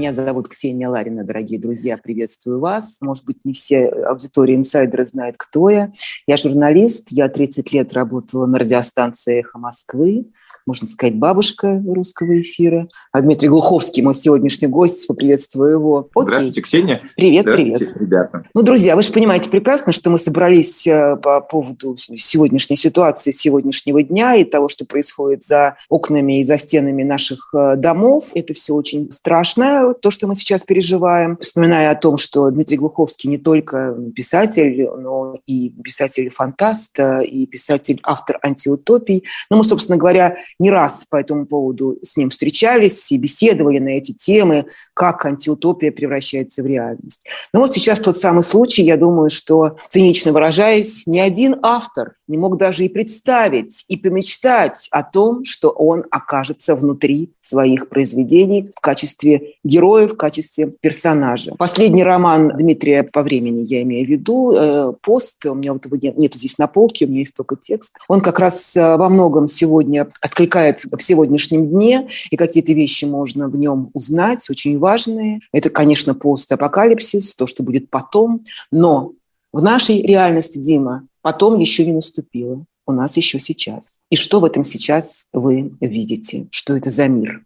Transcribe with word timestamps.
Меня 0.00 0.14
зовут 0.14 0.48
Ксения 0.48 0.88
Ларина, 0.88 1.24
дорогие 1.24 1.60
друзья, 1.60 1.98
приветствую 1.98 2.58
вас. 2.58 2.96
Может 3.02 3.26
быть, 3.26 3.44
не 3.44 3.52
все 3.52 3.88
аудитории 3.88 4.56
инсайдеры 4.56 5.04
знают, 5.04 5.36
кто 5.36 5.68
я. 5.68 5.92
Я 6.26 6.38
журналист, 6.38 7.08
я 7.10 7.28
30 7.28 7.70
лет 7.74 7.92
работала 7.92 8.46
на 8.46 8.58
радиостанции 8.58 9.40
«Эхо 9.40 9.58
Москвы», 9.58 10.32
можно 10.66 10.86
сказать, 10.86 11.16
бабушка 11.16 11.82
русского 11.86 12.40
эфира. 12.40 12.88
А 13.12 13.20
Дмитрий 13.20 13.48
Глуховский, 13.48 14.02
мой 14.02 14.14
сегодняшний 14.14 14.68
гость, 14.68 15.06
поприветствую 15.06 15.72
его. 15.72 16.08
Окей. 16.14 16.22
Здравствуйте, 16.22 16.60
Ксения. 16.60 17.02
Привет, 17.16 17.42
Здравствуйте, 17.42 17.78
привет. 17.78 17.96
ребята. 18.00 18.44
Ну, 18.54 18.62
друзья, 18.62 18.96
вы 18.96 19.02
же 19.02 19.12
понимаете 19.12 19.50
прекрасно, 19.50 19.92
что 19.92 20.10
мы 20.10 20.18
собрались 20.18 20.86
э, 20.86 21.16
по 21.16 21.40
поводу 21.40 21.96
сегодняшней 21.96 22.76
ситуации, 22.76 23.30
сегодняшнего 23.30 24.02
дня 24.02 24.36
и 24.36 24.44
того, 24.44 24.68
что 24.68 24.84
происходит 24.84 25.44
за 25.44 25.76
окнами 25.88 26.40
и 26.40 26.44
за 26.44 26.56
стенами 26.56 27.02
наших 27.02 27.52
э, 27.54 27.76
домов. 27.76 28.30
Это 28.34 28.54
все 28.54 28.74
очень 28.74 29.10
страшно, 29.10 29.94
то, 29.94 30.10
что 30.10 30.26
мы 30.26 30.36
сейчас 30.36 30.62
переживаем. 30.62 31.36
Вспоминая 31.40 31.90
о 31.90 31.94
том, 31.94 32.16
что 32.16 32.50
Дмитрий 32.50 32.76
Глуховский 32.76 33.30
не 33.30 33.38
только 33.38 33.96
писатель, 34.14 34.88
но 34.98 35.36
и 35.46 35.70
писатель-фантаст, 35.82 36.98
э, 36.98 37.24
и 37.24 37.46
писатель-автор 37.46 38.38
антиутопий. 38.42 39.24
Ну, 39.50 39.58
мы, 39.58 39.64
собственно 39.64 39.98
говоря, 39.98 40.36
не 40.60 40.70
раз 40.70 41.06
по 41.10 41.16
этому 41.16 41.46
поводу 41.46 41.98
с 42.02 42.16
ним 42.16 42.30
встречались 42.30 43.10
и 43.10 43.16
беседовали 43.16 43.78
на 43.78 43.88
эти 43.88 44.12
темы, 44.12 44.66
как 44.94 45.24
антиутопия 45.24 45.90
превращается 45.90 46.62
в 46.62 46.66
реальность. 46.66 47.26
Но 47.52 47.60
вот 47.60 47.74
сейчас 47.74 47.98
тот 47.98 48.18
самый 48.18 48.42
случай, 48.42 48.82
я 48.82 48.96
думаю, 48.96 49.30
что, 49.30 49.78
цинично 49.88 50.32
выражаясь, 50.32 51.06
ни 51.06 51.18
один 51.18 51.56
автор 51.62 52.14
не 52.30 52.38
мог 52.38 52.56
даже 52.56 52.84
и 52.84 52.88
представить, 52.88 53.84
и 53.88 53.96
помечтать 53.96 54.86
о 54.92 55.02
том, 55.02 55.44
что 55.44 55.70
он 55.70 56.04
окажется 56.10 56.76
внутри 56.76 57.32
своих 57.40 57.88
произведений 57.88 58.70
в 58.74 58.80
качестве 58.80 59.54
героя, 59.64 60.06
в 60.06 60.16
качестве 60.16 60.72
персонажа. 60.80 61.56
Последний 61.58 62.04
роман 62.04 62.56
Дмитрия 62.56 63.02
по 63.02 63.22
времени, 63.22 63.62
я 63.62 63.82
имею 63.82 64.06
в 64.06 64.08
виду, 64.08 64.52
э, 64.52 64.92
пост, 65.02 65.44
у 65.44 65.54
меня 65.54 65.72
вот 65.72 65.84
его 65.86 65.96
нет, 65.96 66.16
нету 66.16 66.38
здесь 66.38 66.56
на 66.56 66.68
полке, 66.68 67.06
у 67.06 67.08
меня 67.08 67.18
есть 67.20 67.34
только 67.34 67.56
текст. 67.56 67.96
Он 68.08 68.20
как 68.20 68.38
раз 68.38 68.76
э, 68.76 68.96
во 68.96 69.08
многом 69.08 69.48
сегодня 69.48 70.06
откликается 70.20 70.88
в 70.96 71.02
сегодняшнем 71.02 71.68
дне, 71.68 72.08
и 72.30 72.36
какие-то 72.36 72.72
вещи 72.72 73.06
можно 73.06 73.48
в 73.48 73.56
нем 73.56 73.90
узнать, 73.92 74.48
очень 74.48 74.78
важные. 74.78 75.40
Это, 75.52 75.68
конечно, 75.68 76.14
постапокалипсис, 76.14 77.34
то, 77.34 77.48
что 77.48 77.64
будет 77.64 77.90
потом, 77.90 78.44
но 78.70 79.14
в 79.52 79.62
нашей 79.62 80.00
реальности, 80.02 80.58
Дима, 80.58 81.08
Потом 81.22 81.58
еще 81.58 81.84
не 81.86 81.92
наступило. 81.92 82.64
У 82.86 82.92
нас 82.92 83.16
еще 83.16 83.38
сейчас. 83.38 84.00
И 84.10 84.16
что 84.16 84.40
в 84.40 84.44
этом 84.44 84.64
сейчас 84.64 85.28
вы 85.32 85.72
видите? 85.80 86.48
Что 86.50 86.76
это 86.76 86.90
за 86.90 87.08
мир? 87.08 87.44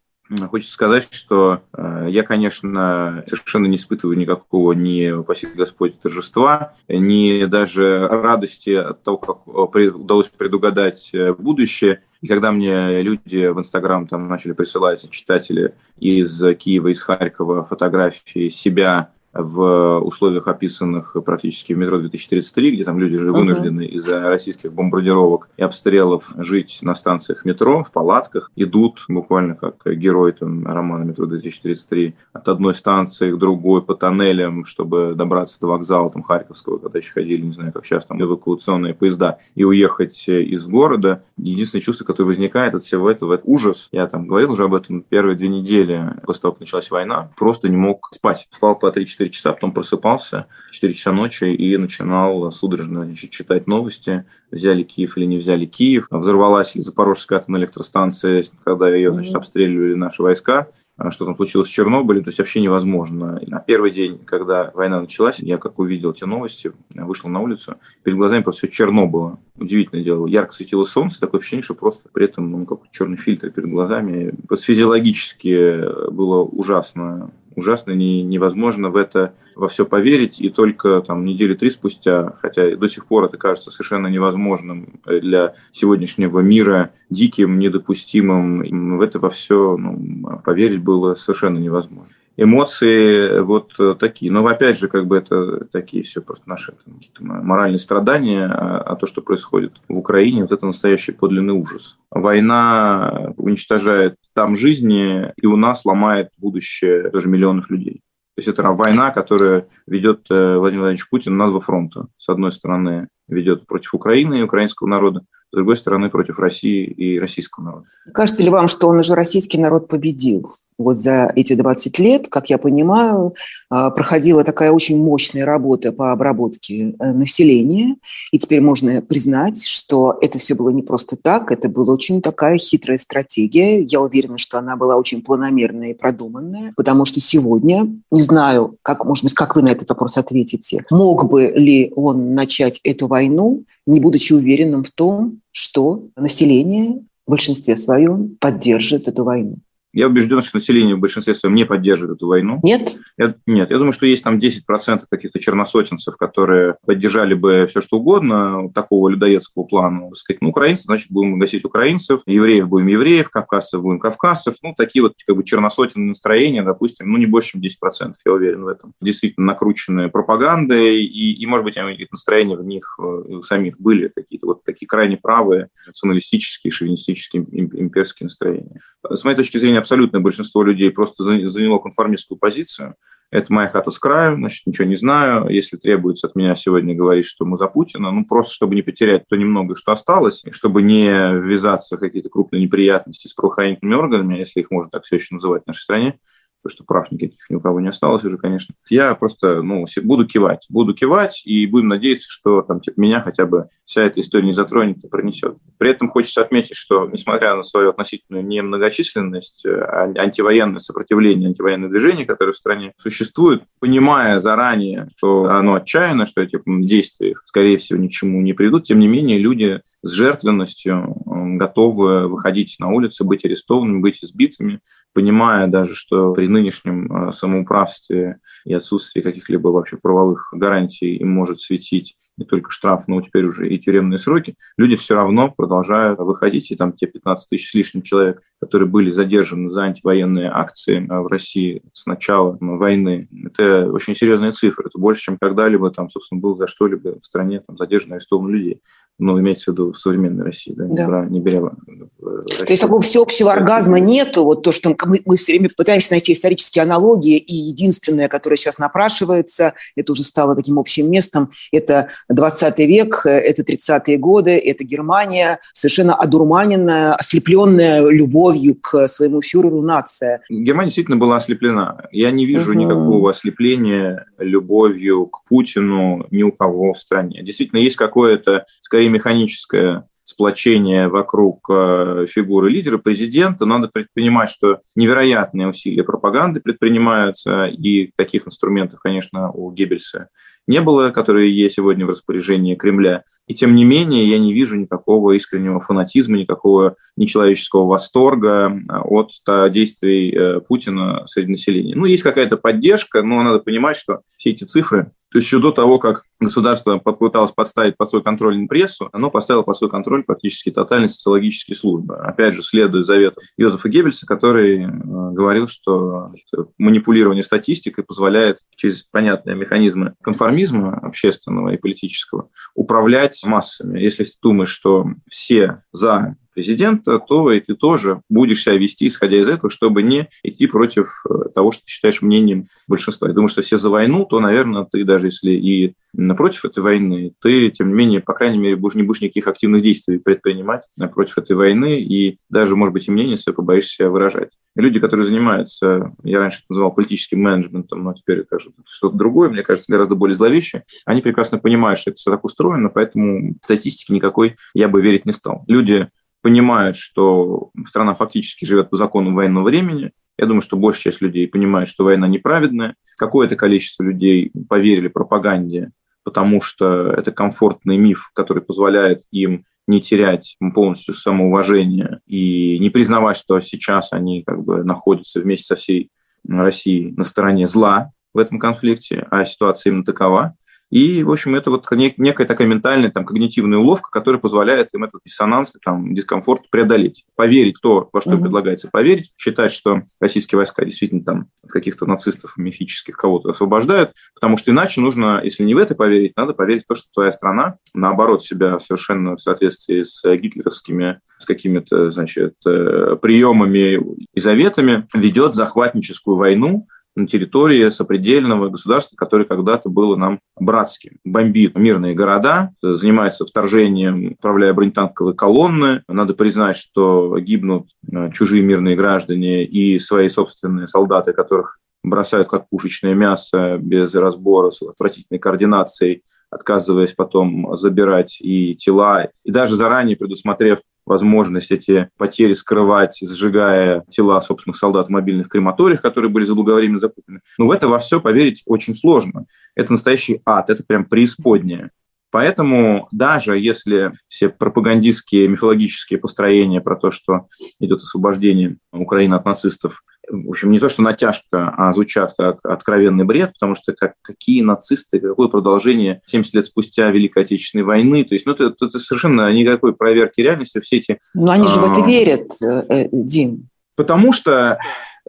Хочется 0.51 0.73
сказать, 0.73 1.09
что 1.13 1.61
э, 1.77 2.07
я, 2.09 2.23
конечно, 2.23 3.25
совершенно 3.27 3.67
не 3.67 3.77
испытываю 3.77 4.17
никакого 4.17 4.73
ни, 4.73 5.11
упаси 5.11 5.47
Господь, 5.55 6.01
торжества, 6.01 6.75
ни 6.89 7.45
даже 7.45 8.09
радости 8.09 8.71
от 8.71 9.03
того, 9.03 9.19
как 9.19 9.37
э, 9.47 9.89
удалось 9.89 10.29
предугадать 10.29 11.11
э, 11.13 11.35
будущее. 11.35 12.03
И 12.23 12.27
когда 12.27 12.53
мне 12.53 13.03
люди 13.03 13.49
в 13.49 13.59
Инстаграм 13.59 14.09
там 14.09 14.27
начали 14.27 14.53
присылать, 14.53 15.09
читатели 15.11 15.75
из 15.99 16.43
Киева, 16.57 16.89
из 16.89 17.03
Харькова, 17.03 17.65
фотографии 17.65 18.49
себя 18.49 19.11
в 19.35 19.99
условиях, 20.01 20.47
описанных 20.49 21.17
практически 21.25 21.73
в 21.73 21.79
метро 21.79 21.99
2033, 21.99 22.71
где 22.73 22.85
там 22.85 22.99
люди 22.99 23.19
же 23.19 23.33
вынуждены 23.33 23.83
uh-huh. 23.83 23.97
из-за 23.97 24.21
российских 24.21 24.73
бомбардировок 24.73 25.49
и 25.57 25.63
обстрелов 25.63 26.31
жить 26.37 26.79
на 26.83 26.95
станциях 26.95 27.45
метро, 27.45 27.83
в 27.83 27.91
палатках, 27.91 28.51
идут 28.57 29.05
буквально 29.09 29.55
как 29.55 29.83
герой 29.85 30.33
там, 30.33 30.67
романа 30.67 31.05
«Метро 31.05 31.27
2033» 31.27 32.15
от 32.33 32.49
одной 32.49 32.75
станции 32.75 33.33
к 33.33 33.37
другой 33.37 33.83
по 33.83 33.95
тоннелям, 33.95 34.65
чтобы 34.65 35.15
добраться 35.15 35.61
до 35.61 35.67
вокзала 35.67 36.11
там, 36.11 36.23
Харьковского, 36.23 36.79
когда 36.79 36.99
еще 36.99 37.13
ходили, 37.13 37.43
не 37.43 37.53
знаю, 37.53 37.73
как 37.73 37.85
сейчас, 37.85 38.07
там 38.07 38.23
эвакуационные 38.23 38.95
поезда, 38.95 39.39
и 39.55 39.65
уехать 39.65 40.29
из 40.29 40.67
города. 40.67 41.25
Единственное 41.37 41.83
чувство, 41.83 42.05
которое 42.05 42.29
возникает 42.29 42.75
от 42.75 42.83
всего 42.83 43.11
этого, 43.11 43.35
это 43.35 43.43
ужас. 43.45 43.89
Я 43.93 44.07
там 44.07 44.27
говорил 44.27 44.53
уже 44.53 44.65
об 44.65 44.75
этом 44.75 45.03
первые 45.03 45.37
две 45.37 45.49
недели 45.49 46.15
после 46.25 46.43
того, 46.43 46.53
как 46.53 46.61
началась 46.61 46.91
война, 46.91 47.31
просто 47.37 47.69
не 47.69 47.77
мог 47.77 48.09
спать. 48.13 48.49
Спал 48.53 48.77
по 48.77 48.87
3-4 48.87 49.24
4 49.25 49.31
часа, 49.31 49.53
потом 49.53 49.73
просыпался 49.73 50.47
в 50.69 50.73
4 50.73 50.93
часа 50.95 51.13
ночи 51.13 51.45
и 51.45 51.77
начинал 51.77 52.51
судорожно 52.53 53.05
значит, 53.05 53.31
читать 53.31 53.67
новости, 53.67 54.25
взяли 54.51 54.83
Киев 54.83 55.17
или 55.17 55.25
не 55.25 55.39
взяли 55.39 55.67
Киев. 55.67 56.07
Взорвалась 56.11 56.75
ли 56.75 56.83
Запорожская 56.83 57.39
атомная 57.39 57.63
электростанция, 57.63 58.45
когда 58.65 58.95
ее 58.95 59.13
значит, 59.13 59.35
обстреливали 59.35 59.95
наши 59.95 60.23
войска. 60.23 60.69
А 60.97 61.11
что 61.11 61.25
там 61.25 61.35
случилось 61.35 61.67
с 61.67 61.71
Чернобылем, 61.71 62.23
то 62.23 62.29
есть 62.29 62.39
вообще 62.39 62.61
невозможно. 62.61 63.41
На 63.49 63.59
первый 63.59 63.91
день, 63.91 64.21
когда 64.25 64.71
война 64.75 65.01
началась, 65.01 65.41
я 65.41 65.59
как 65.59 65.81
увидел 65.81 66.13
эти 66.13 66.23
новости, 66.23 66.71
вышел 66.91 67.29
на 67.29 67.41
улицу, 67.41 67.79
перед 68.05 68.17
глазами 68.17 68.43
просто 68.43 68.69
все 68.69 68.77
черно 68.77 69.09
было. 69.09 69.41
Удивительное 69.57 70.05
дело. 70.05 70.29
Ярко 70.29 70.53
светило 70.53 70.85
солнце, 70.85 71.19
такое 71.19 71.41
ощущение, 71.41 71.65
что 71.65 71.75
просто 71.75 72.09
при 72.13 72.27
этом 72.27 72.49
ну, 72.49 72.65
как 72.65 72.79
черный 72.93 73.17
фильтр 73.17 73.51
перед 73.51 73.71
глазами. 73.71 74.35
Физиологически 74.57 76.11
было 76.13 76.45
ужасно 76.45 77.33
ужасно 77.57 77.93
не, 77.93 78.23
невозможно 78.23 78.91
в 78.91 78.97
это 78.97 79.35
во 79.55 79.69
все 79.69 79.87
поверить, 79.87 80.41
и 80.41 80.51
только 80.51 81.01
там 81.01 81.25
недели 81.25 81.55
три 81.55 81.71
спустя, 81.71 82.37
хотя 82.43 82.77
до 82.77 82.89
сих 82.89 83.07
пор 83.07 83.25
это 83.25 83.37
кажется 83.37 83.71
совершенно 83.71 84.09
невозможным 84.09 85.01
для 85.05 85.55
сегодняшнего 85.73 86.41
мира, 86.41 86.91
диким, 87.11 87.59
недопустимым, 87.59 88.99
в 88.99 89.01
это 89.01 89.19
во 89.19 89.31
все 89.31 89.77
ну, 89.77 90.41
поверить 90.45 90.83
было 90.83 91.15
совершенно 91.15 91.59
невозможно 91.59 92.15
эмоции 92.37 93.41
вот 93.41 93.73
такие. 93.99 94.31
Но 94.33 94.47
опять 94.47 94.79
же, 94.79 94.89
как 94.89 95.07
бы 95.07 95.17
это 95.17 95.67
такие 95.67 96.03
все 96.03 96.21
просто 96.21 96.49
наши 96.49 96.75
моральные 97.19 97.79
страдания, 97.79 98.47
а, 98.47 98.79
а 98.79 98.97
то, 98.97 99.07
что 99.07 99.23
происходит 99.23 99.75
в 99.89 99.97
Украине, 99.97 100.43
вот 100.43 100.53
это 100.53 100.67
настоящий 100.67 101.13
подлинный 101.13 101.55
ужас. 101.55 101.97
Война 102.11 103.33
уничтожает 103.37 104.17
там 104.35 104.57
жизни 104.57 105.33
и 105.37 105.47
у 105.47 105.57
нас 105.57 105.85
ломает 105.85 106.31
будущее 106.39 107.11
тоже 107.11 107.29
миллионов 107.29 107.71
людей. 107.71 108.03
То 108.37 108.41
есть 108.41 108.49
это 108.49 108.63
война, 108.73 109.13
которая 109.13 109.69
ведет 109.87 110.27
э, 110.29 110.57
Владимир 110.57 110.83
Владимирович 110.83 111.09
Путин 111.09 111.37
на 111.37 111.49
два 111.49 111.61
фронта. 111.61 112.09
С 112.19 112.29
одной 112.29 112.51
стороны, 112.51 113.07
ведет 113.29 113.67
против 113.67 113.95
Украины 113.95 114.41
и 114.41 114.43
украинского 114.43 114.89
народа, 114.89 115.21
с 115.53 115.57
другой 115.57 115.77
стороны, 115.77 116.11
против 116.11 116.41
России 116.41 116.85
и 116.85 117.21
российского 117.21 117.65
народа. 117.65 117.87
Кажется 118.13 118.43
ли 118.43 118.51
вам, 118.51 118.67
что 118.67 118.89
он 118.89 118.99
уже 118.99 119.15
российский 119.15 119.59
народ 119.59 119.87
победил? 119.87 120.51
Вот 120.79 120.99
за 120.99 121.33
эти 121.37 121.55
20 121.55 121.99
лет, 122.01 122.29
как 122.29 122.51
я 122.51 122.59
понимаю, 122.59 123.35
а, 123.71 123.91
проходила 123.91 124.43
такая 124.43 124.73
очень 124.73 124.99
мощная 124.99 125.45
работа 125.45 125.93
по 125.93 126.13
обработке 126.13 126.95
э, 126.99 127.13
населения, 127.13 127.97
и 128.33 128.39
теперь 128.39 128.61
можно 128.61 129.01
признать, 129.01 129.65
что 129.65 130.19
это 130.21 130.39
все 130.39 130.55
было 130.55 130.71
не 130.71 130.83
просто 130.83 131.17
так, 131.17 131.53
это 131.53 131.69
была 131.69 131.95
очень 131.95 132.21
такая 132.21 132.59
хитрая 132.59 132.99
стратегия. 132.99 133.83
Я 133.83 134.01
уверена, 134.01 134.37
что 134.37 134.59
она 134.59 134.77
была 134.77 134.97
очень 134.97 135.23
планомерная 135.23 135.91
и 135.91 135.95
продуманная, 135.95 136.73
потому 136.77 137.05
что 137.05 137.21
сегодня, 137.21 137.89
не 138.11 138.21
знаю, 138.21 138.75
как, 138.83 139.05
может 139.05 139.25
быть, 139.25 139.35
как 139.35 139.55
вы 139.55 139.63
на 139.63 139.69
этот 139.69 139.89
вопрос 139.89 140.17
ответите, 140.17 140.85
мог 140.91 141.31
бы 141.31 141.53
ли 141.55 141.93
он 141.95 142.35
начать 142.35 142.81
эту 142.83 143.07
войну, 143.07 143.65
не 143.87 144.01
будучи 144.01 144.33
уверенным 144.33 144.83
в 144.83 144.91
том, 144.91 145.41
что 145.53 146.05
население 146.17 147.01
в 147.27 147.31
большинстве 147.31 147.77
своем 147.77 148.37
поддержит 148.41 149.09
эту 149.09 149.25
войну. 149.25 149.57
Я 149.95 150.09
убежден, 150.09 150.41
что 150.41 150.57
население 150.57 150.97
в 150.97 150.99
большинстве 150.99 151.35
своем 151.35 151.55
не 151.55 151.65
поддерживает 151.65 152.17
эту 152.17 152.27
войну. 152.27 152.61
Нет? 152.65 152.99
Я, 153.17 153.35
нет, 153.47 153.71
я 153.71 153.79
думаю, 153.79 153.93
что 153.93 154.07
есть 154.07 154.25
там 154.25 154.39
10% 154.39 155.05
каких-то 155.09 155.39
черносотенцев, 155.39 156.17
которые 156.17 156.77
поддержали 156.85 157.35
бы 157.35 157.67
все, 157.71 157.81
что 157.81 157.99
угодно, 157.99 158.71
такого 158.75 159.09
людоедского 159.09 159.63
плана. 159.63 160.13
Сказать, 160.15 160.43
ну, 160.43 160.49
украинцы, 160.49 160.85
значит, 160.85 161.11
будем 161.11 161.39
гасить 161.39 161.65
украинцев, 161.65 162.23
евреев 162.27 162.69
будем 162.69 162.89
евреев, 162.89 163.31
кавказцев 163.31 163.83
будем 163.83 164.01
кавказцев. 164.01 164.57
Ну, 164.63 164.75
такие 164.77 165.03
вот 165.03 165.15
как 165.25 165.37
бы 165.37 165.45
черносотенные 165.45 166.09
настроения, 166.09 166.63
допустим, 166.63 167.11
ну, 167.11 167.17
не 167.17 167.27
больше, 167.27 167.53
чем 167.53 167.61
10%, 167.61 168.15
я 168.27 168.33
уверен 168.33 168.65
в 168.65 168.69
этом. 168.69 168.95
Действительно 169.01 169.47
накрученные 169.47 170.09
пропагандой, 170.09 171.05
и, 171.05 171.35
и 171.35 171.47
может 171.47 171.65
быть, 171.65 171.77
настроения 172.11 172.57
в 172.57 172.65
них 172.65 172.99
э, 173.01 173.41
самих 173.45 173.79
были 173.79 174.09
какие-то 174.09 174.47
вот 174.47 174.65
такие 174.65 174.89
крайне 174.89 175.17
правые, 175.17 175.69
националистические, 175.87 176.73
шовинистические, 176.73 177.45
имперские 177.45 178.27
настроения. 178.27 178.81
С 179.11 179.25
моей 179.25 179.37
точки 179.37 179.59
зрения, 179.59 179.79
абсолютное 179.79 180.21
большинство 180.21 180.63
людей 180.63 180.91
просто 180.91 181.25
заняло 181.25 181.79
конформистскую 181.79 182.39
позицию. 182.39 182.97
Это 183.31 183.53
моя 183.53 183.69
хата 183.69 183.91
с 183.91 183.99
краю, 183.99 184.37
значит, 184.37 184.65
ничего 184.67 184.87
не 184.87 184.97
знаю. 184.97 185.49
Если 185.49 185.77
требуется 185.77 186.29
от 186.29 186.37
меня 186.37 186.55
сегодня 186.55 186.95
говорить, 186.95 187.27
что 187.27 187.45
мы 187.45 187.57
за 187.57 187.67
Путина, 187.67 188.13
ну, 188.13 188.25
просто 188.25 188.55
чтобы 188.55 188.77
не 188.77 188.83
потерять 188.83 189.25
то 189.29 189.37
немногое, 189.37 189.75
что 189.75 189.93
осталось, 189.93 190.45
и 190.45 190.53
чтобы 190.53 190.83
не 190.83 191.09
ввязаться 191.09 191.97
в 191.97 192.01
какие-то 192.01 192.29
крупные 192.29 192.63
неприятности 192.63 193.27
с 193.27 193.35
правоохранительными 193.35 193.99
органами, 193.99 194.39
если 194.39 194.61
их 194.61 194.71
можно 194.71 194.91
так 194.91 195.03
все 195.05 195.17
еще 195.17 195.35
называть 195.35 195.65
в 195.65 195.67
нашей 195.67 195.83
стране, 195.83 196.19
потому 196.65 196.77
что 196.77 196.85
прав 196.85 197.13
никаких 197.13 197.51
ни 197.51 197.57
у 197.57 197.61
кого 197.61 197.79
не 197.81 197.89
осталось 197.89 198.25
уже, 198.25 198.39
конечно. 198.39 198.75
Я 198.89 199.15
просто 199.15 199.63
ну, 199.63 199.85
буду 200.03 200.27
кивать, 200.27 200.65
буду 200.71 200.95
кивать 200.95 201.43
и 201.45 201.67
будем 201.67 201.89
надеяться, 201.89 202.27
что 202.31 202.63
там, 202.63 202.81
типа, 202.81 202.99
меня 202.99 203.21
хотя 203.21 203.45
бы 203.45 203.69
вся 203.85 204.03
эта 204.03 204.21
история 204.21 204.47
не 204.47 204.53
затронет 204.53 205.05
и 205.05 205.09
пронесет. 205.09 205.57
При 205.77 205.91
этом 205.91 206.09
хочется 206.09 206.41
отметить, 206.41 206.77
что 206.77 207.07
несмотря 207.13 207.55
на 207.55 207.63
свою 207.63 207.91
относительную 207.91 208.47
немногочисленность, 208.47 209.67
э, 209.67 209.79
антивоенное 210.17 210.81
сопротивление, 210.81 211.49
антивоенное 211.49 211.91
движение, 211.91 212.25
которое 212.25 212.53
в 212.53 212.57
стране 212.57 212.95
существует, 212.97 213.63
понимая 213.79 214.41
заранее, 214.41 215.11
что 215.17 215.45
оно 215.45 215.75
отчаянно, 215.75 216.25
что 216.25 216.41
эти 216.41 216.59
действия, 216.65 217.35
скорее 217.45 217.77
всего, 217.77 217.99
ни 217.99 218.09
к 218.09 218.13
чему 218.13 218.41
не 218.41 218.55
придут, 218.55 218.85
тем 218.85 219.01
не 219.01 219.07
менее 219.07 219.39
люди 219.39 219.83
с 220.03 220.11
жертвенностью 220.11 221.15
готовы 221.59 222.27
выходить 222.29 222.77
на 222.79 222.89
улицы, 222.89 223.25
быть 223.25 223.45
арестованными, 223.45 224.01
быть 224.01 224.25
избитыми, 224.25 224.81
понимая 225.13 225.67
даже, 225.67 225.95
что 225.95 226.33
при 226.33 226.49
нынешнем 226.55 227.29
э, 227.29 227.33
самоуправстве 227.33 228.39
и 228.65 228.73
отсутствии 228.73 229.21
каких-либо 229.21 229.69
вообще 229.69 229.97
правовых 229.97 230.49
гарантий 230.53 231.17
им 231.17 231.31
может 231.31 231.61
светить 231.61 232.17
не 232.37 232.45
только 232.45 232.71
штраф, 232.71 233.05
но 233.07 233.21
теперь 233.21 233.45
уже 233.45 233.69
и 233.69 233.79
тюремные 233.79 234.19
сроки, 234.19 234.57
люди 234.77 234.97
все 234.97 235.15
равно 235.15 235.51
продолжают 235.51 236.19
выходить, 236.19 236.71
и 236.71 236.77
там 236.77 236.93
те 236.93 237.07
15 237.07 237.49
тысяч 237.49 237.71
с 237.71 237.75
лишним 237.75 238.03
человек, 238.03 238.43
которые 238.61 238.89
были 238.89 239.11
задержаны 239.11 239.71
за 239.71 239.83
антивоенные 239.83 240.51
акции 240.51 241.05
в 241.07 241.27
России 241.27 241.83
с 241.93 242.07
начала 242.07 242.57
войны, 242.61 243.29
это 243.45 243.91
очень 243.91 244.15
серьезные 244.15 244.53
цифры, 244.53 244.87
это 244.89 244.99
больше, 244.99 245.23
чем 245.23 245.39
когда-либо 245.41 245.91
там, 245.91 246.09
собственно, 246.09 246.41
был 246.41 246.57
за 246.57 246.67
что-либо 246.67 247.21
в 247.21 247.25
стране 247.25 247.61
там, 247.67 247.77
задержано 247.77 248.17
арестовано 248.17 248.51
людей. 248.51 248.81
Ну, 249.17 249.39
имеется 249.39 249.71
в 249.71 249.75
виду 249.75 249.93
в 249.93 249.99
современной 249.99 250.45
России, 250.45 250.73
да, 250.77 250.87
да. 251.07 251.25
не 251.27 251.39
беря 251.41 251.61
то 251.61 252.73
есть 252.73 252.83
такого 252.83 253.01
всеобщего 253.03 253.53
оргазма 253.53 254.01
нету, 254.01 254.45
вот 254.45 254.63
то, 254.63 254.73
что 254.73 254.97
мы, 255.07 255.23
мы 255.25 255.37
все 255.37 255.53
время 255.53 255.71
пытаемся 255.77 256.13
найти 256.13 256.33
исторические 256.33 256.83
аналогии, 256.83 257.39
и 257.39 257.55
единственное, 257.55 258.29
которое 258.29 258.57
сейчас 258.57 258.79
напрашивается, 258.79 259.75
это 259.97 260.13
уже 260.13 260.25
стало 260.25 260.57
таким 260.57 260.79
общим 260.79 261.11
местом, 261.11 261.53
это 261.71 262.09
20 262.29 262.79
век, 262.81 263.23
это 263.25 263.63
30-е 263.63 264.19
годы, 264.19 264.51
это 264.53 264.85
Германия, 264.85 265.59
совершенно 265.73 266.15
одурманенная, 266.15 267.15
ослепленная 267.15 268.09
любовью 268.09 268.77
к 268.81 269.09
своему 269.09 269.43
фюреру 269.43 269.83
нация. 269.83 270.43
Германия 270.49 270.89
действительно 270.89 271.17
была 271.17 271.37
ослеплена. 271.37 272.09
Я 272.13 272.31
не 272.31 272.47
вижу 272.47 272.73
угу. 272.73 272.81
никакого 272.81 273.31
ослепления 273.31 274.27
любовью 274.39 275.27
к 275.27 275.45
Путину 275.49 276.27
ни 276.31 276.43
у 276.43 276.53
кого 276.53 276.95
в 276.95 276.99
стране. 276.99 277.43
Действительно, 277.43 277.81
есть 277.81 277.97
какое-то, 277.97 278.67
скорее, 278.81 279.09
механическое 279.09 280.07
сплочение 280.25 281.09
вокруг 281.09 281.69
э, 281.71 282.25
фигуры 282.29 282.71
лидера, 282.71 282.99
президента. 282.99 283.67
Надо 283.67 283.89
предпринимать, 283.93 284.49
что 284.49 284.81
невероятные 284.97 285.69
усилия 285.69 286.03
пропаганды 286.03 286.61
предпринимаются, 286.61 287.67
и 287.67 288.11
таких 288.17 288.47
инструментов, 288.47 289.01
конечно, 289.01 289.51
у 289.51 289.71
Геббельса 289.71 290.29
не 290.67 290.81
было, 290.81 291.11
которые 291.11 291.57
есть 291.57 291.77
сегодня 291.77 292.07
в 292.07 292.11
распоряжении 292.11 292.75
Кремля. 292.75 293.25
И 293.47 293.55
тем 293.55 293.75
не 293.75 293.85
менее 293.85 294.29
я 294.29 294.39
не 294.39 294.53
вижу 294.53 294.77
никакого 294.77 295.33
искреннего 295.33 295.81
фанатизма, 295.81 296.39
никакого 296.39 296.97
нечеловеческого 297.17 297.87
восторга 297.87 298.81
а, 298.89 299.03
от 299.03 299.31
действий 299.73 300.35
э, 300.35 300.61
Путина 300.61 301.25
среди 301.27 301.51
населения. 301.51 301.95
Ну, 301.95 302.07
есть 302.07 302.23
какая-то 302.23 302.57
поддержка, 302.57 303.23
но 303.23 303.43
надо 303.43 303.59
понимать, 303.59 303.97
что 303.97 304.21
все 304.39 304.51
эти 304.51 304.65
цифры 304.65 305.13
то 305.35 305.39
есть 305.39 305.49
еще 305.49 305.59
до 305.59 305.73
того, 305.73 305.99
как 305.99 306.23
государство 306.41 306.99
попыталось 306.99 307.53
подставить 307.53 307.97
под 307.97 308.09
свой 308.09 308.23
контроль 308.23 308.67
прессу, 308.69 309.09
оно 309.13 309.31
поставило 309.31 309.63
под 309.63 309.77
свой 309.77 309.91
контроль 309.91 310.25
практически 310.25 310.71
тотальные 310.71 311.09
социологические 311.09 311.77
службы. 311.77 312.17
Опять 312.17 312.55
же, 312.55 312.63
следуя 312.63 313.03
завету 313.03 313.41
Йозефа 313.57 313.89
Геббельса, 313.89 314.27
который 314.27 314.85
э, 314.85 314.87
говорил, 314.87 315.67
что 315.67 316.33
манипулирование 316.79 317.43
статистикой 317.43 318.05
позволяет 318.05 318.59
через 318.77 319.03
понятные 319.03 319.57
механизмы 319.57 320.15
конформизма 320.23 320.99
общественного 320.99 321.71
и 321.71 321.79
политического 321.79 322.49
управлять 322.75 323.41
массами. 323.45 324.01
Если 324.01 324.25
ты 324.25 324.33
думаешь, 324.43 324.71
что 324.71 325.07
все 325.29 325.83
за 325.93 326.37
президента, 326.55 327.19
то 327.19 327.51
и 327.53 327.61
ты 327.61 327.75
тоже 327.75 328.23
будешь 328.29 328.63
себя 328.63 328.77
вести, 328.77 329.09
исходя 329.09 329.41
из 329.41 329.49
этого, 329.49 329.71
чтобы 329.71 330.03
не 330.03 330.29
идти 330.43 330.67
против 330.67 331.25
э, 331.29 331.49
того, 331.55 331.73
что 331.73 331.83
ты 331.85 331.91
считаешь 331.91 332.23
мнением 332.23 332.67
большинства. 332.89 333.29
Я 333.29 333.35
думаю, 333.35 333.49
что 333.49 333.63
все 333.63 333.77
за 333.77 333.91
войну, 333.91 334.25
то, 334.25 334.41
наверное, 334.41 334.87
ты 334.91 335.05
даже 335.05 335.27
если 335.27 335.51
и 335.51 335.95
напротив 336.27 336.65
этой 336.65 336.83
войны, 336.83 337.33
ты, 337.41 337.71
тем 337.71 337.89
не 337.89 337.95
менее, 337.95 338.21
по 338.21 338.35
крайней 338.35 338.59
мере, 338.59 338.77
будешь, 338.77 338.95
не 338.95 339.03
будешь 339.03 339.21
никаких 339.21 339.49
активных 339.49 339.83
действий 339.83 340.19
предпринимать 340.19 340.83
против 341.13 341.39
этой 341.39 341.57
войны, 341.57 342.01
и 342.01 342.39
даже, 342.51 342.77
может 342.77 342.93
быть, 342.93 343.09
и 343.09 343.11
мнение 343.11 343.37
свое 343.37 343.55
побоишься 343.55 344.11
выражать. 344.11 344.51
Люди, 344.77 344.99
которые 344.99 345.25
занимаются, 345.25 346.13
я 346.25 346.41
раньше 346.41 346.59
это 346.59 346.67
называл 346.71 346.93
политическим 346.93 347.41
менеджментом, 347.41 348.03
но 348.03 348.13
теперь 348.13 348.41
это 348.41 348.59
что-то 348.59 349.17
другое, 349.17 349.49
мне 349.49 349.63
кажется, 349.63 349.93
гораздо 349.93 350.17
более 350.17 350.35
зловещее, 350.35 350.85
они 351.07 351.21
прекрасно 351.21 351.59
понимают, 351.59 351.99
что 351.99 352.11
это 352.11 352.19
все 352.19 352.31
так 352.31 352.45
устроено, 352.45 352.89
поэтому 352.89 353.55
статистики 353.63 354.13
никакой 354.13 354.57
я 354.75 354.89
бы 354.89 355.01
верить 355.01 355.27
не 355.27 355.33
стал. 355.33 355.65
Люди 355.69 356.09
понимают, 356.43 356.97
что 356.97 357.71
страна 357.87 358.15
фактически 358.15 358.67
живет 358.67 358.91
по 358.91 358.99
законам 358.99 359.35
военного 359.35 359.65
времени. 359.65 360.11
Я 360.37 360.47
думаю, 360.47 360.61
что 360.61 360.77
большая 360.77 361.13
часть 361.13 361.23
людей 361.23 361.49
понимает, 361.49 361.89
что 361.89 362.05
война 362.05 362.29
неправедная. 362.29 362.97
Какое-то 363.17 363.57
количество 363.57 364.03
людей 364.03 364.53
поверили 364.69 365.09
пропаганде, 365.09 365.93
потому 366.25 366.61
что 366.61 367.11
это 367.11 367.31
комфортный 367.31 367.97
миф, 367.97 368.31
который 368.35 368.63
позволяет 368.63 369.23
им 369.31 369.65
не 369.87 370.01
терять 370.01 370.57
полностью 370.75 371.15
самоуважение 371.15 372.21
и 372.27 372.79
не 372.79 372.91
признавать, 372.91 373.37
что 373.37 373.61
сейчас 373.61 374.13
они 374.13 374.43
как 374.43 374.65
бы 374.65 374.83
находятся 374.83 375.41
вместе 375.41 375.67
со 375.67 375.77
всей 375.77 376.11
Россией 376.47 377.13
на 377.13 377.25
стороне 377.25 377.67
зла 377.67 378.11
в 378.33 378.39
этом 378.39 378.59
конфликте, 378.59 379.27
а 379.31 379.45
ситуация 379.45 379.91
именно 379.91 380.05
такова. 380.05 380.57
И, 380.91 381.23
в 381.23 381.31
общем, 381.31 381.55
это 381.55 381.71
вот 381.71 381.87
некая 381.91 382.47
такая 382.47 382.69
ментальная, 382.69 383.11
там, 383.11 383.25
когнитивная 383.25 383.79
уловка, 383.79 384.11
которая 384.11 384.41
позволяет 384.41 384.91
им 384.95 385.05
этот 385.05 385.21
диссонанс, 385.25 385.75
там, 385.85 386.15
дискомфорт 386.15 386.71
преодолеть. 386.71 387.25
Поверить 387.35 387.79
в 387.79 387.81
то, 387.81 388.09
во 388.13 388.21
что 388.21 388.33
mm-hmm. 388.33 388.43
предлагается 388.43 388.89
поверить, 388.91 389.33
считать, 389.37 389.73
что 389.73 390.03
российские 390.21 390.59
войска 390.59 390.85
действительно 390.85 391.25
там 391.25 391.49
от 391.63 391.71
каких-то 391.71 392.07
нацистов 392.07 392.57
мифических 392.57 393.17
кого-то 393.17 393.51
освобождают, 393.51 394.13
потому 394.35 394.57
что 394.57 394.71
иначе 394.71 395.01
нужно, 395.01 395.41
если 395.43 395.65
не 395.65 395.75
в 395.75 395.79
это 395.79 395.95
поверить, 395.95 396.37
надо 396.37 396.53
поверить 396.53 396.85
в 396.85 396.89
то, 396.89 396.95
что 396.95 397.09
твоя 397.13 397.33
страна, 397.33 397.77
наоборот, 397.93 398.45
себя 398.45 398.79
совершенно 398.79 399.37
в 399.37 399.41
соответствии 399.41 400.03
с 400.03 400.23
гитлеровскими 400.37 401.21
с 401.39 401.47
какими-то, 401.47 402.11
значит, 402.11 402.55
э, 402.67 403.17
приемами 403.21 404.01
и 404.33 404.41
заветами 404.41 405.07
ведет 405.13 405.55
захватническую 405.55 406.37
войну, 406.37 406.87
на 407.17 407.27
территории 407.27 407.89
сопредельного 407.89 408.69
государства, 408.69 409.17
которое 409.17 409.45
когда-то 409.45 409.89
было 409.89 410.17
нам 410.17 410.41
братским. 410.59 411.19
Бомбит 411.25 411.77
мирные 411.77 412.15
города, 412.15 412.73
занимается 412.83 413.45
вторжением, 413.45 414.33
управляя 414.33 414.73
бронетанковые 414.73 415.35
колонны. 415.35 416.03
Надо 416.09 416.35
признать, 416.35 416.77
что 416.77 417.39
гибнут 417.39 417.89
э, 418.11 418.31
чужие 418.33 418.63
мирные 418.63 418.97
граждане 418.97 419.65
и 419.65 419.99
свои 419.99 420.29
собственные 420.29 420.89
солдаты, 420.89 421.33
которых 421.33 421.79
бросают 422.03 422.49
как 422.49 422.69
пушечное 422.69 423.15
мясо 423.15 423.79
без 423.81 424.15
разбора, 424.15 424.71
с 424.71 424.83
отвратительной 424.83 425.39
координацией, 425.39 426.23
отказываясь 426.51 427.13
потом 427.13 427.77
забирать 427.77 428.39
и 428.41 428.77
тела, 428.77 429.29
и 429.45 429.51
даже 429.51 429.77
заранее 429.77 430.17
предусмотрев 430.17 430.81
возможность 431.07 431.71
эти 431.71 432.09
потери 432.17 432.53
скрывать, 432.53 433.19
сжигая 433.23 434.05
тела 434.11 434.41
собственных 434.41 434.77
солдат 434.77 435.09
в 435.09 435.11
мобильных 435.11 435.49
крематориях, 435.49 436.03
которые 436.03 436.31
были 436.31 436.45
заблаговременно 436.45 437.01
закуплены. 437.01 437.41
Но 437.59 437.67
в 437.67 437.71
это 437.71 437.89
во 437.89 437.99
все 437.99 438.21
поверить 438.21 438.63
очень 438.67 438.95
сложно. 438.95 439.47
Это 439.75 439.93
настоящий 439.93 440.41
ад, 440.47 440.71
это 440.71 440.85
прям 440.85 441.05
преисподняя. 441.05 441.91
Поэтому 442.31 443.07
даже 443.13 443.57
если 443.57 444.13
все 444.27 444.49
пропагандистские, 444.49 445.47
мифологические 445.47 446.19
построения 446.19 446.81
про 446.81 446.97
то, 446.97 447.13
что 447.13 447.47
идет 447.79 447.99
освобождение 447.99 448.79
Украины 448.93 449.35
от 449.35 449.45
нацистов, 449.45 450.03
в 450.29 450.51
общем, 450.51 450.71
не 450.71 450.81
то, 450.81 450.89
что 450.89 451.03
натяжка, 451.03 451.75
а 451.77 451.93
звучат 451.93 452.35
как 452.37 452.59
откровенный 452.65 453.25
бред, 453.25 453.53
потому 453.53 453.75
что 453.75 453.93
как, 453.93 454.15
какие 454.23 454.63
нацисты, 454.63 455.21
какое 455.21 455.49
продолжение 455.49 456.21
70 456.27 456.55
лет 456.55 456.67
спустя 456.67 457.11
Великой 457.11 457.45
Отечественной 457.45 457.85
войны, 457.85 458.25
то 458.25 458.35
есть, 458.35 458.47
ну, 458.47 458.53
это, 458.53 458.75
это 458.81 458.99
совершенно 458.99 459.53
никакой 459.53 459.95
проверки 459.95 460.41
реальности, 460.41 460.81
все 460.81 460.97
эти... 460.97 461.19
Но 461.35 461.53
они 461.53 461.67
же 461.67 461.79
в 461.79 461.91
это 461.91 462.03
а, 462.03 462.07
верят, 462.07 462.51
э, 462.63 462.85
э, 462.89 463.09
Дим. 463.13 463.69
Потому 463.97 464.33
что 464.33 464.79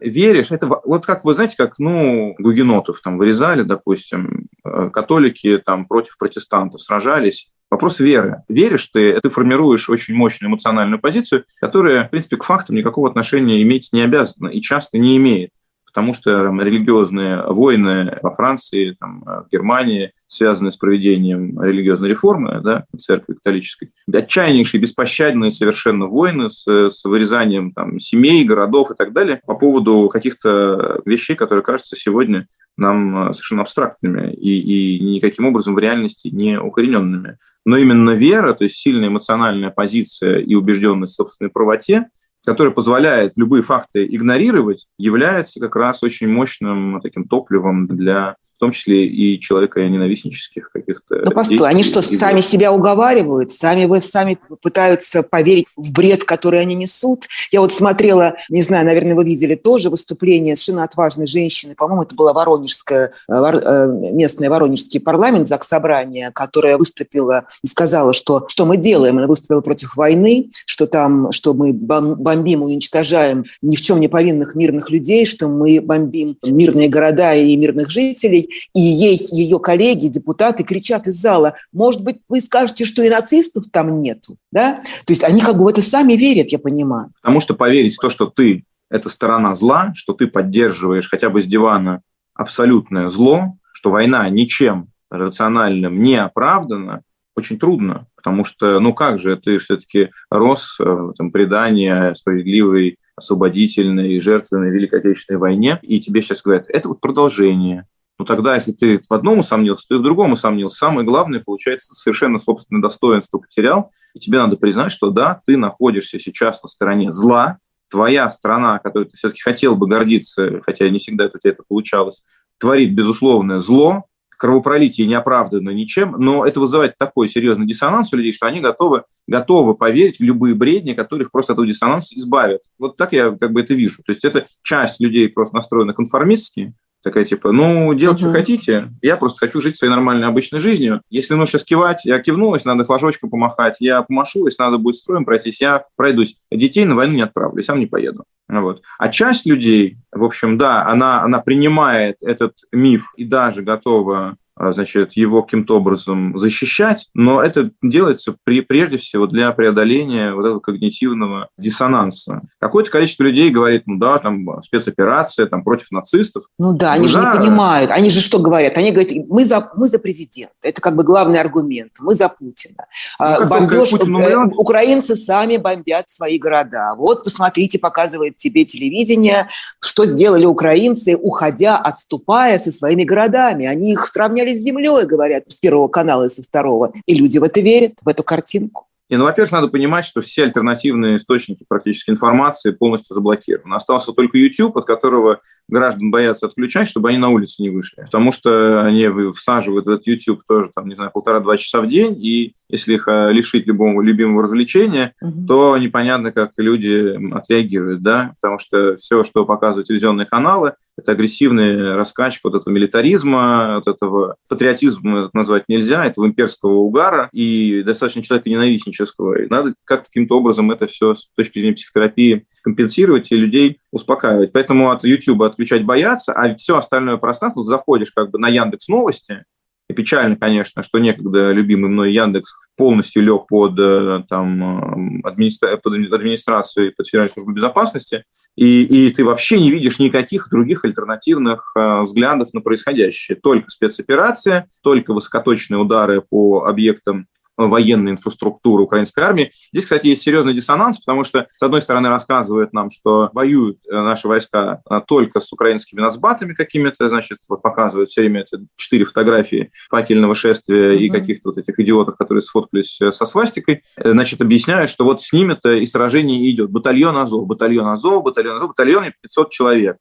веришь, 0.00 0.50
это 0.50 0.66
вот 0.66 1.06
как 1.06 1.24
вы 1.24 1.34
знаете, 1.34 1.56
как, 1.56 1.78
ну, 1.78 2.34
гугенотов 2.38 3.00
там 3.00 3.18
вырезали, 3.18 3.62
допустим, 3.62 4.48
э, 4.64 4.90
католики 4.92 5.62
там 5.64 5.86
против 5.86 6.18
протестантов 6.18 6.82
сражались, 6.82 7.48
Вопрос 7.70 7.98
веры. 7.98 8.42
Веришь 8.48 8.86
ты, 8.86 9.20
ты 9.20 9.28
формируешь 9.28 9.90
очень 9.90 10.14
мощную 10.14 10.50
эмоциональную 10.50 11.00
позицию, 11.00 11.44
которая, 11.60 12.04
в 12.04 12.10
принципе, 12.10 12.36
к 12.36 12.44
фактам 12.44 12.76
никакого 12.76 13.08
отношения 13.08 13.60
иметь 13.62 13.88
не 13.92 14.02
обязана 14.02 14.48
и 14.48 14.60
часто 14.60 14.98
не 14.98 15.16
имеет 15.16 15.50
потому 15.96 16.12
что 16.12 16.30
религиозные 16.62 17.42
войны 17.46 18.18
во 18.20 18.34
Франции, 18.34 18.94
там, 19.00 19.22
в 19.24 19.46
Германии, 19.50 20.12
связанные 20.26 20.70
с 20.70 20.76
проведением 20.76 21.58
религиозной 21.58 22.10
реформы 22.10 22.60
да, 22.62 22.84
церкви 22.98 23.32
католической, 23.32 23.92
отчаяннейшие, 24.12 24.78
беспощадные 24.78 25.50
совершенно 25.50 26.04
войны 26.04 26.50
с, 26.50 26.66
с 26.66 27.02
вырезанием 27.02 27.72
там, 27.72 27.98
семей, 27.98 28.44
городов 28.44 28.90
и 28.90 28.94
так 28.94 29.14
далее 29.14 29.40
по 29.46 29.54
поводу 29.54 30.10
каких-то 30.12 31.00
вещей, 31.06 31.34
которые 31.34 31.64
кажутся 31.64 31.96
сегодня 31.96 32.46
нам 32.76 33.32
совершенно 33.32 33.62
абстрактными 33.62 34.32
и, 34.32 34.98
и 34.98 35.14
никаким 35.14 35.46
образом 35.46 35.74
в 35.74 35.78
реальности 35.78 36.28
не 36.28 36.58
укорененными. 36.60 37.38
Но 37.64 37.76
именно 37.76 38.10
вера, 38.10 38.52
то 38.52 38.64
есть 38.64 38.76
сильная 38.76 39.08
эмоциональная 39.08 39.70
позиция 39.70 40.38
и 40.38 40.54
убежденность 40.54 41.14
в 41.14 41.16
собственной 41.16 41.50
правоте, 41.50 42.06
которая 42.44 42.72
позволяет 42.72 43.32
любые 43.36 43.62
факты 43.62 44.06
игнорировать, 44.06 44.86
является 44.98 45.58
как 45.58 45.74
раз 45.74 46.02
очень 46.04 46.28
мощным 46.28 47.00
таким 47.02 47.26
топливом 47.26 47.88
для 47.88 48.36
в 48.56 48.58
том 48.58 48.70
числе 48.72 49.06
и 49.06 49.38
человека 49.40 49.80
ненавистнических 49.80 50.70
каких-то. 50.72 51.22
Ну 51.24 51.30
постой, 51.30 51.68
они 51.68 51.82
что, 51.82 52.00
сами 52.00 52.40
себя 52.40 52.72
уговаривают, 52.72 53.50
сами 53.50 53.84
вы 53.84 54.00
сами 54.00 54.38
пытаются 54.62 55.22
поверить 55.22 55.66
в 55.76 55.92
бред, 55.92 56.24
который 56.24 56.60
они 56.60 56.74
несут? 56.74 57.26
Я 57.52 57.60
вот 57.60 57.72
смотрела, 57.74 58.36
не 58.48 58.62
знаю, 58.62 58.86
наверное, 58.86 59.14
вы 59.14 59.24
видели 59.24 59.54
тоже 59.54 59.90
выступление 59.90 60.56
совершенно 60.56 60.84
отважной 60.84 61.26
женщины, 61.26 61.74
по-моему, 61.74 62.02
это 62.02 62.14
была 62.14 62.32
Воронежская, 62.32 63.12
э, 63.28 63.32
э, 63.32 63.86
местный 64.12 64.48
Воронежский 64.48 65.00
парламент, 65.00 65.48
собрания, 65.66 66.30
которая 66.34 66.78
выступила 66.78 67.46
и 67.62 67.66
сказала, 67.66 68.12
что 68.12 68.46
что 68.48 68.66
мы 68.66 68.76
делаем, 68.76 69.18
она 69.18 69.26
выступила 69.26 69.60
против 69.60 69.96
войны, 69.96 70.50
что 70.64 70.86
там, 70.86 71.32
что 71.32 71.54
мы 71.54 71.72
бомбим, 71.72 72.62
уничтожаем 72.62 73.44
ни 73.62 73.76
в 73.76 73.80
чем 73.80 74.00
не 74.00 74.08
повинных 74.08 74.54
мирных 74.54 74.90
людей, 74.90 75.26
что 75.26 75.48
мы 75.48 75.80
бомбим 75.80 76.36
мирные 76.44 76.88
города 76.88 77.34
и 77.34 77.56
мирных 77.56 77.90
жителей, 77.90 78.45
и 78.74 78.80
ей 78.80 79.18
ее 79.32 79.58
коллеги, 79.58 80.08
депутаты 80.08 80.64
кричат 80.64 81.06
из 81.06 81.16
зала, 81.16 81.54
может 81.72 82.02
быть, 82.02 82.18
вы 82.28 82.40
скажете, 82.40 82.84
что 82.84 83.02
и 83.02 83.10
нацистов 83.10 83.64
там 83.72 83.98
нету, 83.98 84.36
да? 84.52 84.82
То 85.04 85.12
есть 85.12 85.24
они 85.24 85.40
как 85.40 85.56
бы 85.56 85.64
в 85.64 85.68
это 85.68 85.82
сами 85.82 86.14
верят, 86.14 86.48
я 86.48 86.58
понимаю. 86.58 87.10
Потому 87.20 87.40
что 87.40 87.54
поверить 87.54 87.94
в 87.94 88.00
то, 88.00 88.10
что 88.10 88.26
ты– 88.26 88.64
это 88.90 89.08
сторона 89.08 89.54
зла, 89.54 89.92
что 89.94 90.12
ты 90.12 90.26
поддерживаешь 90.26 91.08
хотя 91.08 91.30
бы 91.30 91.42
с 91.42 91.46
дивана 91.46 92.02
абсолютное 92.34 93.08
зло, 93.08 93.56
что 93.72 93.90
война 93.90 94.28
ничем 94.28 94.88
рациональным 95.10 96.02
не 96.02 96.16
оправдана, 96.16 97.02
очень 97.36 97.58
трудно, 97.58 98.06
потому 98.16 98.44
что, 98.44 98.80
ну 98.80 98.94
как 98.94 99.18
же, 99.18 99.36
ты 99.36 99.58
все-таки 99.58 100.10
рос 100.30 100.78
э, 100.80 100.84
в 100.84 101.10
этом 101.10 101.30
предании 101.30 102.14
справедливой, 102.14 102.96
освободительной, 103.14 104.20
жертвенной 104.20 104.70
Великой 104.70 105.00
Отечественной 105.00 105.38
войне, 105.38 105.78
и 105.82 106.00
тебе 106.00 106.22
сейчас 106.22 106.42
говорят, 106.42 106.66
это 106.68 106.88
вот 106.88 107.00
продолжение, 107.00 107.86
но 108.18 108.22
ну, 108.22 108.26
тогда, 108.26 108.54
если 108.54 108.72
ты 108.72 109.02
в 109.06 109.12
одном 109.12 109.40
усомнился, 109.40 109.86
и 109.90 109.94
в 109.94 110.02
другом 110.02 110.32
усомнился. 110.32 110.78
Самое 110.78 111.06
главное, 111.06 111.42
получается, 111.44 111.94
совершенно 111.94 112.38
собственное 112.38 112.80
достоинство 112.80 113.38
потерял, 113.38 113.90
и 114.14 114.18
тебе 114.20 114.38
надо 114.38 114.56
признать, 114.56 114.90
что 114.90 115.10
да, 115.10 115.42
ты 115.44 115.58
находишься 115.58 116.18
сейчас 116.18 116.62
на 116.62 116.68
стороне 116.68 117.12
зла, 117.12 117.58
твоя 117.90 118.30
страна, 118.30 118.78
которой 118.78 119.04
ты 119.04 119.16
все-таки 119.18 119.42
хотел 119.42 119.76
бы 119.76 119.86
гордиться, 119.86 120.62
хотя 120.64 120.88
не 120.88 120.98
всегда 120.98 121.26
у 121.26 121.38
тебя 121.38 121.52
это 121.52 121.62
получалось, 121.68 122.22
творит 122.58 122.94
безусловное 122.94 123.58
зло, 123.58 124.06
кровопролитие 124.38 125.06
не 125.06 125.14
оправдано 125.14 125.70
ничем, 125.70 126.12
но 126.18 126.44
это 126.44 126.58
вызывает 126.58 126.96
такой 126.98 127.28
серьезный 127.28 127.66
диссонанс 127.66 128.12
у 128.12 128.16
людей, 128.16 128.32
что 128.32 128.46
они 128.46 128.60
готовы, 128.60 129.04
готовы 129.26 129.74
поверить 129.74 130.18
в 130.18 130.22
любые 130.22 130.54
бредни, 130.54 130.94
которые 130.94 131.26
их 131.26 131.32
просто 131.32 131.52
от 131.52 131.56
этого 131.56 131.66
диссонанса 131.66 132.14
избавят. 132.18 132.62
Вот 132.78 132.96
так 132.96 133.12
я 133.12 133.30
как 133.30 133.52
бы 133.52 133.60
это 133.60 133.74
вижу. 133.74 134.02
То 134.04 134.12
есть 134.12 134.24
это 134.24 134.46
часть 134.62 135.00
людей 135.00 135.28
просто 135.28 135.54
настроена 135.54 135.92
конформистски, 135.92 136.74
такая 137.02 137.24
типа, 137.24 137.52
ну, 137.52 137.94
делать, 137.94 138.18
uh-huh. 138.18 138.30
что 138.30 138.32
хотите, 138.32 138.88
я 139.02 139.16
просто 139.16 139.38
хочу 139.38 139.60
жить 139.60 139.76
своей 139.76 139.92
нормальной 139.92 140.26
обычной 140.26 140.58
жизнью. 140.58 141.02
Если 141.08 141.34
нужно 141.34 141.46
сейчас 141.46 141.64
кивать, 141.64 142.04
я 142.04 142.18
кивнулась, 142.18 142.64
надо 142.64 142.84
флажочком 142.84 143.30
помахать, 143.30 143.76
я 143.80 144.02
помашу, 144.02 144.46
если 144.46 144.62
надо 144.62 144.78
будет 144.78 144.96
строем 144.96 145.24
пройтись, 145.24 145.60
я 145.60 145.84
пройдусь. 145.96 146.36
Детей 146.50 146.84
на 146.84 146.94
войну 146.94 147.14
не 147.14 147.22
отправлю, 147.22 147.62
сам 147.62 147.78
не 147.78 147.86
поеду. 147.86 148.24
Вот. 148.48 148.82
А 148.98 149.08
часть 149.08 149.46
людей, 149.46 149.98
в 150.12 150.24
общем, 150.24 150.58
да, 150.58 150.86
она, 150.86 151.22
она 151.22 151.40
принимает 151.40 152.16
этот 152.22 152.54
миф 152.72 153.12
и 153.16 153.24
даже 153.24 153.62
готова 153.62 154.36
значит, 154.58 155.12
его 155.14 155.42
каким-то 155.42 155.76
образом 155.76 156.36
защищать, 156.38 157.08
но 157.14 157.42
это 157.42 157.70
делается 157.82 158.34
при, 158.44 158.60
прежде 158.60 158.96
всего 158.96 159.26
для 159.26 159.52
преодоления 159.52 160.32
вот 160.32 160.46
этого 160.46 160.60
когнитивного 160.60 161.48
диссонанса. 161.58 162.42
Какое-то 162.58 162.90
количество 162.90 163.24
людей 163.24 163.50
говорит, 163.50 163.82
ну 163.86 163.96
да, 163.98 164.18
там 164.18 164.62
спецоперация, 164.62 165.46
там 165.46 165.62
против 165.62 165.90
нацистов. 165.90 166.44
Ну 166.58 166.72
да, 166.72 166.92
они 166.92 167.02
ну, 167.02 167.08
же 167.08 167.20
да. 167.20 167.32
не 167.32 167.38
понимают. 167.38 167.90
Они 167.90 168.10
же 168.10 168.20
что 168.20 168.38
говорят? 168.38 168.76
Они 168.78 168.92
говорят, 168.92 169.12
мы 169.28 169.44
за, 169.44 169.70
мы 169.76 169.88
за 169.88 169.98
президента. 169.98 170.54
Это 170.62 170.80
как 170.80 170.96
бы 170.96 171.04
главный 171.04 171.38
аргумент. 171.38 171.92
Мы 172.00 172.14
за 172.14 172.28
Путина. 172.28 172.86
Ну, 173.18 173.26
а, 173.26 173.44
Бомбеж, 173.46 173.90
Путин 173.90 174.16
э, 174.16 174.36
украинцы 174.56 175.16
сами 175.16 175.56
бомбят 175.56 176.08
свои 176.08 176.38
города. 176.38 176.94
Вот, 176.96 177.24
посмотрите, 177.24 177.78
показывает 177.78 178.36
тебе 178.36 178.64
телевидение, 178.64 179.48
что 179.80 180.06
сделали 180.06 180.44
украинцы, 180.44 181.16
уходя, 181.16 181.76
отступая 181.76 182.58
со 182.58 182.72
своими 182.72 183.04
городами. 183.04 183.66
Они 183.66 183.92
их 183.92 184.06
сравняли 184.06 184.45
с 184.54 184.58
землей, 184.58 185.04
говорят, 185.04 185.44
с 185.48 185.56
Первого 185.56 185.88
канала 185.88 186.26
и 186.26 186.28
со 186.28 186.42
Второго. 186.42 186.92
И 187.06 187.14
люди 187.14 187.38
в 187.38 187.44
это 187.44 187.60
верят, 187.60 187.94
в 188.02 188.08
эту 188.08 188.22
картинку. 188.22 188.86
И, 189.08 189.16
ну, 189.16 189.24
во-первых, 189.24 189.52
надо 189.52 189.68
понимать, 189.68 190.04
что 190.04 190.20
все 190.20 190.44
альтернативные 190.44 191.16
источники 191.16 191.64
практически 191.68 192.10
информации 192.10 192.72
полностью 192.72 193.14
заблокированы. 193.14 193.74
Остался 193.74 194.12
только 194.12 194.36
YouTube, 194.36 194.76
от 194.76 194.84
которого 194.84 195.40
граждан 195.68 196.10
боятся 196.10 196.46
отключать, 196.46 196.88
чтобы 196.88 197.08
они 197.08 197.18
на 197.18 197.30
улице 197.30 197.62
не 197.62 197.70
вышли. 197.70 198.02
Потому 198.02 198.32
что 198.32 198.84
они 198.84 199.08
всаживают 199.34 199.86
в 199.86 199.90
этот 199.90 200.06
YouTube 200.06 200.42
тоже, 200.46 200.70
там, 200.74 200.88
не 200.88 200.94
знаю, 200.94 201.10
полтора-два 201.12 201.56
часа 201.56 201.80
в 201.80 201.88
день, 201.88 202.16
и 202.22 202.54
если 202.68 202.94
их 202.94 203.08
э, 203.08 203.32
лишить 203.32 203.66
любого 203.66 204.00
любимого 204.00 204.42
развлечения, 204.42 205.12
угу. 205.20 205.46
то 205.46 205.78
непонятно, 205.78 206.32
как 206.32 206.52
люди 206.56 207.16
отреагируют, 207.32 208.02
да, 208.02 208.34
потому 208.40 208.58
что 208.58 208.96
все, 208.96 209.24
что 209.24 209.44
показывают 209.44 209.88
телевизионные 209.88 210.26
каналы, 210.26 210.74
это 210.98 211.12
агрессивная 211.12 211.94
раскачка 211.94 212.48
вот 212.48 212.60
этого 212.60 212.72
милитаризма, 212.72 213.76
вот 213.76 213.86
этого 213.86 214.36
патриотизма 214.48 215.28
назвать 215.34 215.64
нельзя, 215.68 216.06
этого 216.06 216.26
имперского 216.26 216.72
угара 216.72 217.28
и 217.32 217.82
достаточно 217.82 218.22
человека 218.22 218.48
ненавистнического. 218.48 219.42
И 219.42 219.48
надо 219.48 219.74
как-то 219.84 220.06
каким-то 220.06 220.38
образом 220.38 220.70
это 220.70 220.86
все 220.86 221.14
с 221.14 221.28
точки 221.36 221.58
зрения 221.58 221.74
психотерапии 221.74 222.46
компенсировать 222.62 223.30
и 223.30 223.36
людей 223.36 223.78
успокаивать. 223.96 224.52
Поэтому 224.52 224.90
от 224.90 225.04
YouTube 225.04 225.42
отключать 225.42 225.84
боятся, 225.84 226.32
а 226.32 226.54
все 226.54 226.76
остальное 226.76 227.16
пространство, 227.16 227.60
вот 227.60 227.68
заходишь 227.68 228.12
как 228.14 228.30
бы 228.30 228.38
на 228.38 228.48
Яндекс 228.48 228.88
Новости, 228.88 229.44
и 229.88 229.94
печально, 229.94 230.36
конечно, 230.36 230.82
что 230.82 230.98
некогда 230.98 231.52
любимый 231.52 231.88
мной 231.88 232.12
Яндекс 232.12 232.56
полностью 232.76 233.22
лег 233.22 233.46
под, 233.46 233.78
э, 233.78 234.24
там, 234.28 235.22
администра... 235.24 235.76
под 235.76 235.94
администрацию 236.12 236.88
и 236.88 236.94
под 236.94 237.06
Федеральную 237.06 237.32
службу 237.32 237.52
безопасности, 237.52 238.24
и, 238.56 238.82
и 238.82 239.10
ты 239.12 239.24
вообще 239.24 239.60
не 239.60 239.70
видишь 239.70 239.98
никаких 239.98 240.48
других 240.50 240.84
альтернативных 240.84 241.72
э, 241.76 242.00
взглядов 242.00 242.52
на 242.52 242.62
происходящее. 242.62 243.38
Только 243.40 243.70
спецоперация, 243.70 244.66
только 244.82 245.12
высокоточные 245.12 245.78
удары 245.78 246.22
по 246.22 246.64
объектам 246.64 247.26
военной 247.56 248.12
инфраструктуры 248.12 248.82
украинской 248.82 249.20
армии. 249.20 249.52
Здесь, 249.72 249.84
кстати, 249.84 250.08
есть 250.08 250.22
серьезный 250.22 250.54
диссонанс, 250.54 250.98
потому 250.98 251.24
что, 251.24 251.46
с 251.54 251.62
одной 251.62 251.80
стороны, 251.80 252.08
рассказывают 252.08 252.72
нам, 252.72 252.90
что 252.90 253.30
воюют 253.32 253.78
э, 253.88 253.94
наши 253.94 254.28
войска 254.28 254.82
э, 254.88 255.00
только 255.06 255.40
с 255.40 255.52
украинскими 255.52 256.00
нацбатами 256.00 256.54
какими-то, 256.54 257.08
значит, 257.08 257.38
вот 257.48 257.62
показывают 257.62 258.10
все 258.10 258.22
время 258.22 258.42
это 258.42 258.64
четыре 258.76 259.04
фотографии 259.04 259.70
факельного 259.90 260.34
шествия 260.34 260.94
mm-hmm. 260.94 260.98
и 260.98 261.10
каких-то 261.10 261.50
вот 261.50 261.58
этих 261.58 261.78
идиотов, 261.78 262.16
которые 262.16 262.42
сфоткались 262.42 263.00
э, 263.00 263.12
со 263.12 263.24
свастикой, 263.24 263.82
значит, 263.96 264.40
объясняют, 264.40 264.90
что 264.90 265.04
вот 265.04 265.22
с 265.22 265.32
ними-то 265.32 265.72
и 265.72 265.86
сражение 265.86 266.50
идет. 266.50 266.70
Батальон 266.70 267.16
Азов, 267.16 267.46
батальон 267.46 267.88
Азов, 267.88 268.22
батальон 268.22 268.58
Азов, 268.58 268.70
батальон 268.70 269.12
500 269.22 269.50
человек 269.50 269.96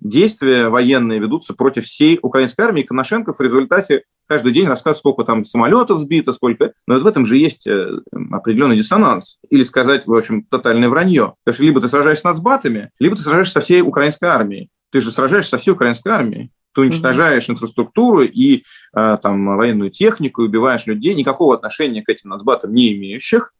действия 0.00 0.68
военные 0.68 1.18
ведутся 1.18 1.54
против 1.54 1.84
всей 1.84 2.18
украинской 2.22 2.62
армии. 2.62 2.82
Коношенков 2.82 3.38
в 3.38 3.42
результате 3.42 4.04
каждый 4.26 4.52
день 4.52 4.66
рассказывает, 4.66 4.98
сколько 4.98 5.24
там 5.24 5.44
самолетов 5.44 5.98
сбито, 5.98 6.32
сколько. 6.32 6.72
Но 6.86 6.94
вот 6.94 7.02
в 7.02 7.06
этом 7.06 7.26
же 7.26 7.36
есть 7.36 7.66
э, 7.66 8.00
определенный 8.30 8.76
диссонанс. 8.76 9.38
Или 9.50 9.62
сказать, 9.62 10.06
в 10.06 10.14
общем, 10.14 10.42
тотальное 10.44 10.88
вранье. 10.88 11.34
Потому 11.44 11.54
что 11.54 11.64
либо 11.64 11.80
ты 11.80 11.88
сражаешься 11.88 12.22
с 12.22 12.24
нацбатами, 12.24 12.90
либо 12.98 13.16
ты 13.16 13.22
сражаешься 13.22 13.54
со 13.54 13.60
всей 13.60 13.82
украинской 13.82 14.26
армией. 14.26 14.70
Ты 14.90 15.00
же 15.00 15.10
сражаешься 15.10 15.50
со 15.50 15.58
всей 15.58 15.72
украинской 15.72 16.08
армией. 16.08 16.50
Ты 16.74 16.82
уничтожаешь 16.82 17.48
mm-hmm. 17.48 17.52
инфраструктуру 17.52 18.22
и 18.22 18.62
э, 18.94 19.18
там, 19.22 19.56
военную 19.56 19.90
технику, 19.90 20.42
убиваешь 20.42 20.86
людей, 20.86 21.14
никакого 21.14 21.54
отношения 21.54 22.02
к 22.02 22.08
этим 22.08 22.30
нацбатам 22.30 22.72
не 22.72 22.92
имеющих, 22.94 23.52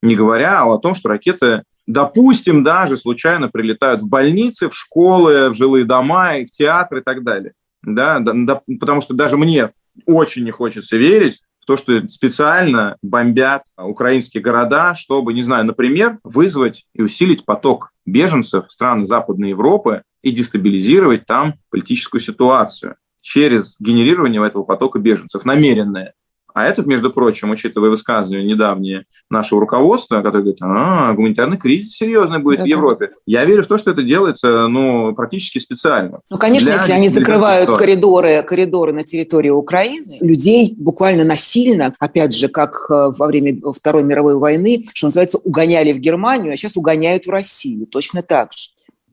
не 0.00 0.16
говоря 0.16 0.64
о 0.64 0.78
том, 0.78 0.94
что 0.94 1.08
ракеты 1.08 1.64
допустим, 1.86 2.64
даже 2.64 2.96
случайно 2.96 3.48
прилетают 3.48 4.02
в 4.02 4.08
больницы, 4.08 4.68
в 4.68 4.74
школы, 4.74 5.50
в 5.50 5.54
жилые 5.54 5.84
дома, 5.84 6.34
в 6.44 6.50
театры 6.50 7.00
и 7.00 7.02
так 7.02 7.24
далее. 7.24 7.52
Да, 7.82 8.20
да, 8.20 8.62
потому 8.80 9.00
что 9.00 9.14
даже 9.14 9.36
мне 9.36 9.70
очень 10.06 10.44
не 10.44 10.52
хочется 10.52 10.96
верить 10.96 11.40
в 11.60 11.66
то, 11.66 11.76
что 11.76 12.08
специально 12.08 12.96
бомбят 13.02 13.64
украинские 13.76 14.42
города, 14.42 14.94
чтобы, 14.94 15.32
не 15.32 15.42
знаю, 15.42 15.64
например, 15.64 16.18
вызвать 16.24 16.86
и 16.94 17.02
усилить 17.02 17.44
поток 17.44 17.90
беженцев 18.04 18.66
в 18.68 18.72
страны 18.72 19.04
Западной 19.04 19.50
Европы, 19.50 20.02
и 20.22 20.30
дестабилизировать 20.30 21.26
там 21.26 21.54
политическую 21.70 22.20
ситуацию 22.20 22.96
через 23.20 23.76
генерирование 23.78 24.44
этого 24.44 24.62
потока 24.62 24.98
беженцев, 24.98 25.44
намеренное. 25.44 26.14
А 26.54 26.64
это, 26.64 26.82
между 26.82 27.10
прочим, 27.10 27.50
учитывая 27.50 27.90
высказывания 27.90 28.44
недавние 28.44 29.04
нашего 29.30 29.60
руководства, 29.60 30.16
которое 30.22 30.42
говорит, 30.42 30.58
а, 30.60 31.12
гуманитарный 31.14 31.56
кризис 31.56 31.96
серьезный 31.96 32.38
будет 32.38 32.58
да, 32.58 32.64
в 32.64 32.66
Европе. 32.66 33.06
Да. 33.08 33.14
Я 33.26 33.44
верю 33.44 33.62
в 33.62 33.66
то, 33.66 33.78
что 33.78 33.90
это 33.90 34.02
делается 34.02 34.68
ну, 34.68 35.14
практически 35.14 35.58
специально. 35.58 36.20
Ну, 36.30 36.38
конечно, 36.38 36.70
Для 36.70 36.80
если 36.80 36.92
они 36.92 37.08
закрывают 37.08 37.70
коридоры, 37.76 38.42
коридоры 38.42 38.92
на 38.92 39.02
территории 39.02 39.50
Украины, 39.50 40.18
людей 40.20 40.74
буквально 40.76 41.24
насильно, 41.24 41.94
опять 41.98 42.34
же, 42.34 42.48
как 42.48 42.86
э, 42.90 43.12
во 43.16 43.26
время 43.26 43.56
Второй 43.72 44.04
мировой 44.04 44.36
войны, 44.36 44.86
что 44.92 45.08
называется, 45.08 45.38
угоняли 45.38 45.92
в 45.92 45.98
Германию, 45.98 46.52
а 46.52 46.56
сейчас 46.56 46.76
угоняют 46.76 47.26
в 47.26 47.30
Россию. 47.30 47.86
Точно 47.86 48.22
так 48.22 48.52
же 48.52 48.71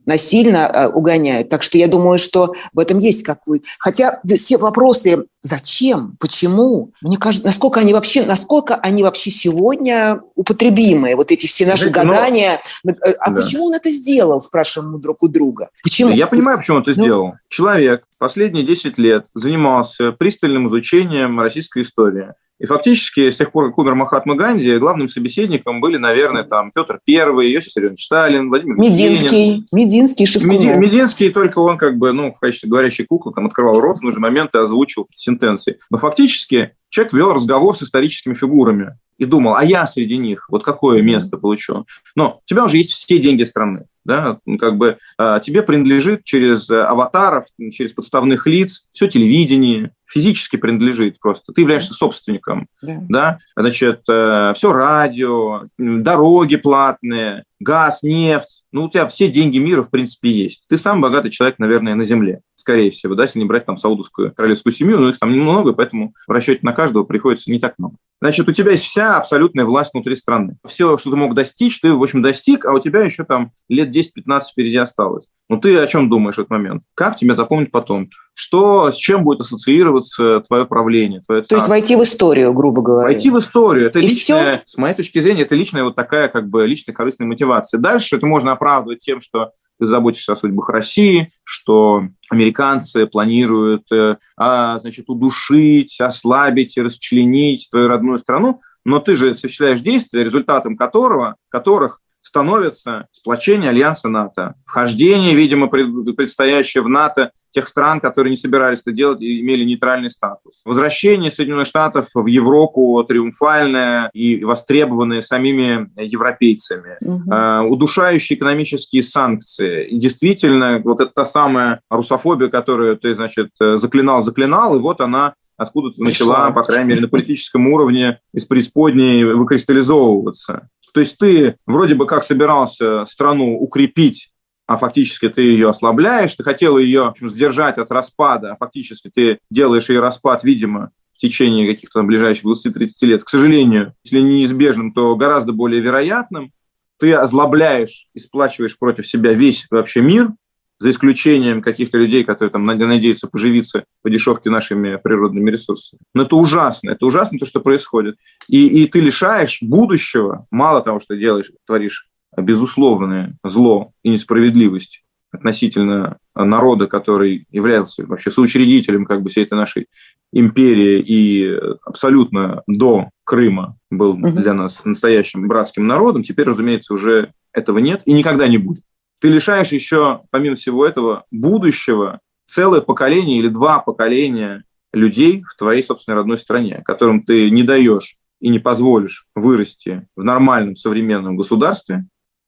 насильно 0.10 0.72
э, 0.74 0.88
угоняют. 0.88 1.50
Так 1.50 1.62
что 1.62 1.78
я 1.78 1.88
думаю, 1.88 2.18
что 2.18 2.54
в 2.74 2.80
этом 2.80 2.98
есть 2.98 3.22
какой... 3.24 3.62
Хотя 3.78 4.20
все 4.25 4.58
вопросы 4.58 5.25
зачем, 5.44 6.18
почему, 6.20 6.92
мне 7.01 7.18
кажется, 7.18 7.46
насколько 7.46 7.80
они 7.80 7.94
вообще, 7.94 8.25
насколько 8.25 8.75
они 8.75 9.04
вообще 9.04 9.30
сегодня 9.30 10.20
употребимые, 10.34 11.16
вот 11.16 11.32
эти 11.32 11.46
все 11.46 11.68
наши 11.68 11.89
Знаете, 11.89 12.08
гадания. 12.08 12.62
Но... 12.84 12.92
Э, 12.92 13.13
а 13.20 13.30
да. 13.30 13.39
почему 13.39 13.68
он 13.68 13.75
это 13.75 13.92
сделал, 13.92 14.42
спрашиваем 14.42 14.94
мы 14.94 15.00
друг 15.00 15.22
у 15.22 15.28
друга? 15.28 15.70
Почему? 15.84 16.10
Я 16.10 16.25
понимаю, 16.25 16.58
почему 16.58 16.78
он 16.78 16.84
это 16.84 16.98
ну... 16.98 17.04
сделал. 17.04 17.34
Человек 17.48 18.06
последние 18.18 18.66
10 18.66 18.98
лет 18.98 19.28
занимался 19.36 20.12
пристальным 20.12 20.68
изучением 20.70 21.39
российской 21.39 21.84
истории. 21.84 22.34
И 22.60 22.66
фактически 22.66 23.30
с 23.30 23.38
тех 23.38 23.51
пор, 23.51 23.70
как 23.70 23.78
умер 23.78 23.96
Махатма 23.96 24.36
Ганди, 24.36 24.78
главным 24.78 25.08
собеседником 25.08 25.80
были, 25.80 25.98
наверное, 25.98 26.44
там 26.44 26.72
Петр 26.72 27.00
Первый, 27.06 27.54
Иосиф 27.54 27.68
Виссарионович 27.68 28.06
Сталин, 28.06 28.50
Владимир 28.50 28.75
Мединский, 28.78 29.46
Ленин. 29.51 29.68
Мединский, 29.72 30.25
Шевкунов. 30.25 30.78
Мединский, 30.78 31.30
только 31.30 31.60
он 31.60 31.78
как 31.78 31.98
бы, 31.98 32.12
ну, 32.12 32.34
в 32.34 32.39
качестве 32.39 32.70
говорящей 32.70 33.06
куклы 33.06 33.34
там 33.34 33.46
открывал 33.48 33.80
рот 33.80 34.00
в 34.00 34.01
нужный 34.01 34.22
момент 34.22 34.54
и 34.54 34.58
озвучивал 34.58 35.08
сентенции. 35.16 35.80
Но 35.89 35.98
фактически 35.98 36.74
человек 36.89 37.13
вел 37.13 37.34
разговор 37.34 37.78
с 37.78 37.84
историческими 37.84 38.34
фигурами 38.34 38.98
и 39.20 39.26
думал, 39.26 39.56
а 39.56 39.64
я 39.64 39.86
среди 39.86 40.18
них, 40.18 40.48
вот 40.50 40.64
какое 40.64 41.02
место 41.02 41.38
получу. 41.38 41.86
Но 42.16 42.40
у 42.44 42.48
тебя 42.48 42.66
уже 42.66 42.78
есть 42.78 42.92
все 42.92 43.20
деньги 43.20 43.44
страны 43.44 43.86
да, 44.10 44.40
ну, 44.48 44.58
как 44.58 44.78
бы 44.78 44.98
а, 45.20 45.40
тебе 45.40 45.62
принадлежит 45.62 46.24
через 46.24 46.70
аватаров, 46.70 47.46
через 47.72 47.94
подставных 47.94 48.48
лиц, 48.48 48.88
все 48.92 49.08
телевидение, 49.08 49.92
физически 50.08 50.56
принадлежит 50.56 51.20
просто. 51.20 51.54
Ты 51.54 51.62
являешься 51.62 51.94
собственником, 51.94 52.68
да, 52.82 52.98
да? 53.08 53.40
значит, 53.56 54.02
э, 54.10 54.54
все 54.56 54.74
радио, 54.74 55.66
дороги 55.78 56.56
платные, 56.56 57.44
газ, 57.60 58.02
нефть, 58.02 58.64
ну, 58.72 58.86
у 58.86 58.90
тебя 58.90 59.08
все 59.08 59.28
деньги 59.28 59.60
мира, 59.60 59.84
в 59.84 59.92
принципе, 59.92 60.32
есть. 60.32 60.64
Ты 60.68 60.78
сам 60.78 61.02
богатый 61.02 61.30
человек, 61.30 61.60
наверное, 61.60 61.94
на 61.94 62.06
земле, 62.06 62.42
скорее 62.60 62.92
всего, 62.92 63.16
да, 63.16 63.24
если 63.24 63.39
не 63.39 63.46
брать 63.46 63.66
там 63.66 63.78
саудовскую 63.78 64.34
королевскую 64.36 64.74
семью, 64.74 65.00
но 65.00 65.10
их 65.10 65.20
там 65.20 65.34
немного, 65.34 65.74
поэтому 65.74 66.13
в 66.28 66.32
расчете 66.32 66.60
на 66.63 66.74
каждого 66.74 67.04
приходится 67.04 67.50
не 67.50 67.60
так 67.60 67.75
много. 67.78 67.96
Значит, 68.22 68.50
у 68.50 68.51
тебя 68.51 68.72
есть 68.72 68.84
вся 68.84 69.18
абсолютная 69.18 69.66
власть 69.66 69.94
внутри 69.94 70.16
страны. 70.16 70.58
Все, 70.68 70.98
что 70.98 71.10
ты 71.10 71.16
мог 71.16 71.34
достичь, 71.34 71.80
ты, 71.80 71.94
в 71.94 72.04
общем, 72.04 72.22
достиг, 72.22 72.66
а 72.66 72.74
у 72.74 72.80
тебя 72.80 73.01
еще 73.01 73.24
там 73.24 73.51
лет 73.70 73.96
10-15 73.96 74.42
впереди 74.51 74.75
осталось. 74.75 75.25
Ну, 75.48 75.58
ты 75.58 75.75
о 75.80 75.88
чем 75.88 76.10
думаешь 76.10 76.36
в 76.36 76.39
этот 76.39 76.51
момент? 76.51 76.84
Как 76.94 77.16
тебя 77.16 77.34
запомнить 77.34 77.72
потом? 77.72 78.10
Что, 78.36 78.92
с 78.92 78.96
чем 78.96 79.24
будет 79.24 79.39
ассоциироваться 79.39 80.42
твое 80.42 80.66
правление, 80.66 81.22
твое 81.22 81.42
царство? 81.42 81.58
То 81.58 81.60
есть 81.62 81.70
войти 81.70 81.96
в 81.96 82.04
историю, 82.04 82.54
грубо 82.54 82.82
говоря. 82.84 83.08
Войти 83.08 83.32
в 83.32 83.39
историю. 83.39 83.88
Это 83.88 84.00
И 84.00 84.04
личная, 84.04 84.58
все? 84.58 84.63
с 84.68 84.78
моей 84.78 84.94
точки 84.94 85.20
зрения, 85.20 85.44
это 85.44 85.56
личная 85.56 85.84
вот 85.84 85.96
такая 85.96 86.28
как 86.28 86.50
бы 86.50 86.68
личная 86.68 86.94
корыстная 86.94 87.28
мотивация. 87.28 87.80
Дальше 87.80 88.18
это 88.18 88.28
можно 88.28 88.51
оправдывать 88.51 89.00
тем, 89.00 89.22
что 89.22 89.51
ты 89.79 89.88
заботишься 89.88 90.33
о 90.33 90.36
судьбах 90.36 90.69
России, 90.69 91.31
что 91.43 92.03
американцы 92.29 93.05
планируют 93.07 93.91
э, 93.91 94.17
а, 94.38 94.77
значит, 94.79 95.05
удушить, 95.09 96.00
ослабить, 96.00 96.77
расчленить 96.77 97.67
твою 97.71 97.88
родную 97.88 98.17
страну, 98.17 98.62
но 98.86 99.00
ты 99.00 99.15
же 99.15 99.31
осуществляешь 99.31 99.81
действия, 99.81 100.24
результатом 100.24 100.75
которого, 100.77 101.36
которых 101.50 102.01
становится 102.22 103.08
сплочение 103.12 103.70
Альянса 103.70 104.10
НАТО, 104.10 104.56
вхождение, 104.66 105.36
видимо, 105.36 105.68
предстоящее 105.68 106.84
в 106.84 106.90
НАТО 106.90 107.32
тех 107.52 107.68
стран, 107.68 108.00
которые 108.00 108.32
не 108.32 108.38
собирались 108.38 108.82
это 108.82 108.92
делать 108.92 109.22
и 109.22 109.42
имели 109.42 109.64
нейтральный 109.64 110.10
статус, 110.10 110.62
возвращение 110.66 111.32
Соединенных 111.32 111.68
Штатов 111.68 112.08
в 112.14 112.28
Европу 112.28 113.04
триумфальное 113.08 114.10
и 114.14 114.44
востребованное 114.44 115.22
самими 115.22 115.90
европейцами, 116.00 116.98
угу. 117.02 117.74
удушающие 117.74 118.38
экономические 118.38 119.04
санкции. 119.04 119.88
И 119.88 119.98
действительно, 119.98 120.82
вот 120.84 121.00
это 121.00 121.12
та 121.14 121.25
самая 121.25 121.82
русофобия, 121.90 122.50
которую 122.50 122.98
ты, 122.98 123.16
значит, 123.16 123.50
заклинал-заклинал, 123.60 124.75
и 124.75 124.79
вот 124.79 125.01
она 125.01 125.34
откуда-то 125.58 126.01
начала, 126.01 126.51
по 126.51 126.64
крайней 126.64 126.90
мере, 126.90 127.01
на 127.01 127.08
политическом 127.10 127.68
уровне 127.68 128.20
из 128.34 128.46
преисподней 128.46 129.24
выкристаллизовываться. 129.25 130.70
То 130.94 131.00
есть 131.00 131.18
ты 131.18 131.56
вроде 131.66 131.96
бы 131.96 132.06
как 132.06 132.24
собирался 132.24 133.06
страну 133.06 133.58
укрепить, 133.58 134.32
а 134.68 134.78
фактически 134.78 135.30
ты 135.30 135.42
ее 135.42 135.70
ослабляешь, 135.70 136.36
ты 136.36 136.44
хотел 136.44 136.78
ее 136.78 137.04
в 137.04 137.08
общем, 137.08 137.30
сдержать 137.30 137.78
от 137.78 137.92
распада, 137.92 138.54
а 138.54 138.58
фактически 138.58 139.10
ты 139.14 139.40
делаешь 139.50 139.90
ее 139.90 140.00
распад, 140.00 140.44
видимо, 140.44 140.92
в 141.16 141.18
течение 141.18 141.68
каких-то 141.68 142.04
ближайших 142.04 142.46
20-30 142.46 142.90
лет. 143.02 143.24
К 143.24 143.30
сожалению, 143.30 143.94
если 144.04 144.20
не 144.20 144.38
неизбежным, 144.38 144.94
то 144.94 145.16
гораздо 145.16 145.54
более 145.54 145.82
вероятным. 145.82 146.52
Ты 147.00 147.14
озлобляешь 147.14 148.08
и 148.14 148.20
сплачиваешь 148.20 148.78
против 148.78 149.08
себя 149.08 149.34
весь 149.34 149.66
вообще 149.72 150.02
мир, 150.02 150.30
за 150.79 150.92
исключением 150.92 151.61
каких-то 151.61 151.98
людей, 151.98 152.24
которые 152.24 152.51
там 152.51 152.65
надеются 152.65 153.27
поживиться 153.27 153.83
по 154.01 154.09
дешевке 154.09 154.50
нашими 154.50 154.96
природными 154.96 155.51
ресурсами. 155.51 156.00
Но 156.13 156.24
это 156.24 156.37
ужасно, 156.37 156.92
это 156.92 157.05
ужасно 157.05 157.37
то, 157.37 157.46
что 157.46 157.59
происходит. 157.59 158.15
И, 158.48 158.65
и 158.68 158.87
ты 158.87 159.01
лишаешь 159.01 159.59
будущего, 159.61 160.48
мало 160.51 160.81
того, 160.81 161.00
что 161.01 161.18
делаешь, 161.18 161.51
творишь 161.68 162.07
безусловное 162.37 163.35
зло 163.44 163.92
и 164.03 164.09
несправедливость 164.09 165.03
относительно 165.31 166.18
народа, 166.33 166.87
который 166.87 167.46
являлся 167.51 168.05
вообще 168.05 168.31
соучредителем 168.31 169.05
как 169.05 169.22
бы 169.22 169.29
всей 169.29 169.44
этой 169.44 169.55
нашей 169.55 169.87
империи 170.31 171.01
и 171.01 171.59
абсолютно 171.85 172.63
до 172.68 173.09
Крыма 173.25 173.75
был 173.92 174.15
для 174.15 174.53
нас 174.53 174.83
настоящим 174.85 175.48
братским 175.48 175.85
народом, 175.85 176.24
теперь, 176.24 176.48
разумеется, 176.48 176.94
уже 176.94 177.33
этого 177.51 177.79
нет 177.79 178.01
и 178.05 178.13
никогда 178.13 178.48
не 178.48 178.57
будет 178.57 178.83
ты 179.20 179.29
лишаешь 179.29 179.72
еще, 179.72 180.22
помимо 180.32 180.55
всего 180.55 180.86
этого, 180.86 181.25
будущего 181.32 182.20
целое 182.46 182.82
поколение 182.82 183.40
или 183.40 183.50
два 183.50 183.79
поколения 183.79 184.64
людей 184.92 185.44
в 185.44 185.58
твоей 185.58 185.84
собственной 185.84 186.16
родной 186.16 186.38
стране, 186.38 186.82
которым 186.86 187.24
ты 187.24 187.50
не 187.51 187.64
даешь 187.64 188.16
и 188.40 188.50
не 188.50 188.60
позволишь 188.60 189.27
вырасти 189.36 190.08
в 190.16 190.24
нормальном 190.24 190.75
современном 190.75 191.36
государстве, 191.36 192.05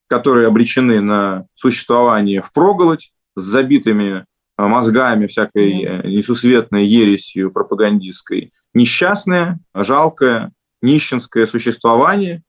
которые 0.08 0.48
обречены 0.48 1.02
на 1.02 1.46
существование 1.56 2.42
в 2.42 2.52
проголодь 2.52 3.12
с 3.36 3.44
забитыми 3.44 4.26
а, 4.58 4.68
мозгами 4.68 5.28
всякой 5.28 5.84
э, 5.84 6.08
несусветной 6.08 6.86
ересью 6.86 7.52
пропагандистской, 7.52 8.52
несчастное, 8.74 9.60
жалкое, 9.74 10.52
нищенское 10.82 11.46
существование, 11.46 12.44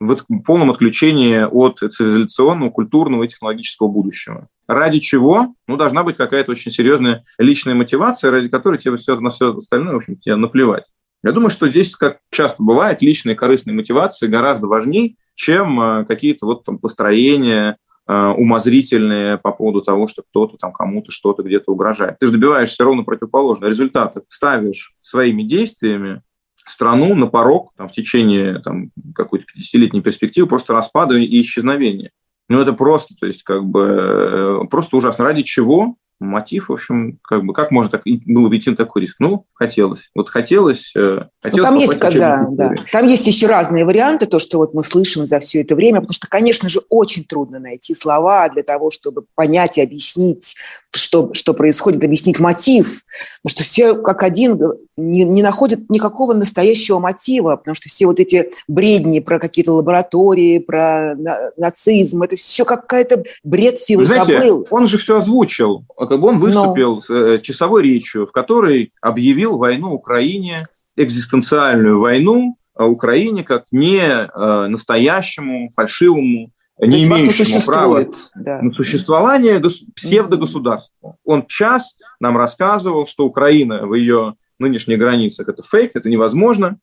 в 0.00 0.16
полном 0.44 0.70
отключении 0.70 1.42
от 1.42 1.78
цивилизационного, 1.78 2.70
культурного 2.70 3.24
и 3.24 3.28
технологического 3.28 3.88
будущего. 3.88 4.48
Ради 4.66 4.98
чего? 4.98 5.54
Ну, 5.66 5.76
должна 5.76 6.02
быть 6.02 6.16
какая-то 6.16 6.50
очень 6.50 6.70
серьезная 6.70 7.24
личная 7.38 7.74
мотивация, 7.74 8.30
ради 8.30 8.48
которой 8.48 8.78
тебе 8.78 8.96
все, 8.96 9.18
на 9.20 9.30
все 9.30 9.56
остальное, 9.56 9.94
в 9.94 9.96
общем, 9.96 10.16
тебе 10.16 10.36
наплевать. 10.36 10.84
Я 11.22 11.32
думаю, 11.32 11.50
что 11.50 11.68
здесь, 11.68 11.96
как 11.96 12.18
часто 12.30 12.62
бывает, 12.62 13.00
личные 13.00 13.34
корыстные 13.34 13.74
мотивации 13.74 14.26
гораздо 14.26 14.66
важнее, 14.66 15.16
чем 15.34 15.80
э, 15.80 16.04
какие-то 16.04 16.44
вот 16.44 16.64
там 16.64 16.78
построения 16.78 17.78
э, 18.06 18.12
умозрительные 18.12 19.38
по 19.38 19.52
поводу 19.52 19.80
того, 19.80 20.06
что 20.06 20.22
кто-то 20.22 20.58
там 20.58 20.72
кому-то 20.72 21.10
что-то 21.10 21.42
где-то 21.42 21.72
угрожает. 21.72 22.18
Ты 22.18 22.26
же 22.26 22.32
добиваешься 22.32 22.84
ровно 22.84 23.04
противоположного 23.04 23.70
результата. 23.70 24.22
Ставишь 24.28 24.94
своими 25.00 25.42
действиями 25.42 26.22
страну 26.64 27.14
на 27.14 27.26
порог 27.26 27.72
там, 27.76 27.88
в 27.88 27.92
течение 27.92 28.60
там, 28.60 28.90
какой-то 29.14 29.44
50-летней 29.44 30.00
перспективы 30.00 30.46
просто 30.48 30.72
распада 30.72 31.16
и 31.16 31.40
исчезновения. 31.40 32.10
Ну, 32.48 32.60
это 32.60 32.72
просто, 32.72 33.14
то 33.18 33.26
есть, 33.26 33.42
как 33.42 33.64
бы, 33.64 33.82
э, 33.82 34.66
просто 34.70 34.96
ужасно. 34.96 35.24
Ради 35.24 35.42
чего 35.42 35.96
мотив, 36.20 36.68
в 36.68 36.72
общем, 36.72 37.18
как 37.22 37.44
бы, 37.44 37.52
как 37.52 37.70
можно 37.70 37.90
так 37.90 38.02
было 38.04 38.48
бы 38.48 38.56
идти 38.56 38.70
на 38.70 38.76
такой 38.76 39.02
риск? 39.02 39.16
Ну, 39.18 39.46
хотелось. 39.52 40.10
Вот 40.14 40.28
хотелось... 40.28 40.94
Э, 40.96 41.26
хотелось 41.42 41.68
там 41.68 41.78
есть, 41.78 41.98
когда, 41.98 42.46
да, 42.50 42.74
там 42.92 43.06
есть 43.06 43.26
еще 43.26 43.46
разные 43.46 43.84
варианты, 43.84 44.26
то, 44.26 44.38
что 44.38 44.58
вот 44.58 44.74
мы 44.74 44.82
слышим 44.82 45.26
за 45.26 45.40
все 45.40 45.62
это 45.62 45.74
время, 45.74 46.00
потому 46.00 46.12
что, 46.12 46.28
конечно 46.28 46.68
же, 46.68 46.80
очень 46.88 47.24
трудно 47.24 47.58
найти 47.58 47.94
слова 47.94 48.48
для 48.48 48.62
того, 48.62 48.90
чтобы 48.90 49.24
понять 49.34 49.78
и 49.78 49.82
объяснить 49.82 50.56
что, 50.96 51.32
что 51.34 51.54
происходит, 51.54 52.02
объяснить 52.02 52.38
мотив. 52.38 53.02
Потому 53.42 53.56
что 53.56 53.64
все 53.64 53.94
как 53.94 54.22
один 54.22 54.60
не, 54.96 55.24
не 55.24 55.42
находят 55.42 55.90
никакого 55.90 56.34
настоящего 56.34 56.98
мотива, 56.98 57.56
потому 57.56 57.74
что 57.74 57.88
все 57.88 58.06
вот 58.06 58.20
эти 58.20 58.50
бредни 58.68 59.20
про 59.20 59.38
какие-то 59.38 59.72
лаборатории, 59.72 60.58
про 60.58 61.14
на, 61.16 61.50
нацизм, 61.56 62.22
это 62.22 62.36
все 62.36 62.64
какая-то 62.64 63.24
бред 63.42 63.78
силы 63.78 64.06
Знаете, 64.06 64.36
кобыл. 64.36 64.66
он 64.70 64.86
же 64.86 64.98
все 64.98 65.18
озвучил. 65.18 65.84
Как 65.96 66.20
бы 66.20 66.28
он 66.28 66.38
выступил 66.38 66.96
Но... 66.96 67.00
с 67.00 67.10
э, 67.10 67.38
часовой 67.40 67.82
речью, 67.82 68.26
в 68.26 68.32
которой 68.32 68.92
объявил 69.00 69.58
войну 69.58 69.92
Украине, 69.92 70.68
экзистенциальную 70.96 71.98
войну 71.98 72.56
Украине 72.76 73.44
как 73.44 73.64
не 73.70 74.00
э, 74.00 74.66
настоящему, 74.66 75.70
фальшивому 75.74 76.50
не 76.78 77.04
имеющему 77.04 77.60
права 77.64 78.04
да. 78.34 78.60
на 78.60 78.72
существование 78.72 79.62
псевдогосударства. 79.94 81.16
Он 81.24 81.46
час 81.46 81.96
нам 82.20 82.36
рассказывал, 82.36 83.06
что 83.06 83.24
Украина 83.24 83.86
в 83.86 83.94
ее 83.94 84.34
нынешних 84.58 84.98
границах– 84.98 85.48
это 85.50 85.62
фейк, 85.62 85.92
это 85.94 86.08
невозможно, 86.08 86.78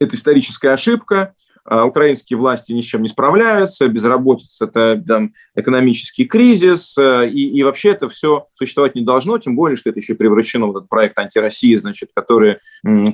это 0.00 0.16
историческая 0.16 0.70
ошибка, 0.70 1.34
украинские 1.68 2.38
власти 2.38 2.72
ни 2.72 2.80
с 2.80 2.84
чем 2.84 3.02
не 3.02 3.08
справляются, 3.08 3.88
безработица– 3.88 4.64
это 4.66 5.02
там, 5.06 5.32
экономический 5.54 6.24
кризис, 6.24 6.96
э, 6.98 7.28
и, 7.28 7.58
и 7.58 7.62
вообще 7.62 7.90
это 7.90 8.08
все 8.08 8.46
существовать 8.54 8.94
не 8.94 9.02
должно, 9.02 9.38
тем 9.38 9.54
более, 9.54 9.76
что 9.76 9.90
это 9.90 10.00
еще 10.00 10.14
превращено 10.14 10.66
в 10.66 10.76
этот 10.76 10.88
проект 10.88 11.18
антироссии, 11.18 11.76
значит, 11.76 12.10
который 12.14 12.56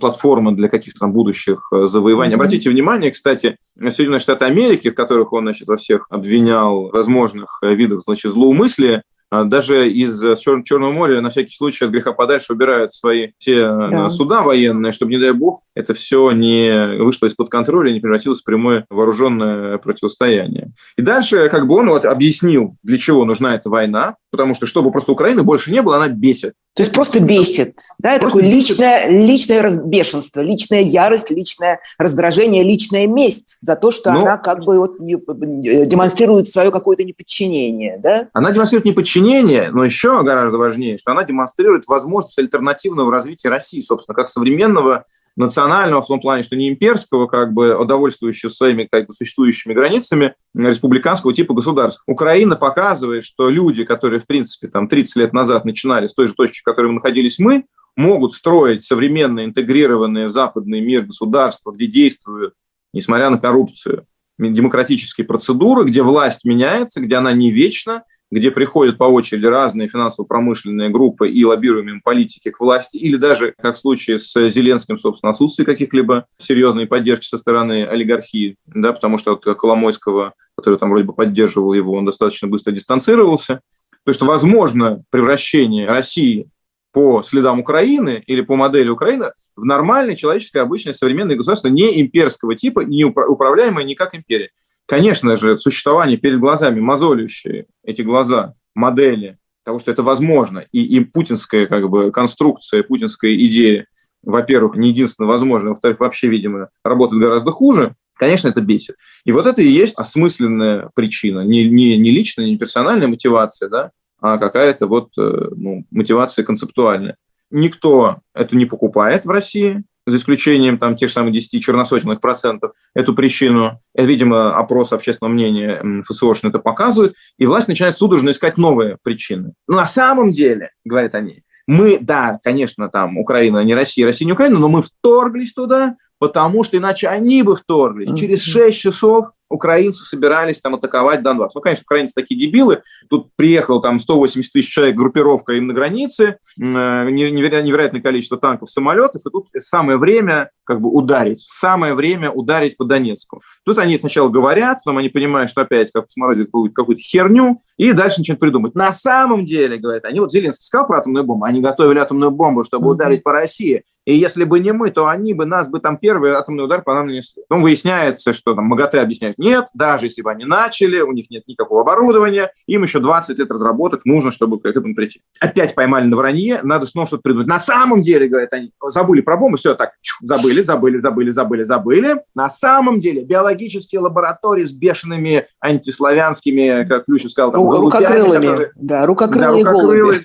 платформа 0.00 0.52
для 0.52 0.68
каких-то 0.68 1.00
там 1.00 1.12
будущих 1.12 1.68
э, 1.72 1.87
завоеваний. 1.87 2.32
Mm-hmm. 2.32 2.37
Обратите 2.37 2.70
внимание, 2.70 3.11
кстати, 3.11 3.56
Соединенные 3.78 4.18
Штаты 4.18 4.44
Америки, 4.46 4.90
в 4.90 4.94
которых 4.94 5.32
он, 5.32 5.44
значит, 5.44 5.68
во 5.68 5.76
всех 5.76 6.06
обвинял 6.11 6.88
возможных 6.90 7.58
э, 7.62 7.74
видов, 7.74 8.02
значит, 8.04 8.32
злоумыслия, 8.32 8.98
а 8.98 9.02
даже 9.30 9.90
из 9.90 10.22
э, 10.22 10.34
Черного 10.64 10.92
моря 10.92 11.20
на 11.20 11.30
всякий 11.30 11.54
случай 11.54 11.84
от 11.84 11.90
греха 11.90 12.12
подальше 12.12 12.54
убирают 12.54 12.94
свои 12.94 13.32
все 13.38 13.58
э, 13.58 13.90
да. 13.90 14.10
суда 14.10 14.42
военные, 14.42 14.92
чтобы, 14.92 15.12
не 15.12 15.18
дай 15.18 15.32
бог, 15.32 15.62
это 15.74 15.94
все 15.94 16.30
не 16.32 16.98
вышло 16.98 17.26
из-под 17.26 17.50
контроля 17.50 17.90
и 17.90 17.94
не 17.94 18.00
превратилось 18.00 18.40
в 18.40 18.44
прямое 18.44 18.86
вооруженное 18.90 19.78
противостояние. 19.78 20.72
И 20.96 21.02
дальше 21.02 21.48
как 21.50 21.66
бы 21.66 21.76
он 21.76 21.88
вот 21.88 22.04
объяснил, 22.04 22.76
для 22.82 22.98
чего 22.98 23.24
нужна 23.24 23.54
эта 23.54 23.68
война, 23.68 24.16
потому 24.30 24.54
что 24.54 24.66
чтобы 24.66 24.90
просто 24.90 25.12
Украины 25.12 25.42
больше 25.42 25.70
не 25.70 25.82
было, 25.82 25.96
она 25.96 26.08
бесит. 26.08 26.54
То 26.74 26.82
есть 26.82 26.94
просто 26.94 27.20
бесит, 27.20 27.76
да, 27.98 28.14
это 28.14 28.26
такое 28.26 28.44
личное, 28.44 29.08
личное 29.08 29.68
бешенство, 29.84 30.40
личная 30.40 30.82
ярость, 30.82 31.30
личное 31.30 31.80
раздражение, 31.98 32.62
личная 32.62 33.08
месть 33.08 33.56
за 33.60 33.74
то, 33.74 33.90
что 33.90 34.12
Но... 34.12 34.20
Она 34.20 34.36
как 34.36 34.64
бы 34.64 34.78
вот 34.78 34.96
демонстрирует 35.00 36.48
свое 36.48 36.70
какое-то 36.70 37.02
неподчинение, 37.02 37.98
да? 37.98 38.28
Она 38.32 38.52
демонстрирует 38.52 38.84
неподчинение 38.84 39.08
подчинение, 39.08 39.70
но 39.70 39.84
еще 39.84 40.22
гораздо 40.22 40.58
важнее, 40.58 40.98
что 40.98 41.12
она 41.12 41.24
демонстрирует 41.24 41.86
возможность 41.86 42.38
альтернативного 42.38 43.10
развития 43.10 43.48
России, 43.48 43.80
собственно, 43.80 44.14
как 44.14 44.28
современного 44.28 45.04
национального, 45.38 46.03
в 46.03 46.07
том 46.07 46.20
плане, 46.20 46.42
что 46.42 46.57
не 46.57 46.68
имперского, 46.68 47.27
как 47.27 47.53
бы 47.53 47.74
удовольствующего 47.74 48.51
своими 48.51 48.88
как 48.90 49.07
бы, 49.07 49.14
существующими 49.14 49.72
границами 49.72 50.35
республиканского 50.55 51.33
типа 51.33 51.55
государства. 51.55 52.03
Украина 52.07 52.57
показывает, 52.57 53.24
что 53.24 53.48
люди, 53.48 53.85
которые, 53.85 54.20
в 54.20 54.27
принципе, 54.27 54.68
там 54.68 54.88
30 54.88 55.16
лет 55.16 55.33
назад 55.33 55.64
начинали 55.64 56.07
с 56.07 56.14
той 56.14 56.29
же 56.29 56.35
точки, 56.35 56.61
в 56.61 56.64
которой 56.64 56.88
мы 56.88 56.94
находились 56.94 57.38
мы, 57.38 57.64
могут 57.96 58.35
строить 58.35 58.85
современные, 58.85 59.46
интегрированные 59.46 60.27
в 60.27 60.31
западный 60.31 60.81
мир 60.81 61.03
государства, 61.03 61.72
где 61.72 61.87
действуют, 61.87 62.55
несмотря 62.92 63.31
на 63.31 63.38
коррупцию, 63.38 64.07
демократические 64.38 65.27
процедуры, 65.27 65.85
где 65.85 66.03
власть 66.03 66.44
меняется, 66.44 67.01
где 67.01 67.16
она 67.16 67.33
не 67.33 67.51
вечна, 67.51 68.05
где 68.30 68.50
приходят 68.50 68.98
по 68.98 69.04
очереди 69.04 69.46
разные 69.46 69.88
финансово-промышленные 69.88 70.90
группы 70.90 71.30
и 71.30 71.44
лоббируемые 71.44 72.00
политики 72.02 72.50
к 72.50 72.60
власти, 72.60 72.96
или 72.96 73.16
даже, 73.16 73.54
как 73.58 73.76
в 73.76 73.78
случае 73.78 74.18
с 74.18 74.32
Зеленским, 74.50 74.98
собственно, 74.98 75.30
отсутствие 75.30 75.64
каких-либо 75.64 76.26
серьезной 76.38 76.86
поддержки 76.86 77.26
со 77.26 77.38
стороны 77.38 77.86
олигархии, 77.86 78.56
да, 78.66 78.92
потому 78.92 79.18
что 79.18 79.32
от 79.32 79.44
Коломойского, 79.44 80.34
который 80.56 80.78
там 80.78 80.90
вроде 80.90 81.04
бы 81.04 81.14
поддерживал 81.14 81.72
его, 81.72 81.94
он 81.94 82.04
достаточно 82.04 82.48
быстро 82.48 82.72
дистанцировался. 82.72 83.60
То 84.04 84.10
есть, 84.10 84.20
возможно, 84.20 85.02
превращение 85.10 85.86
России 85.86 86.48
по 86.92 87.22
следам 87.22 87.60
Украины 87.60 88.22
или 88.26 88.40
по 88.40 88.56
модели 88.56 88.88
Украины 88.88 89.32
в 89.56 89.64
нормальное 89.64 90.16
человеческое 90.16 90.60
обычное 90.60 90.94
современное 90.94 91.36
государство 91.36 91.68
не 91.68 92.00
имперского 92.00 92.54
типа, 92.56 92.80
не 92.80 93.04
управляемое 93.04 93.84
не 93.84 93.94
как 93.94 94.14
империя. 94.14 94.50
Конечно 94.88 95.37
же, 95.37 95.59
существование 95.59 96.16
перед 96.16 96.40
глазами, 96.40 96.81
мозолющие 96.81 97.66
эти 97.85 98.01
глаза, 98.01 98.55
модели 98.74 99.37
того, 99.62 99.79
что 99.81 99.90
это 99.90 100.03
возможно, 100.03 100.64
и, 100.72 100.83
и 100.83 101.01
путинская 101.05 101.66
как 101.66 101.90
бы, 101.90 102.11
конструкция, 102.11 102.83
путинская 102.83 103.35
идея, 103.37 103.85
во-первых, 104.22 104.77
не 104.77 104.88
единственно 104.88 105.29
возможно, 105.29 105.70
во-вторых, 105.70 106.01
вообще, 106.01 106.29
видимо, 106.29 106.70
работает 106.83 107.20
гораздо 107.20 107.51
хуже, 107.51 107.96
конечно, 108.14 108.48
это 108.48 108.62
бесит. 108.62 108.96
И 109.27 109.33
вот 109.33 109.46
это 109.46 109.61
и 109.61 109.68
есть 109.68 109.94
осмысленная 109.98 110.88
причина, 110.94 111.40
не, 111.40 111.68
не, 111.68 111.98
не 111.98 112.11
личная, 112.11 112.46
не 112.46 112.57
персональная 112.57 113.09
мотивация, 113.09 113.68
да, 113.68 113.90
а 114.22 114.38
какая-то 114.38 114.87
вот 114.87 115.11
э, 115.18 115.48
ну, 115.55 115.85
мотивация 115.90 116.46
концептуальная. 116.46 117.16
Никто 117.51 118.20
это 118.35 118.57
не 118.57 118.64
покупает 118.64 119.27
в 119.27 119.31
России, 119.31 119.85
за 120.08 120.16
исключением 120.16 120.78
там 120.78 120.96
тех 120.96 121.08
же 121.08 121.14
самых 121.14 121.32
10 121.32 121.62
черносотенных 121.62 122.20
процентов, 122.20 122.72
эту 122.94 123.14
причину, 123.14 123.80
это, 123.94 124.06
видимо, 124.06 124.56
опрос 124.56 124.92
общественного 124.92 125.32
мнения 125.32 126.02
ФСОшный 126.08 126.50
это 126.50 126.58
показывает, 126.58 127.14
и 127.38 127.46
власть 127.46 127.68
начинает 127.68 127.96
судорожно 127.96 128.30
искать 128.30 128.58
новые 128.58 128.98
причины. 129.02 129.52
Но 129.66 129.76
на 129.76 129.86
самом 129.86 130.32
деле, 130.32 130.70
говорят 130.84 131.14
они, 131.14 131.42
мы, 131.66 131.98
да, 132.00 132.40
конечно, 132.42 132.88
там 132.88 133.18
Украина 133.18 133.62
не 133.62 133.74
Россия, 133.74 134.06
Россия 134.06 134.26
не 134.26 134.32
Украина, 134.32 134.58
но 134.58 134.68
мы 134.68 134.82
вторглись 134.82 135.52
туда, 135.52 135.96
потому 136.18 136.64
что 136.64 136.76
иначе 136.76 137.09
они 137.09 137.42
бы 137.42 137.54
вторглись. 137.54 138.18
Через 138.18 138.42
6 138.42 138.78
часов 138.78 139.26
украинцы 139.48 140.04
собирались 140.04 140.61
там 140.61 140.74
атаковать 140.74 141.22
Донбасс. 141.22 141.54
Ну, 141.54 141.61
конечно, 141.61 141.83
украинцы 141.85 142.14
такие 142.14 142.38
дебилы. 142.38 142.83
Тут 143.09 143.31
приехал 143.37 143.81
там 143.81 143.98
180 143.98 144.52
тысяч 144.52 144.70
человек, 144.70 144.96
группировка 144.96 145.52
им 145.54 145.68
на 145.68 145.74
границе, 145.74 146.38
э, 146.59 146.62
невероятное 146.62 148.02
количество 148.02 148.37
танков, 148.37 148.70
самолетов, 148.70 149.22
и 149.26 149.31
тут 149.31 149.48
самое 149.61 149.98
время 149.98 150.50
как 150.64 150.83
бы 150.83 150.90
ударить, 150.90 151.46
самое 151.48 151.94
время 151.94 152.31
ударить 152.31 152.76
по 152.76 152.85
Донецку. 152.85 153.40
Тут 153.64 153.78
они 153.78 153.96
сначала 153.98 154.28
говорят, 154.28 154.81
потом 154.85 154.98
они 154.98 155.09
понимают, 155.09 155.50
что 155.50 155.62
опять 155.62 155.90
как 155.92 156.11
сморозят 156.11 156.50
какую-то 156.74 157.00
херню, 157.00 157.62
и 157.78 157.92
дальше 157.92 158.20
начинают 158.20 158.40
придумать. 158.40 158.74
На 158.74 158.92
самом 158.92 159.46
деле, 159.46 159.78
говорят, 159.78 160.04
они 160.04 160.20
вот 160.20 160.31
Зеленский 160.31 160.64
сказал 160.64 160.87
про 160.87 160.98
атомную 160.98 161.24
бомбу, 161.24 161.44
они 161.44 161.61
готовили 161.62 161.98
атомную 161.98 162.31
бомбу, 162.31 162.64
чтобы 162.64 162.90
ударить 162.90 163.22
по 163.22 163.33
России. 163.33 163.85
И 164.08 164.16
если 164.16 164.44
бы 164.44 164.58
не 164.58 164.72
мы, 164.72 164.90
то 164.90 165.06
они 165.06 165.34
бы 165.34 165.44
нас 165.44 165.68
бы 165.68 165.80
там 165.80 165.98
первый 165.98 166.30
атомный 166.30 166.64
удар 166.64 166.80
по 166.80 166.94
нам 166.94 167.08
нанесли. 167.08 167.42
Потом 167.46 167.62
выясняется, 167.62 168.32
что 168.32 168.54
там 168.54 168.64
МАГАТЭ 168.64 169.02
объясняют, 169.02 169.36
нет, 169.36 169.66
даже 169.74 170.06
если 170.06 170.22
бы 170.22 170.30
они 170.30 170.46
начали, 170.46 171.02
у 171.02 171.12
них 171.12 171.28
нет 171.28 171.42
никакого 171.46 171.82
оборудования, 171.82 172.50
им 172.66 172.84
еще 172.84 173.00
20 173.00 173.38
лет 173.38 173.50
разработок 173.50 174.06
нужно, 174.06 174.30
чтобы 174.30 174.60
к 174.60 174.64
этому 174.64 174.94
прийти. 174.94 175.20
Опять 175.40 175.74
поймали 175.74 176.06
на 176.06 176.16
вранье, 176.16 176.60
надо 176.62 176.86
снова 176.86 177.06
что-то 177.06 177.20
придумать. 177.20 177.48
На 177.48 177.60
самом 177.60 178.00
деле, 178.00 178.28
говорят 178.28 178.50
они, 178.54 178.72
забыли 178.80 179.20
про 179.20 179.36
бомбу, 179.36 179.58
все 179.58 179.74
так, 179.74 179.90
забыли, 180.22 180.62
забыли, 180.62 181.00
забыли, 181.00 181.30
забыли, 181.30 181.64
забыли. 181.64 182.16
На 182.34 182.48
самом 182.48 183.00
деле 183.00 183.24
биологические 183.24 184.00
лаборатории 184.00 184.64
с 184.64 184.72
бешеными 184.72 185.48
антиславянскими, 185.60 186.88
как 186.88 187.04
Плющев 187.04 187.30
сказал, 187.30 187.52
там, 187.52 187.70
рукокрылыми, 187.70 188.46
которые, 188.46 188.70
да, 188.74 189.04
рукокрылые 189.04 189.64
да, 189.64 189.70
голуби 189.70 190.18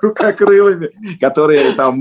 рукокрылыми, 0.00 1.18
которые 1.20 1.72
там 1.72 1.94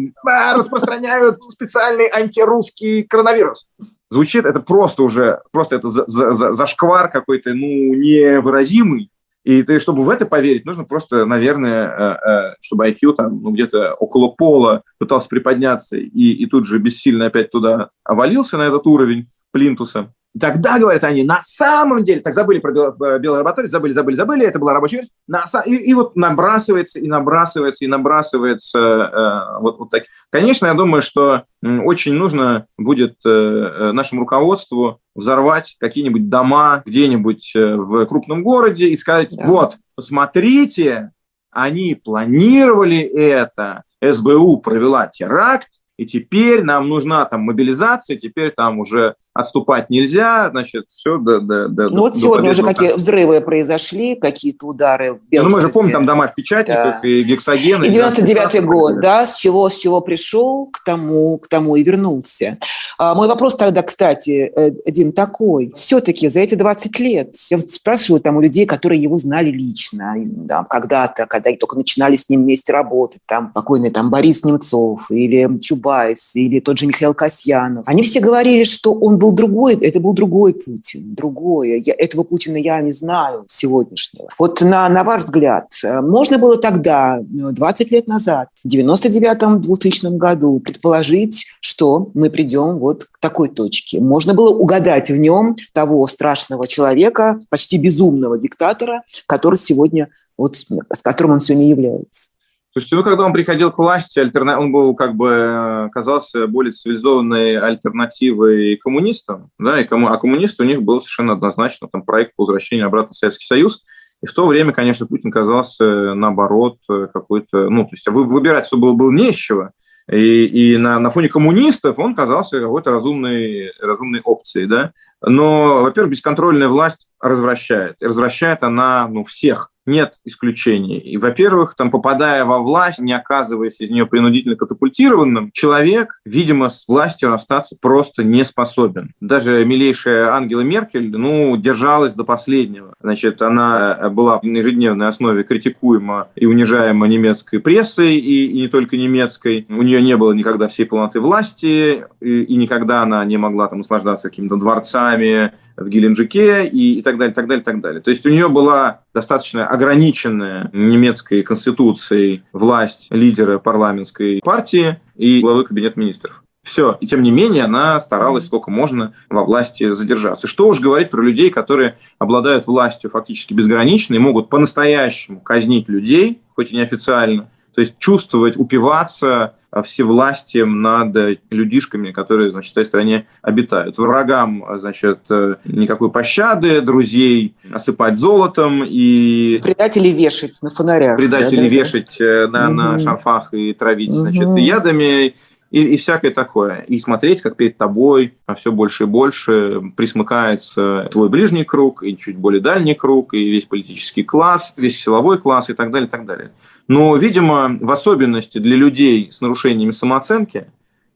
распространяют 0.53 1.41
специальный 1.49 2.09
антирусский 2.11 3.03
коронавирус. 3.03 3.65
Звучит 4.09 4.45
это 4.45 4.59
просто 4.59 5.03
уже, 5.03 5.41
просто 5.51 5.75
это 5.75 5.89
за, 5.89 6.05
за, 6.07 6.53
зашквар 6.53 7.09
какой-то, 7.09 7.53
ну, 7.53 7.93
невыразимый. 7.95 9.09
И 9.43 9.61
ты, 9.61 9.79
чтобы 9.79 10.03
в 10.03 10.09
это 10.09 10.25
поверить, 10.25 10.65
нужно 10.65 10.85
просто, 10.85 11.25
наверное, 11.25 11.87
э, 11.87 12.29
э, 12.29 12.55
чтобы 12.61 12.87
IQ 12.89 13.13
там 13.13 13.41
ну, 13.43 13.51
где-то 13.51 13.93
около 13.93 14.29
пола 14.29 14.81
пытался 14.97 15.29
приподняться 15.29 15.97
и, 15.97 16.31
и 16.31 16.45
тут 16.47 16.65
же 16.65 16.79
бессильно 16.79 17.27
опять 17.27 17.51
туда 17.51 17.89
овалился 18.03 18.57
на 18.57 18.63
этот 18.63 18.87
уровень 18.87 19.29
плинтуса. 19.51 20.11
Тогда, 20.39 20.79
говорят 20.79 21.03
они, 21.05 21.23
на 21.23 21.39
самом 21.43 22.03
деле, 22.03 22.19
так 22.19 22.33
забыли 22.33 22.59
про 22.59 22.71
белый 22.71 23.37
лабораторию, 23.37 23.69
забыли, 23.69 23.93
забыли, 23.93 24.15
забыли, 24.15 24.45
это 24.45 24.59
была 24.59 24.73
рабочая 24.73 24.97
версия, 24.97 25.13
на, 25.27 25.45
и, 25.65 25.75
и 25.75 25.93
вот 25.93 26.17
набрасывается, 26.17 26.99
и 26.99 27.07
набрасывается, 27.07 27.85
и 27.85 27.87
набрасывается 27.87 28.79
э, 28.79 29.61
вот, 29.61 29.79
вот 29.79 29.89
так. 29.91 30.03
Конечно, 30.29 30.67
я 30.67 30.73
думаю, 30.73 31.01
что 31.01 31.43
очень 31.63 32.13
нужно 32.13 32.67
будет 32.77 33.15
э, 33.25 33.29
э, 33.29 33.91
нашему 33.93 34.21
руководству 34.21 34.99
взорвать 35.15 35.77
какие-нибудь 35.79 36.27
дома 36.27 36.83
где-нибудь 36.85 37.53
э, 37.55 37.75
в 37.75 38.05
крупном 38.05 38.43
городе 38.43 38.87
и 38.87 38.97
сказать, 38.97 39.33
да. 39.37 39.45
вот, 39.45 39.77
посмотрите, 39.95 41.11
они 41.49 41.95
планировали 41.95 42.99
это, 42.99 43.83
СБУ 44.01 44.57
провела 44.57 45.07
теракт, 45.07 45.69
и 45.97 46.05
теперь 46.05 46.63
нам 46.63 46.89
нужна 46.89 47.23
там 47.23 47.43
мобилизация, 47.43 48.17
теперь 48.17 48.51
там 48.51 48.79
уже 48.79 49.15
отступать 49.35 49.89
нельзя, 49.89 50.49
значит, 50.49 50.85
все 50.87 51.17
до, 51.17 51.41
до, 51.41 51.67
до 51.67 51.89
Ну 51.89 51.99
вот 51.99 52.15
сегодня 52.15 52.51
уже 52.51 52.63
какие 52.63 52.93
взрывы 52.93 53.41
произошли, 53.41 54.15
какие-то 54.15 54.67
удары. 54.67 55.15
В 55.15 55.19
ну 55.29 55.49
мы 55.49 55.59
же 55.59 55.67
помним 55.67 55.91
там 55.91 56.05
дома 56.05 56.29
в 56.29 56.33
печатниках 56.33 57.01
да. 57.01 57.07
и 57.07 57.21
гексоген. 57.23 57.83
И 57.83 57.89
99-й 57.89 58.61
год, 58.61 59.01
да, 59.01 59.27
с 59.27 59.35
чего, 59.35 59.67
с 59.67 59.77
чего 59.77 59.99
пришел, 59.99 60.67
к 60.71 60.81
тому, 60.85 61.37
к 61.37 61.49
тому 61.49 61.75
и 61.75 61.83
вернулся. 61.83 62.57
А, 62.97 63.13
мой 63.13 63.27
вопрос 63.27 63.57
тогда, 63.57 63.81
кстати, 63.81 64.53
э, 64.55 64.71
Дим, 64.87 65.11
такой. 65.11 65.73
Все-таки 65.75 66.29
за 66.29 66.39
эти 66.39 66.55
20 66.55 66.97
лет, 66.99 67.35
я 67.51 67.59
спрашиваю 67.59 68.21
там 68.21 68.37
у 68.37 68.41
людей, 68.41 68.65
которые 68.65 69.01
его 69.01 69.17
знали 69.17 69.51
лично, 69.51 70.15
да, 70.25 70.63
когда-то, 70.63 71.25
когда 71.25 71.51
только 71.59 71.75
начинали 71.75 72.15
с 72.15 72.29
ним 72.29 72.43
вместе 72.43 72.71
работать, 72.71 73.19
там 73.25 73.51
покойный 73.51 73.89
там 73.89 74.09
Борис 74.09 74.45
Немцов 74.45 75.11
или 75.11 75.59
Чубайс, 75.59 76.35
или 76.35 76.61
тот 76.61 76.77
же 76.77 76.87
Михаил 76.87 77.13
Касьянов. 77.13 77.83
Они 77.85 78.01
все 78.01 78.21
говорили, 78.21 78.63
что 78.63 78.93
он 78.93 79.17
был 79.17 79.24
другой, 79.31 79.75
это 79.75 79.99
был 79.99 80.13
другой 80.13 80.53
Путин, 80.53 81.13
другое. 81.15 81.77
Я, 81.77 81.93
этого 81.97 82.23
Путина 82.23 82.57
я 82.57 82.81
не 82.81 82.91
знаю 82.91 83.45
сегодняшнего. 83.47 84.29
Вот 84.39 84.61
на, 84.61 84.87
на 84.89 85.03
ваш 85.03 85.23
взгляд, 85.23 85.67
э, 85.83 86.01
можно 86.01 86.37
было 86.37 86.57
тогда, 86.57 87.19
20 87.21 87.91
лет 87.91 88.07
назад, 88.07 88.49
в 88.63 88.67
99-м, 88.67 89.61
2000 89.61 90.17
году, 90.17 90.59
предположить, 90.59 91.45
что 91.59 92.09
мы 92.13 92.29
придем 92.29 92.79
вот 92.79 93.05
к 93.05 93.19
такой 93.19 93.49
точке. 93.49 93.99
Можно 93.99 94.33
было 94.33 94.49
угадать 94.49 95.09
в 95.09 95.17
нем 95.17 95.55
того 95.73 96.05
страшного 96.07 96.67
человека, 96.67 97.39
почти 97.49 97.77
безумного 97.77 98.37
диктатора, 98.37 99.03
который 99.27 99.57
сегодня, 99.57 100.09
вот, 100.37 100.55
с 100.57 101.01
которым 101.01 101.33
он 101.33 101.39
сегодня 101.39 101.69
является. 101.69 102.29
Слушайте, 102.77 102.95
ну, 102.97 103.03
когда 103.05 103.25
он 103.25 103.31
приходил 103.31 103.71
к 103.71 103.77
власти, 103.77 104.19
альтерна... 104.19 104.59
он 104.59 104.73
был, 104.73 104.95
как 104.95 105.15
бы, 105.15 105.29
э, 105.29 105.89
казался 105.93 106.45
более 106.45 106.73
цивилизованной 106.73 107.57
альтернативой 107.57 108.75
коммунистам, 108.75 109.49
да, 109.57 109.79
и 109.79 109.85
кому... 109.85 110.09
а 110.09 110.17
коммунисты 110.17 110.63
у 110.63 110.65
них 110.65 110.81
был 110.81 110.99
совершенно 110.99 111.33
однозначно 111.33 111.87
там 111.87 112.03
проект 112.03 112.35
по 112.35 112.43
возвращению 112.43 112.87
обратно 112.87 113.13
в 113.13 113.15
Советский 113.15 113.45
Союз, 113.45 113.85
и 114.21 114.27
в 114.27 114.33
то 114.33 114.45
время, 114.45 114.73
конечно, 114.73 115.05
Путин 115.05 115.31
казался, 115.31 116.15
наоборот, 116.15 116.79
э, 116.91 117.07
какой-то, 117.13 117.69
ну, 117.69 117.85
то 117.85 117.91
есть 117.93 118.09
выбирать 118.09 118.65
все 118.65 118.75
было, 118.75 118.91
было 118.91 119.09
не 119.09 119.31
с 119.31 119.35
чего, 119.37 119.69
и, 120.11 120.73
и 120.73 120.77
на, 120.77 120.99
на 120.99 121.09
фоне 121.11 121.29
коммунистов 121.29 121.97
он 121.97 122.13
казался 122.13 122.59
какой-то 122.59 122.91
разумной, 122.91 123.71
разумной 123.79 124.19
опцией, 124.21 124.67
да. 124.67 124.91
Но, 125.21 125.81
во-первых, 125.81 126.11
бесконтрольная 126.11 126.67
власть 126.67 127.07
развращает. 127.21 127.95
И 128.01 128.05
развращает 128.05 128.63
она 128.63 129.07
ну, 129.07 129.23
всех 129.23 129.71
нет 129.85 130.15
исключений. 130.25 130.97
И, 130.97 131.17
во-первых, 131.17 131.75
там, 131.75 131.91
попадая 131.91 132.45
во 132.45 132.59
власть, 132.59 132.99
не 132.99 133.13
оказываясь 133.13 133.81
из 133.81 133.89
нее 133.89 134.05
принудительно 134.05 134.55
катапультированным, 134.55 135.51
человек, 135.53 136.19
видимо, 136.25 136.69
с 136.69 136.87
властью 136.87 137.33
остаться 137.33 137.75
просто 137.79 138.23
не 138.23 138.43
способен. 138.43 139.13
Даже 139.19 139.63
милейшая 139.65 140.33
Ангела 140.33 140.61
Меркель, 140.61 141.11
ну, 141.11 141.55
держалась 141.57 142.13
до 142.13 142.23
последнего. 142.23 142.93
Значит, 143.01 143.41
она 143.41 144.09
была 144.09 144.39
на 144.41 144.57
ежедневной 144.57 145.07
основе 145.07 145.43
критикуема 145.43 146.29
и 146.35 146.45
унижаема 146.45 147.07
немецкой 147.07 147.59
прессой, 147.59 148.17
и, 148.17 148.47
и 148.47 148.61
не 148.61 148.67
только 148.67 148.97
немецкой. 148.97 149.65
У 149.69 149.81
нее 149.81 150.01
не 150.01 150.17
было 150.17 150.33
никогда 150.33 150.67
всей 150.67 150.85
полноты 150.85 151.19
власти, 151.19 152.05
и, 152.21 152.43
и 152.43 152.55
никогда 152.55 153.01
она 153.01 153.23
не 153.25 153.37
могла 153.37 153.67
там 153.67 153.79
наслаждаться 153.79 154.29
какими-то 154.29 154.55
дворцами, 154.55 155.53
в 155.77 155.87
Геленджике 155.89 156.65
и, 156.67 156.99
и 156.99 157.01
так 157.01 157.17
далее, 157.17 157.33
так 157.33 157.47
далее, 157.47 157.63
так 157.63 157.81
далее. 157.81 158.01
То 158.01 158.09
есть 158.09 158.25
у 158.25 158.29
нее 158.29 158.47
была 158.47 159.01
достаточно 159.13 159.67
ограниченная 159.67 160.69
немецкой 160.73 161.43
конституцией 161.43 162.43
власть 162.53 163.07
лидера 163.09 163.59
парламентской 163.59 164.41
партии 164.43 164.99
и 165.15 165.41
главы 165.41 165.65
кабинета 165.65 165.99
министров. 165.99 166.41
Все. 166.65 166.97
И 166.99 167.05
тем 167.05 167.21
не 167.21 167.29
менее 167.29 167.63
она 167.63 167.99
старалась 167.99 168.47
сколько 168.47 168.71
можно 168.71 169.13
во 169.29 169.45
власти 169.45 169.93
задержаться. 169.93 170.47
Что 170.47 170.67
уж 170.67 170.79
говорить 170.79 171.11
про 171.11 171.21
людей, 171.21 171.51
которые 171.51 171.99
обладают 172.17 172.65
властью 172.65 173.11
фактически 173.11 173.53
безграничной, 173.53 174.17
могут 174.17 174.49
по-настоящему 174.49 175.41
казнить 175.41 175.87
людей, 175.87 176.41
хоть 176.55 176.71
и 176.71 176.75
неофициально, 176.75 177.49
то 177.75 177.81
есть 177.81 177.97
чувствовать, 177.99 178.57
упиваться 178.57 179.55
всевластием 179.83 180.81
над 180.81 181.39
людишками, 181.49 182.11
которые, 182.11 182.51
значит, 182.51 182.73
в 182.73 182.77
этой 182.77 182.87
стране 182.87 183.27
обитают. 183.41 183.97
Врагам, 183.97 184.63
значит, 184.79 185.19
никакой 185.65 186.09
пощады, 186.11 186.79
друзей 186.79 187.55
осыпать 187.71 188.15
золотом 188.15 188.83
и... 188.85 189.59
Предателей 189.61 190.11
вешать 190.11 190.53
на 190.61 190.69
фонарях. 190.69 191.17
Предателей 191.17 191.69
да, 191.69 191.75
вешать 191.75 192.15
да? 192.19 192.47
На, 192.47 192.65
угу. 192.67 192.73
на 192.73 192.99
шарфах 192.99 193.53
и 193.53 193.73
травить, 193.73 194.11
угу. 194.11 194.19
значит, 194.19 194.47
ядами 194.55 195.35
и, 195.75 195.81
и 195.81 195.97
всякое 195.97 196.31
такое. 196.31 196.85
И 196.87 196.97
смотреть, 196.99 197.41
как 197.41 197.57
перед 197.57 197.77
тобой 197.77 198.35
все 198.55 198.71
больше 198.71 199.03
и 199.03 199.07
больше 199.07 199.81
присмыкается 199.97 201.09
твой 201.11 201.27
ближний 201.27 201.65
круг, 201.65 202.01
и 202.01 202.15
чуть 202.15 202.37
более 202.37 202.61
дальний 202.61 202.93
круг, 202.93 203.33
и 203.33 203.51
весь 203.51 203.65
политический 203.65 204.23
класс, 204.23 204.73
весь 204.77 204.97
силовой 204.97 205.37
класс 205.37 205.69
и 205.69 205.73
так 205.73 205.91
далее, 205.91 206.07
и 206.07 206.09
так 206.09 206.25
далее. 206.25 206.51
Но, 206.87 207.13
видимо, 207.17 207.77
в 207.81 207.91
особенности 207.91 208.57
для 208.57 208.77
людей 208.77 209.29
с 209.33 209.41
нарушениями 209.41 209.91
самооценки, 209.91 210.67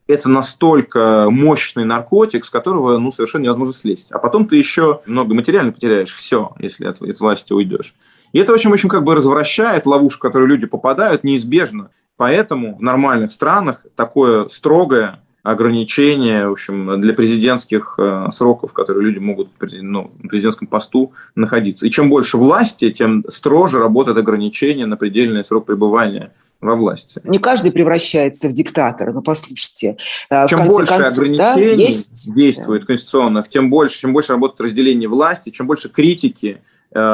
это 0.09 0.27
настолько 0.27 1.27
мощный 1.29 1.85
наркотик, 1.85 2.43
с 2.43 2.49
которого 2.49 2.97
ну, 2.97 3.13
совершенно 3.13 3.43
невозможно 3.43 3.71
слезть. 3.71 4.11
А 4.11 4.19
потом 4.19 4.45
ты 4.45 4.57
еще 4.57 4.99
много 5.05 5.33
материально 5.35 5.71
потеряешь, 5.71 6.13
все, 6.13 6.51
если 6.59 6.83
от, 6.83 7.01
от 7.01 7.19
власти 7.21 7.53
уйдешь. 7.53 7.95
И 8.33 8.39
это 8.39 8.51
очень, 8.51 8.71
очень 8.71 8.89
как 8.89 9.05
бы 9.05 9.15
развращает 9.15 9.85
ловушку, 9.85 10.19
в 10.19 10.21
которую 10.21 10.49
люди 10.49 10.65
попадают, 10.65 11.23
неизбежно. 11.23 11.91
Поэтому 12.19 12.75
в 12.75 12.81
нормальных 12.81 13.31
странах 13.31 13.85
такое 13.95 14.49
строгое 14.49 15.21
ограничения, 15.41 16.49
в 16.49 16.51
общем, 16.51 16.99
для 16.99 17.13
президентских 17.13 17.95
э, 17.97 18.27
сроков, 18.33 18.73
которые 18.73 19.05
люди 19.05 19.19
могут 19.19 19.47
ну, 19.71 20.11
на 20.19 20.27
президентском 20.27 20.67
посту 20.67 21.13
находиться. 21.35 21.87
И 21.87 21.89
чем 21.89 22.09
больше 22.09 22.37
власти, 22.37 22.91
тем 22.91 23.23
строже 23.29 23.79
работает 23.79 24.17
ограничение 24.17 24.85
на 24.85 24.97
предельный 24.97 25.45
срок 25.45 25.65
пребывания 25.65 26.33
во 26.59 26.75
власти. 26.75 27.21
Не 27.23 27.39
каждый 27.39 27.71
превращается 27.71 28.49
в 28.49 28.51
диктатора, 28.51 29.13
но 29.13 29.21
послушайте. 29.21 29.95
Э, 30.29 30.45
чем 30.49 30.67
больше 30.67 30.93
концов, 30.93 31.19
ограничений 31.19 31.37
да, 31.37 31.53
есть... 31.53 32.35
действует 32.35 32.85
конституционных, 32.85 33.47
тем 33.47 33.69
больше, 33.69 33.97
чем 33.97 34.11
больше 34.11 34.33
работает 34.33 34.59
разделение 34.59 35.07
власти, 35.07 35.51
чем 35.51 35.67
больше 35.67 35.87
критики 35.87 36.59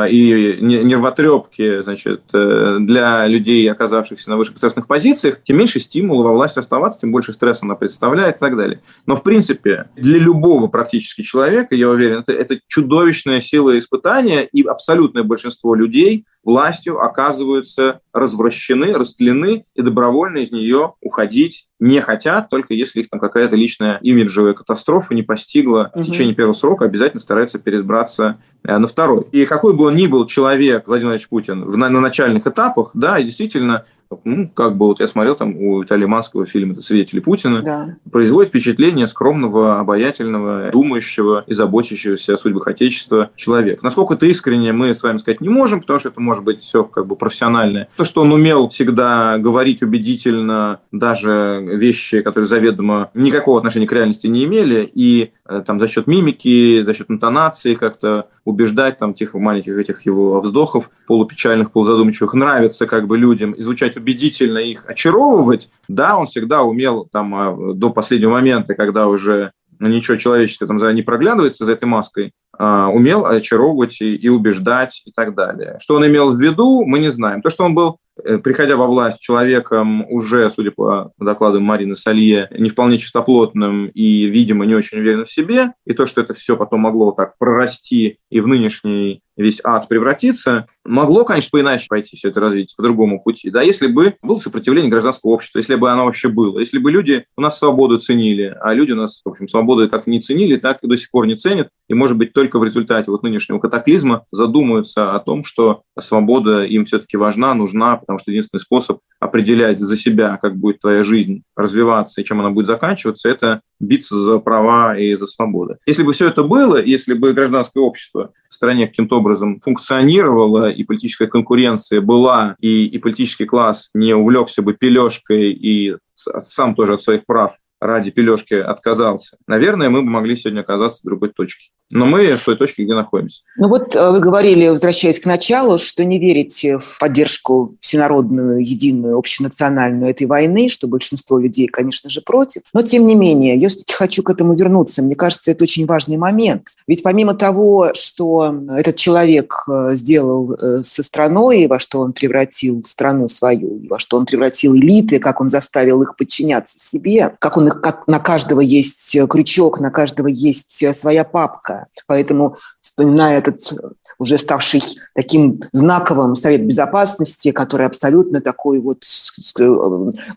и 0.09 0.57
нервотрепки 0.61 1.81
значит, 1.81 2.21
э, 2.33 2.77
для 2.79 3.27
людей, 3.27 3.69
оказавшихся 3.69 4.29
на 4.29 4.37
высших 4.37 4.55
государственных 4.55 4.87
позициях, 4.87 5.43
тем 5.43 5.57
меньше 5.57 5.81
стимула 5.81 6.23
во 6.23 6.33
власти 6.33 6.59
оставаться, 6.59 7.01
тем 7.01 7.11
больше 7.11 7.33
стресса 7.33 7.65
она 7.65 7.75
представляет 7.75 8.37
и 8.37 8.39
так 8.39 8.55
далее. 8.55 8.81
Но, 9.05 9.15
в 9.15 9.23
принципе, 9.23 9.89
для 9.97 10.17
любого 10.17 10.67
практически 10.67 11.23
человека, 11.23 11.75
я 11.75 11.89
уверен, 11.89 12.19
это, 12.19 12.31
это 12.31 12.59
чудовищная 12.67 13.41
сила 13.41 13.77
испытания, 13.77 14.43
и 14.43 14.63
абсолютное 14.63 15.23
большинство 15.23 15.75
людей 15.75 16.25
властью 16.45 17.01
оказываются 17.01 17.99
развращены, 18.13 18.93
растлены 18.93 19.65
и 19.73 19.81
добровольно 19.81 20.37
из 20.37 20.51
нее 20.51 20.93
уходить 21.01 21.67
не 21.79 21.99
хотят, 21.99 22.49
только 22.49 22.73
если 22.73 23.01
их 23.01 23.09
там 23.09 23.19
какая-то 23.19 23.55
личная 23.55 23.97
имиджевая 24.01 24.53
катастрофа 24.53 25.13
не 25.13 25.23
постигла 25.23 25.91
угу. 25.93 26.03
в 26.03 26.05
течение 26.05 26.33
первого 26.33 26.53
срока, 26.53 26.85
обязательно 26.85 27.19
стараются 27.19 27.59
перебраться 27.59 28.37
э, 28.63 28.77
на 28.77 28.87
второй. 28.87 29.25
И 29.31 29.45
какой 29.45 29.73
бы 29.73 29.85
он 29.85 29.95
ни 29.95 30.07
был 30.07 30.25
человек, 30.25 30.87
Владимир 30.87 31.05
Владимирович 31.05 31.27
Путин, 31.27 31.65
в, 31.65 31.75
на, 31.75 31.89
на 31.89 31.99
начальных 31.99 32.47
этапах, 32.47 32.91
да, 32.93 33.19
и 33.19 33.25
действительно 33.25 33.85
ну, 34.23 34.49
как 34.53 34.77
бы 34.77 34.87
вот 34.87 34.99
я 34.99 35.07
смотрел 35.07 35.35
там 35.35 35.55
у 35.57 35.81
Виталия 35.81 36.07
Манского 36.07 36.45
фильм 36.45 36.71
«Это 36.71 36.81
свидетели 36.81 37.19
Путина», 37.19 37.61
да. 37.61 37.95
производит 38.11 38.49
впечатление 38.49 39.07
скромного, 39.07 39.79
обаятельного, 39.79 40.71
думающего 40.71 41.43
и 41.47 41.53
заботящегося 41.53 42.33
о 42.33 42.37
судьбах 42.37 42.67
Отечества 42.67 43.31
человека. 43.35 43.83
Насколько 43.83 44.15
это 44.15 44.25
искренне, 44.25 44.71
мы 44.71 44.93
с 44.93 45.03
вами 45.03 45.17
сказать 45.17 45.41
не 45.41 45.49
можем, 45.49 45.81
потому 45.81 45.99
что 45.99 46.09
это 46.09 46.21
может 46.21 46.43
быть 46.43 46.61
все 46.61 46.83
как 46.83 47.07
бы 47.07 47.15
профессиональное. 47.15 47.89
То, 47.97 48.03
что 48.03 48.21
он 48.21 48.31
умел 48.31 48.69
всегда 48.69 49.37
говорить 49.37 49.81
убедительно 49.81 50.79
даже 50.91 51.61
вещи, 51.61 52.21
которые 52.21 52.47
заведомо 52.47 53.09
никакого 53.13 53.57
отношения 53.57 53.87
к 53.87 53.93
реальности 53.93 54.27
не 54.27 54.45
имели, 54.45 54.89
и 54.93 55.31
э, 55.47 55.63
там 55.65 55.79
за 55.79 55.87
счет 55.87 56.07
мимики, 56.07 56.83
за 56.83 56.93
счет 56.93 57.09
интонации 57.09 57.75
как-то 57.75 58.27
убеждать 58.45 58.99
там 58.99 59.13
тех 59.13 59.33
маленьких 59.33 59.77
этих 59.77 60.05
его 60.05 60.39
вздохов 60.39 60.89
полупечальных, 61.07 61.71
полузадумчивых, 61.71 62.33
нравится 62.33 62.85
как 62.85 63.07
бы 63.07 63.17
людям, 63.17 63.53
изучать 63.57 63.97
убедительно 63.97 64.59
их, 64.59 64.85
очаровывать, 64.87 65.69
да, 65.87 66.17
он 66.17 66.27
всегда 66.27 66.63
умел 66.63 67.09
там 67.11 67.35
а, 67.35 67.73
до 67.73 67.89
последнего 67.89 68.31
момента, 68.31 68.75
когда 68.75 69.07
уже 69.07 69.51
ничего 69.79 70.15
человеческого 70.17 70.79
там 70.79 70.95
не 70.95 71.01
проглядывается 71.01 71.65
за 71.65 71.73
этой 71.73 71.85
маской, 71.85 72.31
а, 72.57 72.87
умел 72.89 73.25
очаровывать 73.25 73.99
и, 74.01 74.15
и 74.15 74.29
убеждать 74.29 75.01
и 75.05 75.11
так 75.11 75.35
далее. 75.35 75.77
Что 75.81 75.95
он 75.95 76.05
имел 76.07 76.29
в 76.29 76.39
виду, 76.39 76.85
мы 76.85 76.99
не 76.99 77.09
знаем. 77.09 77.41
То, 77.41 77.49
что 77.49 77.65
он 77.65 77.73
был, 77.75 77.97
приходя 78.43 78.77
во 78.77 78.87
власть, 78.87 79.19
человеком 79.19 80.09
уже, 80.09 80.49
судя 80.49 80.71
по 80.71 81.11
докладам 81.19 81.63
Марины 81.63 81.95
Салье, 81.95 82.47
не 82.57 82.69
вполне 82.69 82.97
чистоплотным 82.97 83.87
и, 83.87 84.25
видимо, 84.25 84.65
не 84.65 84.75
очень 84.75 84.99
уверенным 84.99 85.25
в 85.25 85.31
себе, 85.31 85.73
и 85.85 85.93
то, 85.93 86.05
что 86.05 86.21
это 86.21 86.33
все 86.33 86.57
потом 86.57 86.81
могло 86.81 87.11
так 87.11 87.37
прорасти 87.37 88.19
и 88.29 88.39
в 88.39 88.47
нынешней 88.47 89.21
весь 89.37 89.59
ад 89.63 89.87
превратиться, 89.87 90.67
могло, 90.83 91.25
конечно, 91.25 91.49
поиначе 91.51 91.87
пойти 91.89 92.15
все 92.15 92.29
это 92.29 92.39
развитие, 92.39 92.75
по 92.77 92.83
другому 92.83 93.21
пути, 93.21 93.49
да, 93.49 93.61
если 93.61 93.87
бы 93.87 94.15
было 94.21 94.39
сопротивление 94.39 94.89
гражданского 94.89 95.31
общества, 95.31 95.59
если 95.59 95.75
бы 95.75 95.91
оно 95.91 96.05
вообще 96.05 96.29
было, 96.29 96.59
если 96.59 96.77
бы 96.77 96.91
люди 96.91 97.25
у 97.37 97.41
нас 97.41 97.59
свободу 97.59 97.97
ценили, 97.97 98.55
а 98.61 98.73
люди 98.73 98.91
у 98.91 98.95
нас, 98.95 99.21
в 99.23 99.29
общем, 99.29 99.47
свободу 99.47 99.89
как 99.89 100.07
не 100.07 100.19
ценили, 100.19 100.57
так 100.57 100.79
и 100.81 100.87
до 100.87 100.95
сих 100.95 101.09
пор 101.11 101.27
не 101.27 101.35
ценят, 101.35 101.69
и, 101.87 101.93
может 101.93 102.17
быть, 102.17 102.33
только 102.33 102.59
в 102.59 102.63
результате 102.63 103.11
вот 103.11 103.23
нынешнего 103.23 103.59
катаклизма 103.59 104.25
задумаются 104.31 105.13
о 105.13 105.19
том, 105.19 105.43
что 105.43 105.83
свобода 105.99 106.63
им 106.63 106.85
все-таки 106.85 107.17
важна, 107.17 107.53
нужна, 107.53 107.97
потому 107.97 108.19
что 108.19 108.31
единственный 108.31 108.59
способ 108.59 108.99
определять 109.19 109.79
за 109.79 109.95
себя, 109.95 110.37
как 110.41 110.55
будет 110.57 110.79
твоя 110.79 111.03
жизнь 111.03 111.43
развиваться 111.55 112.21
и 112.21 112.23
чем 112.23 112.39
она 112.39 112.51
будет 112.51 112.67
заканчиваться, 112.67 113.29
это 113.29 113.61
биться 113.79 114.15
за 114.15 114.39
права 114.39 114.97
и 114.97 115.15
за 115.15 115.25
свободы. 115.25 115.77
Если 115.85 116.03
бы 116.03 116.13
все 116.13 116.27
это 116.27 116.43
было, 116.43 116.81
если 116.81 117.13
бы 117.13 117.33
гражданское 117.33 117.81
общество 117.81 118.31
в 118.49 118.53
стране 118.53 118.87
каким-то 118.87 119.17
образом 119.25 119.59
функционировало, 119.59 120.69
и 120.69 120.83
политическая 120.83 121.27
конкуренция 121.27 121.99
была, 121.99 122.55
и, 122.59 122.85
и 122.85 122.97
политический 122.99 123.45
класс 123.45 123.89
не 123.95 124.13
увлекся 124.13 124.61
бы 124.61 124.73
пележкой 124.73 125.51
и 125.51 125.97
сам 126.13 126.75
тоже 126.75 126.93
от 126.93 127.01
своих 127.01 127.25
прав 127.25 127.55
ради 127.81 128.11
пележки 128.11 128.53
отказался, 128.53 129.37
наверное, 129.47 129.89
мы 129.89 130.01
бы 130.01 130.09
могли 130.09 130.35
сегодня 130.35 130.61
оказаться 130.61 131.01
в 131.03 131.09
другой 131.09 131.29
точке. 131.29 131.69
Но 131.91 132.05
мы 132.05 132.35
в 132.35 132.43
той 132.43 132.57
точке, 132.57 132.83
где 132.83 132.93
находимся. 132.93 133.41
Ну 133.57 133.69
вот 133.69 133.95
э, 133.95 134.09
вы 134.09 134.19
говорили, 134.19 134.69
возвращаясь 134.69 135.19
к 135.19 135.25
началу, 135.25 135.77
что 135.77 136.03
не 136.03 136.19
верите 136.19 136.79
в 136.79 136.97
поддержку 136.99 137.75
всенародную, 137.79 138.59
единую, 138.59 139.17
общенациональную 139.17 140.09
этой 140.09 140.25
войны, 140.25 140.67
что 140.69 140.87
большинство 140.87 141.37
людей, 141.37 141.67
конечно 141.67 142.09
же, 142.09 142.21
против. 142.21 142.63
Но 142.73 142.81
тем 142.81 143.05
не 143.05 143.13
менее, 143.13 143.55
я 143.57 143.69
все-таки 143.69 143.93
хочу 143.93 144.23
к 144.23 144.31
этому 144.31 144.55
вернуться. 144.55 145.03
Мне 145.03 145.15
кажется, 145.15 145.51
это 145.51 145.63
очень 145.63 145.85
важный 145.85 146.17
момент. 146.17 146.69
Ведь 146.87 147.03
помимо 147.03 147.35
того, 147.35 147.91
что 147.93 148.55
этот 148.69 148.95
человек 148.95 149.53
э, 149.67 149.91
сделал 149.93 150.53
э, 150.53 150.81
со 150.83 151.03
страной, 151.03 151.67
во 151.67 151.77
что 151.77 151.99
он 151.99 152.13
превратил 152.13 152.83
страну 152.85 153.27
свою, 153.27 153.85
во 153.87 153.99
что 153.99 154.17
он 154.17 154.25
превратил 154.25 154.75
элиты, 154.75 155.19
как 155.19 155.39
он 155.39 155.49
заставил 155.49 156.01
их 156.01 156.15
подчиняться 156.15 156.79
себе, 156.79 157.35
как 157.37 157.57
он 157.57 157.67
их, 157.67 157.79
как 157.81 158.07
на 158.07 158.19
каждого 158.19 158.61
есть 158.61 159.15
крючок, 159.29 159.79
на 159.79 159.91
каждого 159.91 160.27
есть 160.27 160.83
своя 160.95 161.23
папка, 161.23 161.74
такая. 161.75 161.87
Поэтому, 162.07 162.57
вспоминая 162.81 163.39
этот 163.39 163.73
уже 164.17 164.37
ставший 164.37 164.81
таким 165.13 165.59
знаковым 165.73 166.37
Совет 166.37 166.65
Безопасности, 166.65 167.51
который 167.51 167.85
абсолютно 167.85 168.39
такой 168.39 168.79
вот 168.79 169.03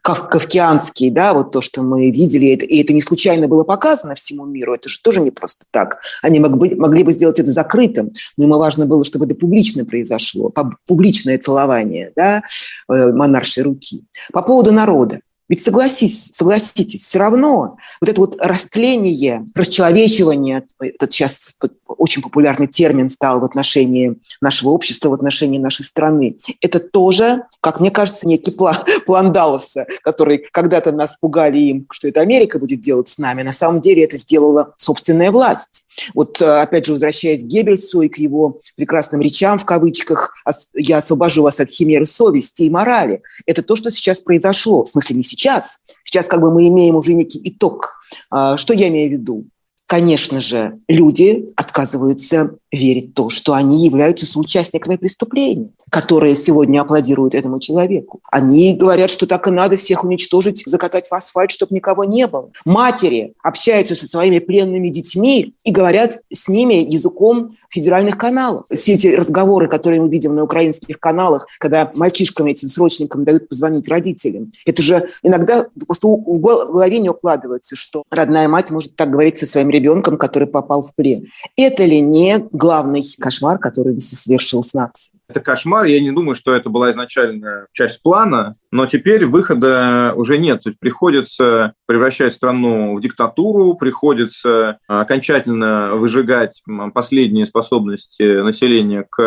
кавкианский, 0.03 1.11
да, 1.11 1.33
вот 1.33 1.53
то, 1.53 1.61
что 1.61 1.83
мы 1.83 2.11
видели, 2.11 2.47
и 2.47 2.83
это 2.83 2.93
не 2.93 3.01
случайно 3.01 3.47
было 3.47 3.63
показано 3.63 4.17
всему 4.17 4.47
миру, 4.47 4.75
это 4.75 4.89
же 4.89 5.01
тоже 5.01 5.21
не 5.21 5.31
просто 5.31 5.65
так. 5.71 6.01
Они 6.23 6.41
могли, 6.41 6.75
могли 6.75 7.05
бы 7.05 7.13
сделать 7.13 7.39
это 7.39 7.53
закрытым, 7.53 8.11
но 8.37 8.45
им 8.45 8.51
важно 8.51 8.85
было, 8.85 9.05
чтобы 9.05 9.27
это 9.27 9.37
публично 9.37 9.85
произошло, 9.85 10.53
публичное 10.89 11.39
целование, 11.39 12.11
да, 12.17 12.43
э, 12.89 13.13
монаршей 13.13 13.63
руки. 13.63 14.05
По 14.33 14.43
поводу 14.43 14.73
народа. 14.73 15.21
Ведь 15.49 15.63
согласись, 15.63 16.31
согласитесь, 16.35 17.03
все 17.03 17.19
равно 17.19 17.77
вот 18.01 18.09
это 18.09 18.21
вот 18.21 18.37
растление, 18.39 19.47
расчеловечивание, 19.55 20.65
этот 20.79 21.13
сейчас 21.13 21.57
очень 21.87 22.23
популярный 22.23 22.67
термин 22.67 23.09
стал 23.09 23.41
в 23.41 23.45
отношении 23.45 24.17
нашего 24.41 24.71
общества, 24.71 25.09
в 25.09 25.15
отношении 25.15 25.59
нашей 25.59 25.85
страны, 25.85 26.37
это 26.61 26.81
тоже, 26.81 27.45
как 27.61 27.81
мне 27.81 27.91
кажется, 27.91 28.29
некий 28.29 28.51
план, 28.51 28.77
план 29.07 29.33
Далласа, 29.33 29.87
который 30.03 30.47
когда-то 30.53 30.93
нас 30.93 31.17
пугали 31.19 31.59
им, 31.59 31.87
что 31.91 32.09
это 32.09 32.21
Америка 32.21 32.59
будет 32.59 32.81
делать 32.81 33.09
с 33.09 33.19
нами. 33.19 33.43
На 33.43 33.53
самом 33.53 33.81
деле 33.81 34.05
это 34.05 34.19
сделала 34.19 34.75
собственная 34.77 35.31
власть. 35.31 35.85
Вот, 36.15 36.41
э, 36.41 36.61
опять 36.61 36.87
же, 36.87 36.93
возвращаясь 36.93 37.43
к 37.43 37.47
Геббельсу 37.47 38.03
и 38.03 38.09
к 38.09 38.19
его 38.19 38.61
прекрасным 38.77 39.21
речам, 39.21 39.59
в 39.59 39.65
кавычках, 39.65 40.35
«я 40.75 40.99
освобожу 40.99 41.43
вас 41.43 41.61
от 41.61 41.71
химеры 41.71 42.07
совести 42.07 42.65
и 42.65 42.71
морали». 42.71 43.23
Это 43.47 43.63
то, 43.63 43.77
что 43.77 43.91
сейчас 43.91 44.21
произошло. 44.21 44.85
В 44.85 44.89
смысле, 44.89 45.17
не 45.17 45.23
сейчас. 45.23 45.81
Сейчас 46.05 46.27
как 46.27 46.41
бы 46.41 46.53
мы 46.53 46.69
имеем 46.69 46.97
уже 46.97 47.13
некий 47.15 47.41
итог. 47.45 47.99
А, 48.31 48.57
что 48.57 48.73
я 48.75 48.89
имею 48.89 49.11
в 49.11 49.13
виду? 49.13 49.45
Конечно 49.89 50.43
же, 50.43 50.79
люди 50.87 51.49
отказываются 51.57 52.51
верить 52.71 53.13
в 53.13 53.15
то, 53.15 53.31
что 53.31 53.55
они 53.55 53.87
являются 53.87 54.27
соучастниками 54.27 54.97
преступления, 54.97 55.73
которые 55.91 56.35
сегодня 56.35 56.81
аплодируют 56.81 57.35
этому 57.35 57.61
человеку. 57.61 58.21
Они 58.31 58.75
говорят, 58.75 59.11
что 59.11 59.27
так 59.27 59.47
и 59.49 59.51
надо 59.51 59.77
всех 59.77 60.05
уничтожить, 60.05 60.63
закатать 60.67 61.09
в 61.09 61.15
асфальт, 61.15 61.51
чтобы 61.51 61.75
никого 61.75 62.05
не 62.05 62.27
было. 62.27 62.51
Матери 62.65 63.35
общаются 63.43 63.95
со 63.95 64.07
своими 64.07 64.39
пленными 64.39 64.89
детьми 64.89 65.55
и 65.65 65.71
говорят 65.71 66.19
с 66.33 66.49
ними 66.49 66.75
языком 66.75 67.57
федеральных 67.71 68.17
каналов. 68.17 68.65
Все 68.73 68.95
эти 68.95 69.09
разговоры, 69.09 69.69
которые 69.69 70.01
мы 70.01 70.09
видим 70.09 70.35
на 70.35 70.43
украинских 70.43 70.99
каналах, 70.99 71.47
когда 71.59 71.91
мальчишкам 71.95 72.47
этим 72.47 72.69
срочникам 72.69 73.25
дают 73.25 73.49
позвонить 73.49 73.89
родителям, 73.89 74.53
это 74.65 74.83
же 74.83 75.11
иногда 75.23 75.67
просто 75.87 76.09
в 76.09 76.39
голове 76.41 76.99
не 76.99 77.11
укладывается, 77.11 77.77
что 77.77 78.05
родная 78.11 78.49
мать 78.49 78.71
может 78.71 78.97
так 78.97 79.11
говорить 79.11 79.39
со 79.39 79.47
своим 79.47 79.71
ребенком, 79.71 80.17
который 80.17 80.49
попал 80.49 80.83
в 80.83 80.95
плен. 80.95 81.27
Это 81.57 81.85
ли 81.85 82.01
не 82.01 82.47
главный 82.53 83.03
кошмар, 83.19 83.59
который 83.59 84.01
свершил 84.01 84.65
с 84.65 84.75
нацией. 84.75 85.18
Это 85.29 85.41
кошмар. 85.41 85.85
Я 85.85 86.01
не 86.01 86.11
думаю, 86.11 86.35
что 86.35 86.55
это 86.55 86.71
была 86.71 86.91
изначально 86.91 87.67
часть 87.73 88.03
плана, 88.03 88.57
но 88.71 88.87
теперь 88.87 89.27
выхода 89.27 90.15
уже 90.17 90.39
нет. 90.39 90.63
То 90.63 90.71
есть 90.71 90.81
приходится 90.81 91.75
превращать 91.87 92.33
страну 92.33 92.95
в 92.95 93.01
диктатуру, 93.03 93.75
приходится 93.75 94.79
окончательно 94.87 95.97
выжигать 95.97 96.63
последние 96.95 97.45
способности 97.45 98.41
населения 98.41 99.05
к 99.09 99.23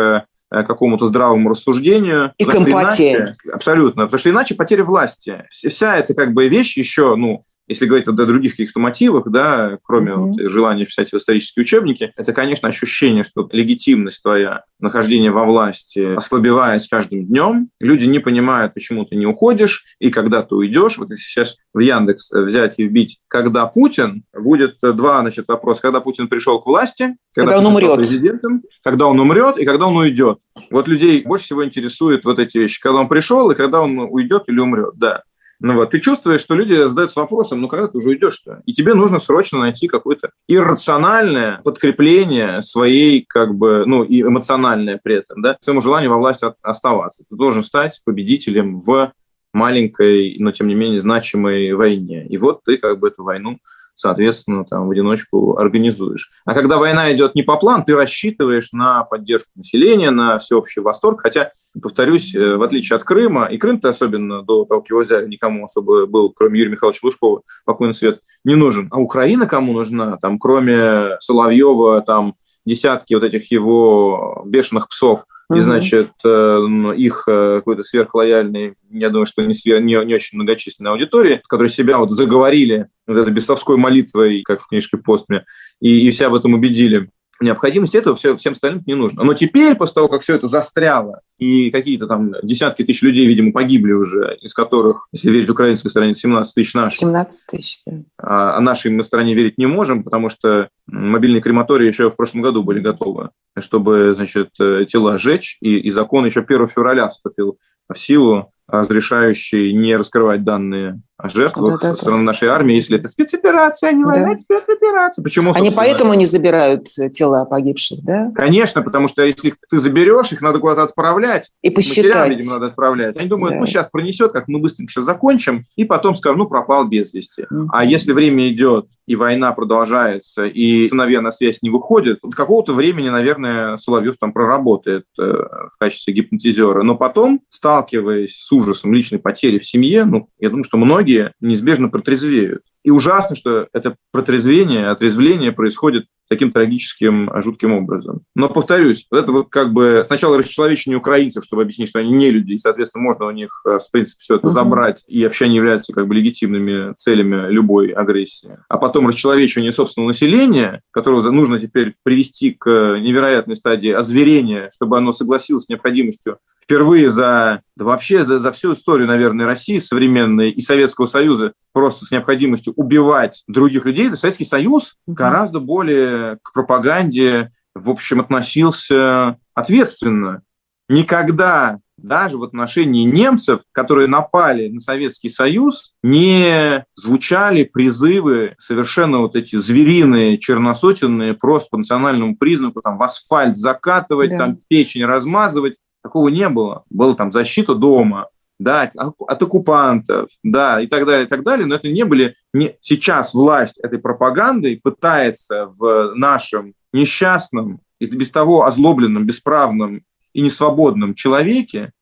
э, 0.50 0.62
какому-то 0.64 1.06
здравому 1.06 1.50
рассуждению. 1.50 2.32
И 2.36 2.44
к 2.44 2.54
эмпатии. 2.54 3.36
Абсолютно. 3.52 4.06
Потому 4.06 4.18
что 4.18 4.30
иначе 4.30 4.56
потеря 4.56 4.82
власти. 4.82 5.44
Вся 5.50 5.96
эта 5.96 6.14
как 6.14 6.32
бы 6.32 6.48
вещь 6.48 6.76
еще, 6.76 7.14
ну, 7.14 7.44
если 7.72 7.86
говорить 7.86 8.08
о 8.08 8.12
других 8.12 8.52
каких-то 8.52 8.78
мотивах, 8.78 9.28
да, 9.30 9.78
кроме 9.82 10.12
mm-hmm. 10.12 10.16
вот 10.16 10.50
желания 10.50 10.84
писать 10.84 11.10
в 11.10 11.16
исторические 11.16 11.62
учебники, 11.62 12.12
это, 12.16 12.32
конечно, 12.32 12.68
ощущение, 12.68 13.24
что 13.24 13.48
легитимность 13.52 14.22
твоя, 14.22 14.64
нахождение 14.78 15.30
во 15.30 15.44
власти 15.44 16.14
ослабевает 16.14 16.82
с 16.82 16.88
каждым 16.88 17.26
днем, 17.26 17.68
люди 17.80 18.04
не 18.04 18.18
понимают, 18.18 18.74
почему 18.74 19.04
ты 19.04 19.16
не 19.16 19.26
уходишь, 19.26 19.84
и 19.98 20.10
когда 20.10 20.42
ты 20.42 20.54
уйдешь, 20.54 20.98
вот 20.98 21.10
если 21.10 21.22
сейчас 21.22 21.56
в 21.72 21.78
Яндекс 21.78 22.30
взять 22.30 22.78
и 22.78 22.84
вбить, 22.84 23.18
когда 23.28 23.66
Путин, 23.66 24.24
будет 24.34 24.76
два, 24.82 25.20
значит, 25.20 25.48
вопроса, 25.48 25.82
когда 25.82 26.00
Путин 26.00 26.28
пришел 26.28 26.60
к 26.60 26.66
власти, 26.66 27.16
когда, 27.34 27.52
когда 27.52 27.58
он 27.58 27.74
умрет, 27.74 27.96
президентом, 27.96 28.62
когда 28.82 29.06
он 29.06 29.18
умрет 29.18 29.58
и 29.58 29.64
когда 29.64 29.86
он 29.86 29.96
уйдет. 29.96 30.38
Вот 30.70 30.88
людей 30.88 31.22
больше 31.22 31.46
всего 31.46 31.64
интересуют 31.64 32.24
вот 32.24 32.38
эти 32.38 32.58
вещи, 32.58 32.80
когда 32.80 33.00
он 33.00 33.08
пришел 33.08 33.50
и 33.50 33.54
когда 33.54 33.80
он 33.80 33.98
уйдет 33.98 34.44
или 34.48 34.60
умрет, 34.60 34.94
да. 34.96 35.22
Ну 35.64 35.74
вот, 35.74 35.90
ты 35.90 36.00
чувствуешь, 36.00 36.40
что 36.40 36.56
люди 36.56 36.74
задаются 36.74 37.20
вопросом, 37.20 37.60
ну 37.60 37.68
когда 37.68 37.86
ты 37.86 37.96
уже 37.96 38.08
уйдешь-то? 38.08 38.62
И 38.66 38.72
тебе 38.72 38.94
нужно 38.94 39.20
срочно 39.20 39.60
найти 39.60 39.86
какое-то 39.86 40.30
иррациональное 40.48 41.60
подкрепление 41.62 42.62
своей, 42.62 43.24
как 43.28 43.54
бы, 43.54 43.84
ну 43.86 44.02
и 44.02 44.22
эмоциональное 44.22 44.98
при 45.02 45.14
этом, 45.14 45.40
да, 45.40 45.56
своему 45.60 45.80
желанию 45.80 46.10
во 46.10 46.18
власти 46.18 46.46
оставаться. 46.62 47.24
Ты 47.30 47.36
должен 47.36 47.62
стать 47.62 48.00
победителем 48.04 48.80
в 48.80 49.12
маленькой, 49.52 50.34
но 50.40 50.50
тем 50.50 50.66
не 50.66 50.74
менее 50.74 50.98
значимой 50.98 51.72
войне. 51.74 52.26
И 52.26 52.38
вот 52.38 52.62
ты 52.64 52.76
как 52.76 52.98
бы 52.98 53.08
эту 53.08 53.22
войну 53.22 53.58
соответственно, 54.02 54.64
там 54.64 54.88
в 54.88 54.90
одиночку 54.90 55.56
организуешь. 55.56 56.30
А 56.44 56.54
когда 56.54 56.78
война 56.78 57.12
идет 57.12 57.34
не 57.34 57.42
по 57.42 57.56
плану, 57.56 57.84
ты 57.86 57.94
рассчитываешь 57.94 58.72
на 58.72 59.04
поддержку 59.04 59.50
населения, 59.54 60.10
на 60.10 60.38
всеобщий 60.38 60.82
восторг. 60.82 61.20
Хотя, 61.22 61.52
повторюсь, 61.80 62.34
э, 62.34 62.56
в 62.56 62.62
отличие 62.62 62.96
от 62.96 63.04
Крыма, 63.04 63.46
и 63.46 63.58
Крым-то 63.58 63.88
особенно 63.88 64.42
до 64.42 64.64
того, 64.64 64.80
как 64.80 64.90
его 64.90 65.00
взяли, 65.00 65.28
никому 65.28 65.64
особо 65.64 66.06
был, 66.06 66.32
кроме 66.32 66.58
Юрия 66.58 66.72
Михайловича 66.72 67.00
Лужкова, 67.04 67.42
покойный 67.64 67.94
свет, 67.94 68.20
не 68.44 68.56
нужен. 68.56 68.88
А 68.90 68.98
Украина 68.98 69.46
кому 69.46 69.72
нужна? 69.72 70.18
Там, 70.18 70.38
кроме 70.38 71.18
Соловьева, 71.20 72.02
там 72.02 72.34
десятки 72.66 73.14
вот 73.14 73.22
этих 73.22 73.50
его 73.52 74.42
бешеных 74.46 74.88
псов– 74.88 75.24
и, 75.56 75.60
значит, 75.60 76.10
э, 76.24 76.58
их 76.96 77.24
э, 77.26 77.56
какой-то 77.56 77.82
сверхлояльный, 77.82 78.74
я 78.90 79.10
думаю, 79.10 79.26
что 79.26 79.42
не, 79.42 79.54
свер, 79.54 79.80
не, 79.80 80.02
не 80.04 80.14
очень 80.14 80.38
многочисленной 80.38 80.92
аудитории, 80.92 81.40
которые 81.48 81.68
себя 81.68 81.98
вот 81.98 82.10
заговорили 82.10 82.88
вот 83.06 83.16
этой 83.16 83.32
бесовской 83.32 83.76
молитвой, 83.76 84.42
как 84.42 84.60
в 84.60 84.68
книжке 84.68 84.96
Постме, 84.96 85.44
и, 85.80 86.06
и 86.06 86.12
себя 86.12 86.30
в 86.30 86.34
этом 86.34 86.54
убедили 86.54 87.08
необходимость 87.42 87.94
этого 87.94 88.16
все, 88.16 88.36
всем 88.36 88.52
остальным 88.52 88.82
не 88.86 88.94
нужно. 88.94 89.24
Но 89.24 89.34
теперь, 89.34 89.74
после 89.74 89.94
того, 89.94 90.08
как 90.08 90.22
все 90.22 90.34
это 90.34 90.46
застряло, 90.46 91.20
и 91.42 91.72
какие-то 91.72 92.06
там 92.06 92.34
десятки 92.44 92.84
тысяч 92.84 93.02
людей, 93.02 93.26
видимо, 93.26 93.52
погибли 93.52 93.92
уже, 93.92 94.38
из 94.40 94.54
которых, 94.54 95.08
если 95.10 95.32
верить 95.32 95.50
украинской 95.50 95.88
стороне, 95.88 96.14
17 96.14 96.54
тысяч 96.54 96.72
наших. 96.74 97.00
17 97.00 97.46
тысяч, 97.50 97.80
да. 97.84 97.96
А, 98.18 98.56
а 98.56 98.60
нашей 98.60 98.92
мы 98.92 99.02
стране 99.02 99.34
верить 99.34 99.58
не 99.58 99.66
можем, 99.66 100.04
потому 100.04 100.28
что 100.28 100.68
мобильные 100.86 101.42
крематории 101.42 101.88
еще 101.88 102.10
в 102.10 102.16
прошлом 102.16 102.42
году 102.42 102.62
были 102.62 102.78
готовы, 102.78 103.30
чтобы, 103.58 104.14
значит, 104.14 104.50
э, 104.60 104.84
тела 104.88 105.18
сжечь, 105.18 105.58
и, 105.60 105.78
и 105.78 105.90
закон 105.90 106.24
еще 106.24 106.40
1 106.40 106.68
февраля 106.68 107.08
вступил 107.08 107.58
в 107.92 107.98
силу, 107.98 108.52
разрешающий 108.68 109.72
не 109.74 109.96
раскрывать 109.96 110.44
данные 110.44 111.00
о 111.18 111.28
жертвах 111.28 111.80
да, 111.80 111.90
да, 111.90 111.96
со 111.96 112.02
стороны 112.02 112.22
да. 112.22 112.32
нашей 112.32 112.48
армии, 112.48 112.74
если 112.74 112.98
это 112.98 113.06
спецоперация, 113.06 113.90
а 113.90 113.92
не 113.92 114.04
война, 114.04 114.34
да. 114.34 114.38
спецоперация. 114.38 115.22
Почему, 115.22 115.52
Они 115.54 115.70
поэтому 115.70 116.14
не 116.14 116.24
забирают 116.24 116.86
тела 117.12 117.44
погибших, 117.44 118.02
да? 118.02 118.30
Конечно, 118.34 118.82
потому 118.82 119.08
что 119.08 119.22
если 119.22 119.54
ты 119.68 119.78
заберешь, 119.78 120.32
их 120.32 120.40
надо 120.40 120.58
куда-то 120.58 120.84
отправлять. 120.84 121.31
И 121.62 121.70
посчитать. 121.70 122.30
видимо, 122.30 122.54
надо 122.54 122.66
отправлять. 122.66 123.16
Они 123.16 123.28
думают, 123.28 123.54
да. 123.54 123.60
ну, 123.60 123.66
сейчас 123.66 123.88
пронесет, 123.90 124.32
как 124.32 124.48
мы 124.48 124.58
быстренько 124.58 124.92
сейчас 124.92 125.04
закончим, 125.04 125.64
и 125.76 125.84
потом 125.84 126.14
скажем, 126.14 126.38
ну, 126.38 126.46
пропал 126.46 126.86
без 126.86 127.12
вести. 127.12 127.42
Mm-hmm. 127.42 127.66
А 127.72 127.84
если 127.84 128.12
время 128.12 128.50
идет, 128.52 128.86
и 129.06 129.16
война 129.16 129.52
продолжается, 129.52 130.44
и 130.44 130.88
сыновья 130.88 131.20
на 131.20 131.32
связь 131.32 131.58
не 131.62 131.70
выходят, 131.70 132.18
до 132.22 132.30
какого-то 132.30 132.72
времени, 132.72 133.08
наверное, 133.08 133.76
Соловьев 133.76 134.16
там 134.18 134.32
проработает 134.32 135.04
э, 135.18 135.22
в 135.22 135.78
качестве 135.78 136.14
гипнотизера. 136.14 136.82
Но 136.82 136.96
потом, 136.96 137.40
сталкиваясь 137.50 138.36
с 138.36 138.52
ужасом 138.52 138.94
личной 138.94 139.18
потери 139.18 139.58
в 139.58 139.66
семье, 139.66 140.04
ну, 140.04 140.28
я 140.38 140.50
думаю, 140.50 140.64
что 140.64 140.76
многие 140.76 141.32
неизбежно 141.40 141.88
протрезвеют. 141.88 142.62
И 142.84 142.90
ужасно, 142.90 143.36
что 143.36 143.68
это 143.72 143.96
протрезвение, 144.10 144.88
отрезвление 144.88 145.52
происходит 145.52 146.06
таким 146.28 146.50
трагическим, 146.50 147.30
жутким 147.42 147.72
образом. 147.72 148.22
Но, 148.34 148.48
повторюсь, 148.48 149.06
это 149.12 149.32
вот 149.32 149.50
как 149.50 149.72
бы 149.72 150.02
сначала 150.06 150.38
расчеловечение 150.38 150.98
украинцев, 150.98 151.44
чтобы 151.44 151.62
объяснить, 151.62 151.90
что 151.90 151.98
они 151.98 152.10
не 152.10 152.30
люди, 152.30 152.52
и, 152.52 152.58
соответственно, 152.58 153.04
можно 153.04 153.26
у 153.26 153.30
них, 153.30 153.60
э, 153.66 153.78
в 153.78 153.90
принципе, 153.90 154.20
все 154.20 154.36
это 154.36 154.48
забрать, 154.48 155.04
и 155.06 155.22
вообще 155.24 155.44
они 155.44 155.56
являются 155.56 155.92
как 155.92 156.08
бы 156.08 156.14
легитимными 156.14 156.94
целями 156.94 157.52
любой 157.52 157.90
агрессии. 157.90 158.56
А 158.68 158.78
потом 158.78 159.08
расчеловечивание 159.08 159.72
собственного 159.72 160.08
населения, 160.08 160.80
которого 160.90 161.30
нужно 161.30 161.58
теперь 161.58 161.94
привести 162.02 162.52
к 162.52 162.66
невероятной 162.66 163.56
стадии 163.56 163.90
озверения, 163.90 164.70
чтобы 164.74 164.96
оно 164.96 165.12
согласилось 165.12 165.64
с 165.64 165.68
необходимостью 165.68 166.38
впервые 166.62 167.10
за, 167.10 167.62
да 167.76 167.84
вообще 167.84 168.24
за, 168.24 168.38
за 168.38 168.52
всю 168.52 168.72
историю, 168.72 169.08
наверное, 169.08 169.46
России 169.46 169.78
современной 169.78 170.50
и 170.50 170.60
Советского 170.60 171.06
Союза 171.06 171.52
просто 171.72 172.04
с 172.04 172.10
необходимостью 172.10 172.72
убивать 172.76 173.42
других 173.46 173.84
людей, 173.84 174.10
Советский 174.16 174.44
Союз 174.44 174.96
гораздо 175.06 175.60
более 175.60 176.38
к 176.42 176.52
пропаганде, 176.52 177.52
в 177.74 177.90
общем, 177.90 178.20
относился 178.20 179.38
ответственно. 179.54 180.42
Никогда 180.88 181.78
даже 182.02 182.36
в 182.36 182.42
отношении 182.42 183.04
немцев, 183.04 183.60
которые 183.72 184.08
напали 184.08 184.68
на 184.68 184.80
Советский 184.80 185.28
Союз, 185.28 185.94
не 186.02 186.84
звучали 186.96 187.64
призывы 187.64 188.56
совершенно 188.58 189.18
вот 189.18 189.36
эти 189.36 189.56
звериные, 189.56 190.38
черносотенные, 190.38 191.34
просто 191.34 191.70
по 191.70 191.78
национальному 191.78 192.36
признаку, 192.36 192.82
там, 192.82 192.98
в 192.98 193.02
асфальт 193.02 193.56
закатывать, 193.56 194.30
да. 194.30 194.38
там, 194.38 194.58
печень 194.68 195.04
размазывать. 195.04 195.76
Такого 196.02 196.28
не 196.28 196.48
было. 196.48 196.84
Была 196.90 197.14
там 197.14 197.30
защита 197.30 197.74
дома, 197.74 198.28
да, 198.58 198.90
от 198.94 199.42
оккупантов, 199.42 200.28
да, 200.42 200.80
и 200.80 200.86
так 200.86 201.04
далее, 201.06 201.26
и 201.26 201.28
так 201.28 201.42
далее, 201.42 201.66
но 201.66 201.76
это 201.76 201.88
не 201.88 202.04
были... 202.04 202.36
Не... 202.52 202.76
Сейчас 202.80 203.34
власть 203.34 203.78
этой 203.80 203.98
пропагандой 203.98 204.80
пытается 204.82 205.66
в 205.66 206.14
нашем 206.14 206.74
несчастном 206.92 207.80
и 207.98 208.06
без 208.06 208.30
того 208.30 208.64
озлобленном, 208.64 209.26
бесправном 209.26 210.02
и 210.32 210.40
несвободном 210.40 211.14
человеке 211.14 211.92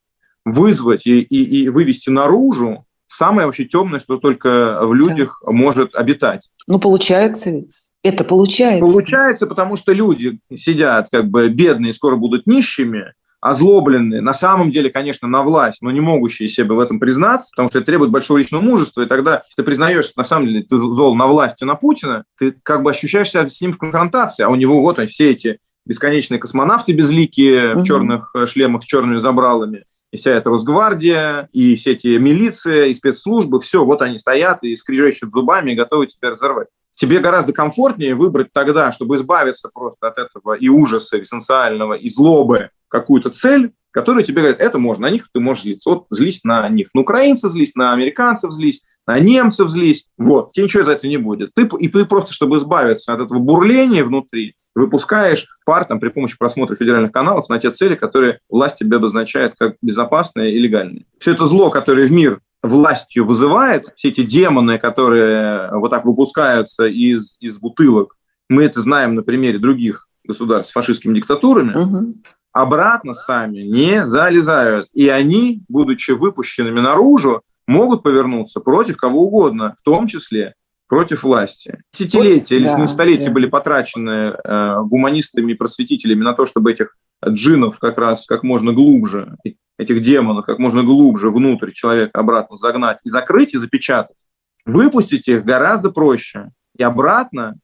вызвать 0.45 1.07
и, 1.07 1.21
и, 1.21 1.63
и 1.63 1.69
вывести 1.69 2.11
наружу 2.11 2.87
самое 3.09 3.47
вообще 3.47 3.65
темное, 3.67 3.99
что 3.99 4.17
только 4.19 4.81
в 4.83 4.95
людях 4.95 5.43
да. 5.45 5.53
может 5.53 5.95
обитать. 5.95 6.49
Ну, 6.67 6.79
получается 6.79 7.51
ведь. 7.51 7.89
Это 8.03 8.25
получается. 8.25 8.81
Получается, 8.81 9.47
потому 9.47 9.77
что 9.77 9.93
люди 9.93 10.41
сидят 10.55 11.09
как 11.11 11.29
бы 11.29 11.51
бедные, 11.51 11.93
скоро 11.93 12.17
будут 12.17 12.47
нищими, 12.47 13.13
озлобленные, 13.41 14.21
на 14.21 14.35
самом 14.35 14.71
деле, 14.71 14.91
конечно, 14.91 15.27
на 15.27 15.43
власть, 15.43 15.81
но 15.81 15.91
не 15.91 16.01
могущие 16.01 16.49
себе 16.49 16.75
в 16.75 16.79
этом 16.79 17.01
признаться, 17.01 17.51
потому 17.53 17.69
что 17.69 17.79
это 17.79 17.87
требует 17.87 18.11
большого 18.11 18.39
личного 18.39 18.63
мужества, 18.63 19.03
и 19.03 19.07
тогда, 19.07 19.43
если 19.47 19.57
ты 19.57 19.63
признаешь, 19.63 20.05
что 20.05 20.15
на 20.19 20.25
самом 20.25 20.47
деле 20.47 20.63
ты 20.63 20.77
зол 20.77 21.15
на 21.15 21.27
власти, 21.27 21.65
на 21.65 21.75
Путина, 21.75 22.25
ты 22.39 22.55
как 22.63 22.83
бы 22.83 22.91
ощущаешь 22.91 23.31
себя 23.31 23.49
с 23.49 23.61
ним 23.61 23.73
в 23.73 23.79
конфронтации, 23.79 24.43
а 24.43 24.51
у 24.51 24.57
него 24.57 24.83
вот 24.83 24.99
они, 24.99 25.09
все 25.09 25.31
эти 25.31 25.59
бесконечные 25.87 26.39
космонавты 26.39 26.93
безликие 26.93 27.75
угу. 27.75 27.81
в 27.81 27.85
черных 27.85 28.31
э, 28.35 28.47
шлемах 28.47 28.83
с 28.83 28.87
черными 28.87 29.19
забралами, 29.19 29.85
и 30.13 30.17
вся 30.17 30.33
эта 30.33 30.51
Росгвардия, 30.51 31.49
и 31.53 31.77
все 31.77 31.93
эти 31.93 32.19
милиции, 32.19 32.91
и 32.91 32.95
спецслужбы, 32.95 33.61
все, 33.61 33.85
вот 33.85 34.03
они 34.03 34.19
стоят 34.19 34.63
и 34.63 34.77
скрежещут 34.77 35.31
зубами 35.31 35.73
и 35.73 35.77
готовы 35.77 36.09
тебя 36.09 36.31
разорвать. 36.31 36.67
Тебе 36.95 37.21
гораздо 37.21 37.53
комфортнее 37.53 38.15
выбрать 38.15 38.49
тогда, 38.53 38.93
чтобы 38.93 39.15
избавиться 39.15 39.71
просто 39.73 40.09
от 40.09 40.19
этого 40.19 40.55
и 40.55 40.69
ужаса 40.69 41.17
экзистенциального, 41.19 41.95
и 41.95 42.11
злобы, 42.11 42.71
какую-то 42.91 43.31
цель, 43.31 43.73
которая 43.91 44.25
тебе 44.25 44.43
говорит, 44.43 44.61
это 44.61 44.79
можно, 44.79 45.09
на 45.09 45.11
них 45.11 45.29
ты 45.33 45.41
можешь 45.41 45.65
злиться. 45.65 45.91
Вот 45.91 46.07
злись 46.11 46.41
на 46.45 46.69
них. 46.69 46.89
На 46.95 47.01
украинцев 47.01 47.53
злись, 47.53 47.75
на 47.75 47.93
американцев 47.93 48.53
злись, 48.53 48.83
на 49.07 49.19
немцев 49.19 49.69
злись. 49.69 50.07
Вот, 50.17 50.53
тебе 50.53 50.65
ничего 50.65 50.85
за 50.85 50.93
это 50.93 51.09
не 51.09 51.17
будет. 51.17 51.53
Ты, 51.55 51.69
и 51.79 51.89
ты 51.89 52.05
просто, 52.05 52.33
чтобы 52.33 52.59
избавиться 52.59 53.13
от 53.13 53.21
этого 53.21 53.39
бурления 53.39 54.05
внутри, 54.05 54.55
выпускаешь 54.75 55.47
пар 55.65 55.85
там, 55.85 55.99
при 55.99 56.11
помощи 56.11 56.37
просмотра 56.39 56.77
федеральных 56.77 57.11
каналов 57.11 57.49
на 57.49 57.59
те 57.59 57.71
цели, 57.71 57.97
которые 57.97 58.39
власть 58.49 58.77
тебе 58.77 58.97
обозначает 58.97 59.55
как 59.59 59.77
безопасные 59.83 60.55
и 60.55 60.59
легальные. 60.59 61.07
Все 61.19 61.33
это 61.33 61.47
зло, 61.47 61.71
которое 61.71 62.07
в 62.07 62.13
мир 62.13 62.41
властью 62.63 63.25
вызывает, 63.25 63.87
все 63.97 64.11
эти 64.11 64.23
демоны, 64.23 64.79
которые 64.79 65.71
вот 65.73 65.89
так 65.89 66.05
выпускаются 66.05 66.87
из, 66.87 67.37
из 67.41 67.59
бутылок, 67.59 68.17
мы 68.49 68.65
это 68.65 68.81
знаем 68.81 69.15
на 69.15 69.23
примере 69.23 69.59
других 69.59 70.09
государств 70.25 70.71
с 70.71 70.75
фашистскими 70.75 71.15
диктатурами, 71.15 71.77
угу 71.77 72.15
обратно 72.53 73.15
сами 73.15 73.59
не 73.59 74.05
залезают. 74.07 74.89
И 74.93 75.09
они, 75.09 75.63
будучи 75.69 76.13
выпущенными 76.13 76.81
наружу, 76.81 77.43
могут 77.67 78.03
повернуться 78.03 78.61
против 78.61 78.97
кого 78.97 79.25
угодно, 79.25 79.77
в 79.81 79.85
том 79.85 80.07
числе 80.07 80.55
против 80.89 81.23
власти. 81.23 81.79
Десятилетия 81.93 82.57
или 82.57 82.65
да, 82.65 82.89
столетия 82.89 83.27
да. 83.27 83.33
были 83.33 83.47
потрачены 83.47 84.35
э, 84.35 84.83
гуманистами 84.83 85.53
и 85.53 85.55
просветителями 85.55 86.25
на 86.25 86.35
то, 86.35 86.47
чтобы 86.47 86.73
этих 86.73 86.97
джинов 87.27 87.79
как 87.79 87.97
раз 87.97 88.27
как 88.27 88.43
можно 88.43 88.73
глубже, 88.73 89.37
этих 89.79 90.03
демонов 90.03 90.47
как 90.47 90.59
можно 90.59 90.83
глубже 90.83 91.31
внутрь 91.31 91.71
человека 91.71 92.19
обратно 92.19 92.57
загнать 92.57 92.99
и 93.05 93.09
закрыть 93.09 93.55
и 93.55 93.59
запечатать. 93.59 94.17
Выпустить 94.65 95.29
их 95.29 95.45
гораздо 95.45 95.91
проще. 95.91 96.51
И 96.77 96.83
обратно 96.83 97.55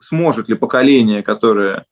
сможет 0.00 0.48
ли 0.48 0.54
поколение, 0.54 1.24
которое 1.24 1.86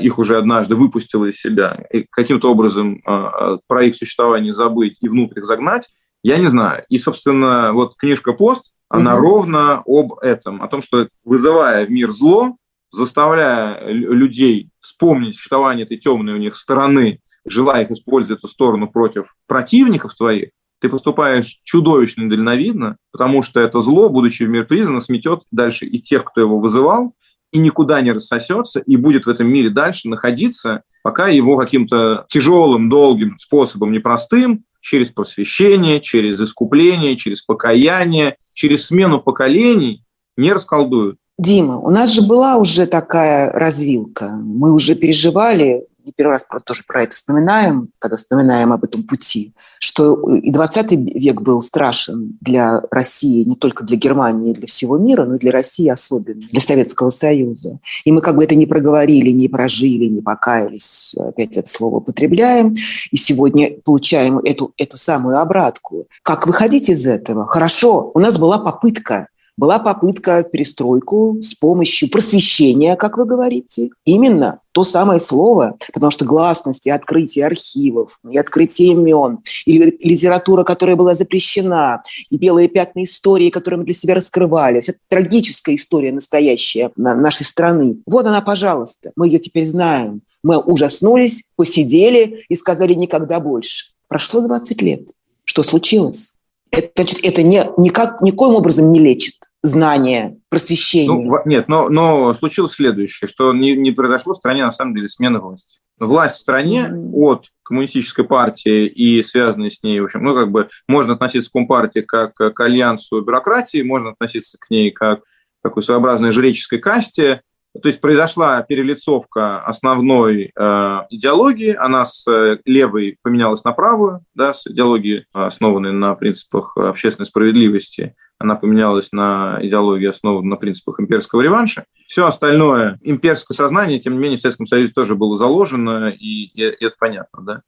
их 0.00 0.18
уже 0.18 0.36
однажды 0.36 0.76
выпустила 0.76 1.26
из 1.26 1.36
себя, 1.36 1.84
и 1.92 2.06
каким-то 2.10 2.50
образом 2.50 2.96
э, 2.96 3.00
э, 3.06 3.58
про 3.66 3.84
их 3.84 3.96
существование 3.96 4.52
забыть 4.52 4.98
и 5.00 5.08
внутрь 5.08 5.40
их 5.40 5.46
загнать, 5.46 5.88
я 6.22 6.38
не 6.38 6.48
знаю. 6.48 6.84
И, 6.88 6.98
собственно, 6.98 7.72
вот 7.72 7.96
книжка 7.96 8.32
«Пост», 8.32 8.72
она 8.88 9.14
угу. 9.14 9.22
ровно 9.22 9.82
об 9.86 10.14
этом, 10.20 10.62
о 10.62 10.68
том, 10.68 10.82
что 10.82 11.08
вызывая 11.24 11.86
в 11.86 11.90
мир 11.90 12.10
зло, 12.10 12.56
заставляя 12.92 13.86
людей 13.88 14.70
вспомнить 14.80 15.36
существование 15.36 15.84
этой 15.84 15.96
темной 15.96 16.34
у 16.34 16.38
них 16.38 16.54
стороны, 16.54 17.20
желая 17.44 17.82
их 17.82 17.90
использовать 17.90 18.38
эту 18.38 18.48
сторону 18.48 18.88
против 18.88 19.34
противников 19.46 20.14
твоих, 20.14 20.50
ты 20.80 20.88
поступаешь 20.88 21.60
чудовищно 21.64 22.22
недальновидно, 22.22 22.98
потому 23.10 23.42
что 23.42 23.58
это 23.60 23.80
зло, 23.80 24.10
будучи 24.10 24.42
в 24.42 24.48
мир 24.48 24.66
признано, 24.66 25.00
сметет 25.00 25.42
дальше 25.50 25.86
и 25.86 26.00
тех, 26.00 26.24
кто 26.24 26.40
его 26.40 26.58
вызывал, 26.58 27.14
и 27.54 27.58
никуда 27.58 28.00
не 28.00 28.10
рассосется, 28.10 28.80
и 28.80 28.96
будет 28.96 29.26
в 29.26 29.28
этом 29.28 29.46
мире 29.46 29.70
дальше 29.70 30.08
находиться, 30.08 30.82
пока 31.04 31.28
его 31.28 31.56
каким-то 31.56 32.26
тяжелым, 32.28 32.90
долгим 32.90 33.38
способом, 33.38 33.92
непростым, 33.92 34.64
через 34.80 35.10
просвещение, 35.10 36.00
через 36.00 36.40
искупление, 36.40 37.16
через 37.16 37.42
покаяние, 37.42 38.36
через 38.54 38.86
смену 38.86 39.20
поколений 39.20 40.02
не 40.36 40.52
расколдуют. 40.52 41.16
Дима, 41.38 41.78
у 41.78 41.90
нас 41.90 42.12
же 42.12 42.22
была 42.22 42.56
уже 42.56 42.86
такая 42.86 43.52
развилка. 43.52 44.30
Мы 44.42 44.72
уже 44.72 44.96
переживали 44.96 45.86
не 46.04 46.12
первый 46.12 46.32
раз 46.32 46.46
тоже 46.64 46.82
про 46.86 47.02
это 47.02 47.14
вспоминаем, 47.14 47.88
когда 47.98 48.16
вспоминаем 48.16 48.72
об 48.72 48.84
этом 48.84 49.02
пути, 49.04 49.54
что 49.80 50.36
и 50.36 50.50
20 50.50 50.92
век 50.92 51.40
был 51.40 51.62
страшен 51.62 52.36
для 52.40 52.82
России, 52.90 53.44
не 53.44 53.56
только 53.56 53.84
для 53.84 53.96
Германии, 53.96 54.52
для 54.52 54.66
всего 54.66 54.98
мира, 54.98 55.24
но 55.24 55.36
и 55.36 55.38
для 55.38 55.52
России 55.52 55.88
особенно, 55.88 56.42
для 56.50 56.60
Советского 56.60 57.10
Союза. 57.10 57.78
И 58.04 58.12
мы 58.12 58.20
как 58.20 58.36
бы 58.36 58.44
это 58.44 58.54
не 58.54 58.66
проговорили, 58.66 59.30
не 59.30 59.48
прожили, 59.48 60.06
не 60.06 60.20
покаялись, 60.20 61.14
опять 61.18 61.52
это 61.52 61.68
слово 61.68 61.96
употребляем, 61.96 62.74
и 63.10 63.16
сегодня 63.16 63.72
получаем 63.84 64.38
эту, 64.38 64.72
эту 64.76 64.96
самую 64.96 65.40
обратку. 65.40 66.06
Как 66.22 66.46
выходить 66.46 66.88
из 66.90 67.06
этого? 67.06 67.46
Хорошо, 67.46 68.10
у 68.14 68.18
нас 68.18 68.38
была 68.38 68.58
попытка, 68.58 69.28
была 69.56 69.78
попытка 69.78 70.42
перестройку 70.42 71.38
с 71.40 71.54
помощью 71.54 72.10
просвещения, 72.10 72.96
как 72.96 73.18
вы 73.18 73.24
говорите. 73.24 73.90
Именно 74.04 74.60
то 74.72 74.82
самое 74.82 75.20
слово, 75.20 75.76
потому 75.92 76.10
что 76.10 76.24
гласность 76.24 76.86
и 76.86 76.90
открытие 76.90 77.46
архивов, 77.46 78.18
и 78.28 78.36
открытие 78.36 78.92
имен, 78.92 79.38
и 79.66 79.78
литература, 79.78 80.64
которая 80.64 80.96
была 80.96 81.14
запрещена, 81.14 82.02
и 82.28 82.36
белые 82.36 82.68
пятна 82.68 83.04
истории, 83.04 83.50
которые 83.50 83.78
мы 83.78 83.84
для 83.84 83.94
себя 83.94 84.14
раскрывали. 84.16 84.80
Вся 84.80 84.94
трагическая 85.08 85.76
история 85.76 86.12
настоящая 86.12 86.90
нашей 86.96 87.46
страны. 87.46 87.98
Вот 88.06 88.26
она, 88.26 88.40
пожалуйста. 88.40 89.12
Мы 89.14 89.28
ее 89.28 89.38
теперь 89.38 89.66
знаем. 89.66 90.22
Мы 90.42 90.58
ужаснулись, 90.58 91.44
посидели 91.56 92.44
и 92.48 92.56
сказали 92.56 92.94
никогда 92.94 93.40
больше. 93.40 93.92
Прошло 94.08 94.40
20 94.40 94.82
лет. 94.82 95.08
Что 95.44 95.62
случилось? 95.62 96.36
Это, 96.76 96.90
значит, 96.96 97.20
это 97.22 97.42
не, 97.42 97.64
никак, 97.76 98.20
никоим 98.20 98.54
образом 98.54 98.90
не 98.90 99.00
лечит 99.00 99.34
знания, 99.62 100.36
просвещение. 100.50 101.28
Ну, 101.28 101.38
нет, 101.44 101.68
но, 101.68 101.88
но 101.88 102.34
случилось 102.34 102.72
следующее, 102.72 103.28
что 103.28 103.52
не, 103.52 103.76
не 103.76 103.92
произошло 103.92 104.34
в 104.34 104.36
стране, 104.36 104.64
на 104.64 104.72
самом 104.72 104.94
деле, 104.94 105.08
смена 105.08 105.40
власти. 105.40 105.78
Власть 105.98 106.36
в 106.36 106.40
стране 106.40 106.88
mm-hmm. 106.90 107.10
от 107.14 107.46
коммунистической 107.62 108.24
партии 108.24 108.86
и 108.86 109.22
связанной 109.22 109.70
с 109.70 109.82
ней, 109.82 110.00
в 110.00 110.04
общем, 110.04 110.24
ну, 110.24 110.34
как 110.34 110.50
бы 110.50 110.68
можно 110.88 111.14
относиться 111.14 111.48
к 111.48 111.52
Компартии 111.52 112.00
как 112.00 112.34
к 112.34 112.60
альянсу 112.60 113.20
бюрократии, 113.20 113.82
можно 113.82 114.10
относиться 114.10 114.58
к 114.58 114.68
ней 114.70 114.90
как 114.90 115.20
к 115.20 115.24
такой 115.62 115.82
своеобразной 115.82 116.30
жреческой 116.30 116.80
касте, 116.80 117.42
то 117.82 117.88
есть 117.88 118.00
произошла 118.00 118.62
перелицовка 118.62 119.60
основной 119.64 120.52
э, 120.54 120.98
идеологии, 121.10 121.74
она 121.74 122.04
с 122.04 122.24
э, 122.30 122.58
левой 122.64 123.18
поменялась 123.22 123.64
на 123.64 123.72
правую, 123.72 124.24
да, 124.34 124.54
с 124.54 124.66
идеологии, 124.66 125.26
основанной 125.32 125.92
на 125.92 126.14
принципах 126.14 126.76
общественной 126.76 127.26
справедливости, 127.26 128.14
она 128.38 128.54
поменялась 128.54 129.10
на 129.12 129.58
идеологию, 129.60 130.10
основанную 130.10 130.50
на 130.50 130.56
принципах 130.56 131.00
имперского 131.00 131.40
реванша. 131.40 131.84
Все 132.06 132.26
остальное, 132.26 132.98
имперское 133.02 133.56
сознание, 133.56 133.98
тем 133.98 134.14
не 134.14 134.18
менее, 134.18 134.38
в 134.38 134.40
Советском 134.40 134.66
Союзе 134.66 134.92
тоже 134.92 135.14
было 135.14 135.36
заложено, 135.36 136.10
и, 136.10 136.46
и 136.54 136.60
это 136.62 136.94
понятно, 136.98 137.42
да. 137.42 137.62